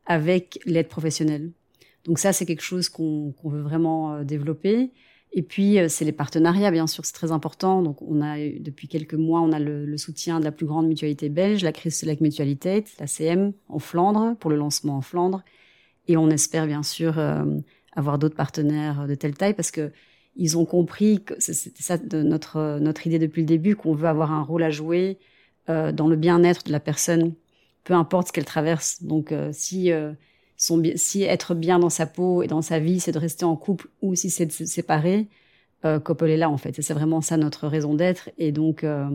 avec 0.06 0.58
l'aide 0.64 0.88
professionnelle. 0.88 1.52
Donc 2.04 2.18
ça, 2.18 2.32
c'est 2.32 2.46
quelque 2.46 2.62
chose 2.62 2.88
qu'on 2.88 3.32
qu'on 3.32 3.50
veut 3.50 3.60
vraiment 3.60 4.14
euh, 4.14 4.24
développer. 4.24 4.90
Et 5.32 5.42
puis, 5.42 5.78
euh, 5.78 5.88
c'est 5.88 6.04
les 6.04 6.12
partenariats, 6.12 6.70
bien 6.70 6.86
sûr, 6.86 7.04
c'est 7.04 7.12
très 7.12 7.32
important. 7.32 7.82
Donc, 7.82 8.00
on 8.02 8.22
a 8.22 8.38
depuis 8.38 8.88
quelques 8.88 9.14
mois, 9.14 9.40
on 9.40 9.52
a 9.52 9.58
le, 9.58 9.84
le 9.84 9.98
soutien 9.98 10.40
de 10.40 10.44
la 10.44 10.52
plus 10.52 10.66
grande 10.66 10.86
mutualité 10.88 11.28
belge, 11.28 11.62
la 11.62 11.72
Chris 11.72 11.90
Select 11.90 12.20
Mutualitate, 12.20 12.86
la 12.98 13.06
CM, 13.06 13.52
en 13.68 13.78
Flandre, 13.78 14.36
pour 14.38 14.50
le 14.50 14.56
lancement 14.56 14.96
en 14.96 15.02
Flandre. 15.02 15.44
Et 16.08 16.16
on 16.16 16.30
espère, 16.30 16.66
bien 16.66 16.82
sûr, 16.82 17.18
euh, 17.18 17.44
avoir 17.92 18.18
d'autres 18.18 18.36
partenaires 18.36 19.06
de 19.06 19.14
telle 19.14 19.34
taille 19.36 19.54
parce 19.54 19.70
que 19.70 19.92
ils 20.36 20.56
ont 20.56 20.64
compris 20.64 21.20
c'était 21.38 21.82
ça 21.82 21.98
de 21.98 22.22
notre 22.22 22.78
notre 22.80 23.06
idée 23.06 23.18
depuis 23.18 23.42
le 23.42 23.46
début 23.46 23.74
qu'on 23.76 23.92
veut 23.94 24.08
avoir 24.08 24.32
un 24.32 24.42
rôle 24.42 24.62
à 24.62 24.70
jouer 24.70 25.18
euh, 25.68 25.92
dans 25.92 26.08
le 26.08 26.16
bien-être 26.16 26.64
de 26.64 26.72
la 26.72 26.80
personne, 26.80 27.34
peu 27.84 27.94
importe 27.94 28.28
ce 28.28 28.32
qu'elle 28.32 28.44
traverse. 28.44 29.02
Donc 29.02 29.32
euh, 29.32 29.50
si 29.52 29.90
si 30.58 31.22
être 31.22 31.54
bien 31.54 31.78
dans 31.78 31.90
sa 31.90 32.06
peau 32.06 32.42
et 32.42 32.48
dans 32.48 32.62
sa 32.62 32.80
vie, 32.80 33.00
c'est 33.00 33.12
de 33.12 33.18
rester 33.18 33.44
en 33.44 33.56
couple 33.56 33.88
ou 34.02 34.14
si 34.14 34.28
c'est 34.28 34.46
de 34.46 34.52
se 34.52 34.66
séparer, 34.66 35.28
euh, 35.84 36.00
Couple 36.00 36.30
est 36.30 36.36
là 36.36 36.50
en 36.50 36.56
fait. 36.56 36.82
C'est 36.82 36.94
vraiment 36.94 37.20
ça 37.20 37.36
notre 37.36 37.68
raison 37.68 37.94
d'être. 37.94 38.30
Et 38.38 38.52
donc 38.52 38.82
euh, 38.84 39.08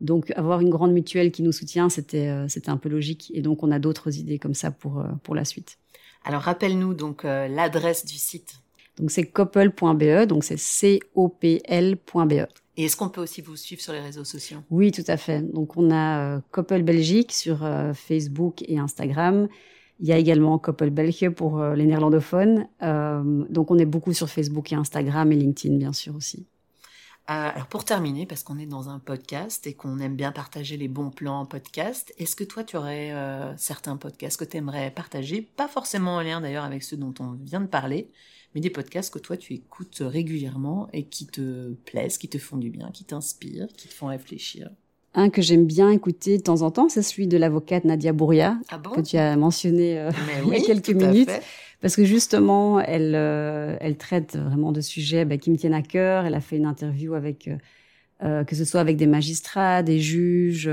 donc 0.00 0.32
avoir 0.32 0.60
une 0.60 0.70
grande 0.70 0.92
mutuelle 0.92 1.30
qui 1.30 1.42
nous 1.42 1.52
soutient, 1.52 1.88
c'était 1.88 2.28
euh, 2.28 2.48
c'était 2.48 2.70
un 2.70 2.76
peu 2.76 2.88
logique. 2.88 3.30
Et 3.34 3.42
donc 3.42 3.62
on 3.62 3.70
a 3.70 3.78
d'autres 3.78 4.18
idées 4.18 4.38
comme 4.38 4.54
ça 4.54 4.70
pour 4.70 4.98
euh, 4.98 5.06
pour 5.22 5.34
la 5.34 5.44
suite. 5.44 5.78
Alors 6.24 6.42
rappelle-nous 6.42 6.92
donc 6.92 7.22
l'adresse 7.24 8.04
du 8.04 8.16
site. 8.16 8.56
Donc 8.98 9.10
c'est 9.10 9.24
couple.be, 9.24 10.26
donc 10.26 10.44
c'est 10.44 10.58
C-O-P-L.be. 10.58 12.32
Et 12.76 12.84
est-ce 12.84 12.96
qu'on 12.96 13.08
peut 13.08 13.22
aussi 13.22 13.40
vous 13.40 13.56
suivre 13.56 13.80
sur 13.80 13.94
les 13.94 14.00
réseaux 14.00 14.24
sociaux? 14.24 14.58
Oui, 14.68 14.92
tout 14.92 15.04
à 15.06 15.16
fait. 15.16 15.40
Donc 15.40 15.78
on 15.78 15.90
a 15.90 16.42
Couple 16.52 16.82
Belgique 16.82 17.32
sur 17.32 17.66
Facebook 17.94 18.62
et 18.68 18.78
Instagram. 18.78 19.48
Il 20.00 20.08
y 20.08 20.12
a 20.12 20.16
également 20.16 20.58
Couple 20.58 20.90
Belgique 20.90 21.30
pour 21.30 21.60
euh, 21.60 21.74
les 21.74 21.84
néerlandophones. 21.84 22.66
Euh, 22.82 23.44
donc 23.50 23.70
on 23.70 23.78
est 23.78 23.84
beaucoup 23.84 24.14
sur 24.14 24.30
Facebook 24.30 24.72
et 24.72 24.74
Instagram 24.74 25.30
et 25.30 25.36
LinkedIn 25.36 25.76
bien 25.76 25.92
sûr 25.92 26.16
aussi. 26.16 26.46
Euh, 27.28 27.50
alors 27.54 27.66
pour 27.66 27.84
terminer, 27.84 28.24
parce 28.24 28.42
qu'on 28.42 28.58
est 28.58 28.66
dans 28.66 28.88
un 28.88 28.98
podcast 28.98 29.66
et 29.66 29.74
qu'on 29.74 29.98
aime 29.98 30.16
bien 30.16 30.32
partager 30.32 30.78
les 30.78 30.88
bons 30.88 31.10
plans 31.10 31.40
en 31.40 31.46
podcast, 31.46 32.14
est-ce 32.18 32.34
que 32.34 32.44
toi 32.44 32.64
tu 32.64 32.78
aurais 32.78 33.12
certains 33.56 33.96
podcasts 33.96 34.40
que 34.40 34.44
tu 34.44 34.56
aimerais 34.56 34.90
partager, 34.90 35.42
pas 35.42 35.68
forcément 35.68 36.16
en 36.16 36.22
lien 36.22 36.40
d'ailleurs 36.40 36.64
avec 36.64 36.82
ceux 36.82 36.96
dont 36.96 37.14
on 37.20 37.32
vient 37.32 37.60
de 37.60 37.66
parler, 37.66 38.10
mais 38.54 38.60
des 38.60 38.70
podcasts 38.70 39.12
que 39.12 39.20
toi 39.20 39.36
tu 39.36 39.52
écoutes 39.52 39.98
régulièrement 40.00 40.88
et 40.92 41.04
qui 41.04 41.26
te 41.26 41.74
plaisent, 41.84 42.18
qui 42.18 42.28
te 42.28 42.38
font 42.38 42.56
du 42.56 42.70
bien, 42.70 42.90
qui 42.90 43.04
t'inspirent, 43.04 43.68
qui 43.76 43.86
te 43.86 43.94
font 43.94 44.06
réfléchir 44.06 44.70
Un 45.14 45.28
que 45.28 45.42
j'aime 45.42 45.66
bien 45.66 45.90
écouter 45.90 46.38
de 46.38 46.42
temps 46.42 46.62
en 46.62 46.70
temps, 46.70 46.88
c'est 46.88 47.02
celui 47.02 47.26
de 47.26 47.36
l'avocate 47.36 47.84
Nadia 47.84 48.12
Bouria 48.12 48.58
Ah 48.70 48.78
bon? 48.78 48.90
que 48.90 49.00
tu 49.00 49.16
as 49.16 49.36
mentionné 49.36 49.98
euh, 49.98 50.10
il 50.46 50.52
y 50.52 50.56
a 50.56 50.60
quelques 50.60 50.90
minutes. 50.90 51.30
Parce 51.80 51.96
que 51.96 52.04
justement, 52.04 52.78
elle, 52.78 53.14
euh, 53.16 53.76
elle 53.80 53.96
traite 53.96 54.36
vraiment 54.36 54.70
de 54.70 54.80
sujets 54.80 55.24
bah, 55.24 55.38
qui 55.38 55.50
me 55.50 55.56
tiennent 55.56 55.74
à 55.74 55.82
cœur. 55.82 56.26
Elle 56.26 56.34
a 56.34 56.40
fait 56.40 56.56
une 56.58 56.66
interview 56.66 57.14
avec, 57.14 57.50
euh, 58.22 58.44
que 58.44 58.54
ce 58.54 58.64
soit 58.64 58.80
avec 58.80 58.96
des 58.96 59.06
magistrats, 59.06 59.82
des 59.82 59.98
juges, 59.98 60.70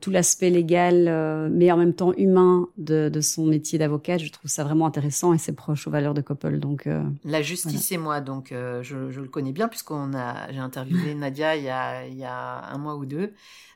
tout 0.00 0.10
l'aspect 0.10 0.50
légal, 0.50 1.06
euh, 1.08 1.48
mais 1.50 1.70
en 1.70 1.76
même 1.76 1.94
temps 1.94 2.12
humain 2.14 2.68
de, 2.78 3.08
de 3.08 3.20
son 3.20 3.44
métier 3.44 3.78
d'avocate. 3.78 4.20
Je 4.20 4.30
trouve 4.30 4.50
ça 4.50 4.64
vraiment 4.64 4.86
intéressant 4.86 5.32
et 5.34 5.38
c'est 5.38 5.52
proche 5.52 5.86
aux 5.86 5.90
valeurs 5.90 6.14
de 6.14 6.20
Couple. 6.20 6.58
Donc, 6.58 6.86
euh, 6.86 7.02
La 7.24 7.42
justice 7.42 7.92
et 7.92 7.98
moi, 7.98 8.20
donc 8.20 8.52
euh, 8.52 8.82
je, 8.82 9.10
je 9.10 9.20
le 9.20 9.28
connais 9.28 9.52
bien 9.52 9.68
puisqu'on 9.68 10.14
a, 10.14 10.50
j'ai 10.52 10.58
interviewé 10.58 11.14
Nadia 11.14 11.56
il 11.56 11.64
y 11.64 11.68
a, 11.68 12.06
il 12.06 12.16
y 12.16 12.24
a 12.24 12.64
un 12.72 12.78
mois 12.78 12.96
ou 12.96 13.04
deux. 13.04 13.32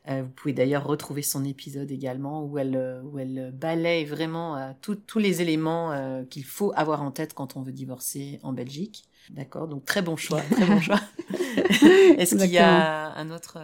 Euh, 0.09 0.23
vous 0.23 0.31
pouvez 0.31 0.55
d'ailleurs 0.55 0.87
retrouver 0.87 1.21
son 1.21 1.45
épisode 1.45 1.91
également 1.91 2.43
où 2.45 2.59
elle, 2.59 3.03
où 3.05 3.19
elle 3.19 3.53
balaye 3.55 4.07
vraiment 4.07 4.57
euh, 4.57 4.71
tous 4.81 5.19
les 5.19 5.43
éléments 5.43 5.93
euh, 5.93 6.25
qu'il 6.25 6.45
faut 6.45 6.73
avoir 6.77 7.03
en 7.03 7.11
tête 7.11 7.35
quand 7.35 7.57
on 7.57 7.63
veut 7.63 7.73
divorcer 7.73 8.41
en 8.43 8.53
Belgique. 8.53 9.05
D'accord, 9.31 9.69
donc 9.69 9.85
très 9.85 10.01
bon 10.01 10.17
choix, 10.17 10.41
très 10.41 10.65
bon 10.65 10.81
choix. 10.81 11.01
Est-ce 12.17 12.37
qu'il 12.37 12.51
y 12.51 12.59
a 12.59 13.15
un 13.19 13.31
autre 13.31 13.59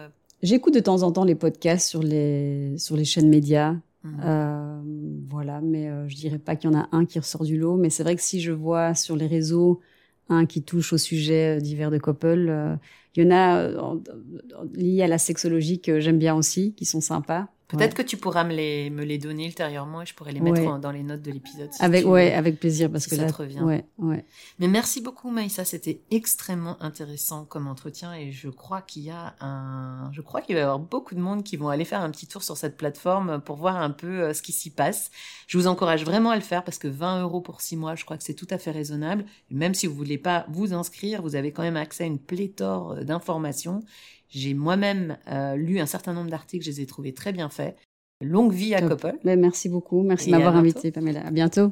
j'écoute 0.45 0.73
de 0.73 0.79
temps 0.79 1.03
en 1.03 1.11
temps 1.11 1.25
les 1.25 1.35
podcasts 1.35 1.87
sur 1.87 2.01
les 2.03 2.77
sur 2.77 2.95
les 2.95 3.05
chaînes 3.05 3.29
médias. 3.29 3.75
Mhm. 4.03 4.21
Euh, 4.23 4.81
voilà, 5.29 5.61
mais 5.61 5.89
euh, 5.89 6.07
je 6.07 6.15
dirais 6.15 6.39
pas 6.39 6.55
qu'il 6.55 6.69
y 6.69 6.73
en 6.73 6.77
a 6.77 6.87
un 6.91 7.05
qui 7.05 7.19
ressort 7.19 7.43
du 7.43 7.57
lot. 7.57 7.75
Mais 7.75 7.89
c'est 7.89 8.03
vrai 8.03 8.15
que 8.15 8.21
si 8.21 8.39
je 8.39 8.51
vois 8.51 8.93
sur 8.95 9.15
les 9.15 9.27
réseaux 9.27 9.81
un 10.29 10.45
qui 10.45 10.63
touche 10.63 10.93
au 10.93 10.97
sujet 10.97 11.57
euh, 11.57 11.59
divers 11.59 11.91
de 11.91 11.97
couple, 11.97 12.47
euh, 12.49 12.75
il 13.15 13.23
y 13.23 13.27
en 13.27 13.31
a 13.31 13.95
liés 14.73 15.03
à 15.03 15.07
la 15.07 15.17
sexologie 15.17 15.79
que 15.79 15.99
j'aime 15.99 16.19
bien 16.19 16.35
aussi, 16.35 16.73
qui 16.73 16.85
sont 16.85 17.01
sympas. 17.01 17.47
Peut-être 17.67 17.97
Ouais. 17.97 18.03
que 18.03 18.07
tu 18.07 18.17
pourras 18.17 18.43
me 18.43 18.53
les, 18.53 18.91
me 18.91 19.03
les 19.03 19.17
donner 19.17 19.45
ultérieurement 19.47 20.03
et 20.03 20.05
je 20.05 20.13
pourrais 20.13 20.31
les 20.31 20.39
mettre 20.39 20.61
Ouais. 20.61 20.67
en- 20.67 20.77
dans 20.77 20.91
les 20.91 21.01
notes 21.01 21.23
de 21.23 21.31
l'épisode. 21.31 21.73
si 21.73 21.81
Avec 21.81 22.03
tu 22.03 22.07
ouais, 22.09 22.31
avec 22.33 22.59
plaisir 22.59 22.91
parce 22.91 23.05
si 23.05 23.09
que 23.09 23.15
ça 23.15 23.23
là, 23.23 23.31
te 23.31 23.37
revient. 23.37 23.59
ouais, 23.61 23.85
ouais. 23.97 24.23
Mais 24.59 24.67
merci 24.67 25.01
beaucoup 25.01 25.31
Maïssa, 25.31 25.65
c'était 25.65 25.99
extrêmement 26.11 26.77
intéressant 26.83 27.43
comme 27.43 27.67
entretien 27.67 28.13
et 28.13 28.31
je 28.31 28.49
crois 28.49 28.81
qu'il 28.81 29.01
y 29.03 29.09
a 29.09 29.35
un, 29.39 30.11
je 30.13 30.21
crois 30.21 30.41
qu'il 30.41 30.53
va 30.55 30.59
y 30.61 30.63
avoir 30.63 30.77
beaucoup 30.79 31.15
de 31.15 31.19
monde 31.19 31.43
qui 31.43 31.57
vont 31.57 31.69
aller 31.69 31.85
faire 31.85 32.01
un 32.01 32.11
petit 32.11 32.27
tour 32.27 32.43
sur 32.43 32.55
cette 32.55 32.77
plateforme 32.77 33.41
pour 33.41 33.55
voir 33.55 33.77
un 33.77 33.89
peu 33.89 34.21
euh, 34.25 34.33
ce 34.35 34.43
qui 34.43 34.51
s'y 34.51 34.69
passe. 34.69 35.09
Je 35.47 35.57
vous 35.57 35.65
encourage 35.65 36.05
vraiment 36.05 36.29
à 36.29 36.35
le 36.35 36.41
faire 36.41 36.63
parce 36.63 36.77
que 36.77 36.87
20 36.87 37.23
euros 37.23 37.41
pour 37.41 37.61
6 37.61 37.77
mois, 37.77 37.95
je 37.95 38.05
crois 38.05 38.17
que 38.17 38.23
c'est 38.23 38.35
tout 38.35 38.47
à 38.51 38.59
fait 38.59 38.71
raisonnable. 38.71 39.25
Et 39.49 39.55
même 39.55 39.73
si 39.73 39.87
vous 39.87 39.95
voulez 39.95 40.17
pas 40.19 40.45
vous 40.49 40.73
inscrire, 40.73 41.23
vous 41.23 41.35
avez 41.35 41.51
quand 41.51 41.63
même 41.63 41.77
accès 41.77 42.03
à 42.03 42.07
une 42.07 42.19
pléthore 42.19 42.91
euh, 42.91 43.03
d'informations. 43.03 43.81
J'ai 44.35 44.53
moi-même 44.53 45.17
euh, 45.31 45.55
lu 45.55 45.79
un 45.79 45.85
certain 45.85 46.11
nombre 46.11 46.29
d'articles, 46.29 46.65
je 46.65 46.69
les 46.69 46.81
ai 46.81 46.85
trouvés 46.85 47.13
très 47.13 47.31
bien 47.31 47.47
faits. 47.47 47.77
Longue 48.21 48.51
vie 48.51 48.75
à 48.75 48.81
Couple. 48.81 49.15
Ben, 49.23 49.39
merci 49.39 49.69
beaucoup. 49.69 50.03
Merci 50.03 50.27
de 50.27 50.31
m'avoir 50.31 50.57
invité, 50.57 50.91
Pamela. 50.91 51.25
À 51.25 51.31
bientôt. 51.31 51.71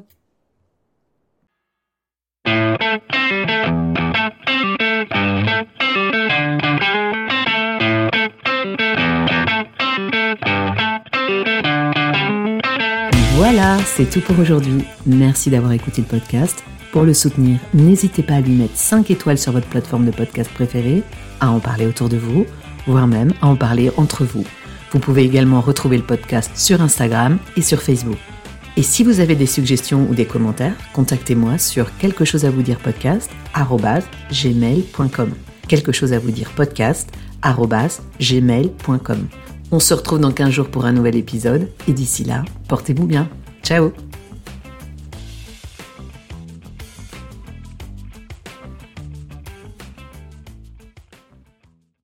Voilà, 13.46 13.76
c'est 13.84 14.08
tout 14.08 14.22
pour 14.22 14.38
aujourd'hui. 14.38 14.86
Merci 15.04 15.50
d'avoir 15.50 15.72
écouté 15.72 16.00
le 16.00 16.06
podcast. 16.06 16.64
Pour 16.92 17.02
le 17.02 17.12
soutenir, 17.12 17.58
n'hésitez 17.74 18.22
pas 18.22 18.36
à 18.36 18.40
lui 18.40 18.54
mettre 18.54 18.74
5 18.74 19.10
étoiles 19.10 19.36
sur 19.36 19.52
votre 19.52 19.66
plateforme 19.66 20.06
de 20.06 20.12
podcast 20.12 20.50
préférée, 20.50 21.02
à 21.40 21.50
en 21.50 21.60
parler 21.60 21.84
autour 21.84 22.08
de 22.08 22.16
vous, 22.16 22.46
voire 22.86 23.06
même 23.06 23.34
à 23.42 23.48
en 23.48 23.56
parler 23.56 23.90
entre 23.98 24.24
vous. 24.24 24.46
Vous 24.92 24.98
pouvez 24.98 25.24
également 25.24 25.60
retrouver 25.60 25.98
le 25.98 26.02
podcast 26.02 26.52
sur 26.54 26.80
Instagram 26.80 27.36
et 27.58 27.60
sur 27.60 27.82
Facebook. 27.82 28.16
Et 28.78 28.82
si 28.82 29.04
vous 29.04 29.20
avez 29.20 29.34
des 29.34 29.44
suggestions 29.44 30.06
ou 30.08 30.14
des 30.14 30.24
commentaires, 30.24 30.76
contactez-moi 30.94 31.58
sur 31.58 31.94
quelque 31.98 32.24
chose 32.24 32.46
à 32.46 32.50
vous 32.50 32.62
dire 32.62 32.78
podcast 32.78 33.30
gmail.com. 34.32 35.34
Quelque 35.68 35.92
chose 35.92 36.14
à 36.14 36.18
vous 36.18 36.30
dire 36.30 36.50
podcast 36.52 37.10
gmail.com. 38.20 39.28
On 39.74 39.80
se 39.80 39.92
retrouve 39.92 40.20
dans 40.20 40.30
15 40.30 40.50
jours 40.50 40.68
pour 40.68 40.84
un 40.84 40.92
nouvel 40.92 41.16
épisode 41.16 41.68
et 41.88 41.92
d'ici 41.92 42.22
là, 42.22 42.44
portez-vous 42.68 43.08
bien. 43.08 43.28
Ciao 43.64 43.92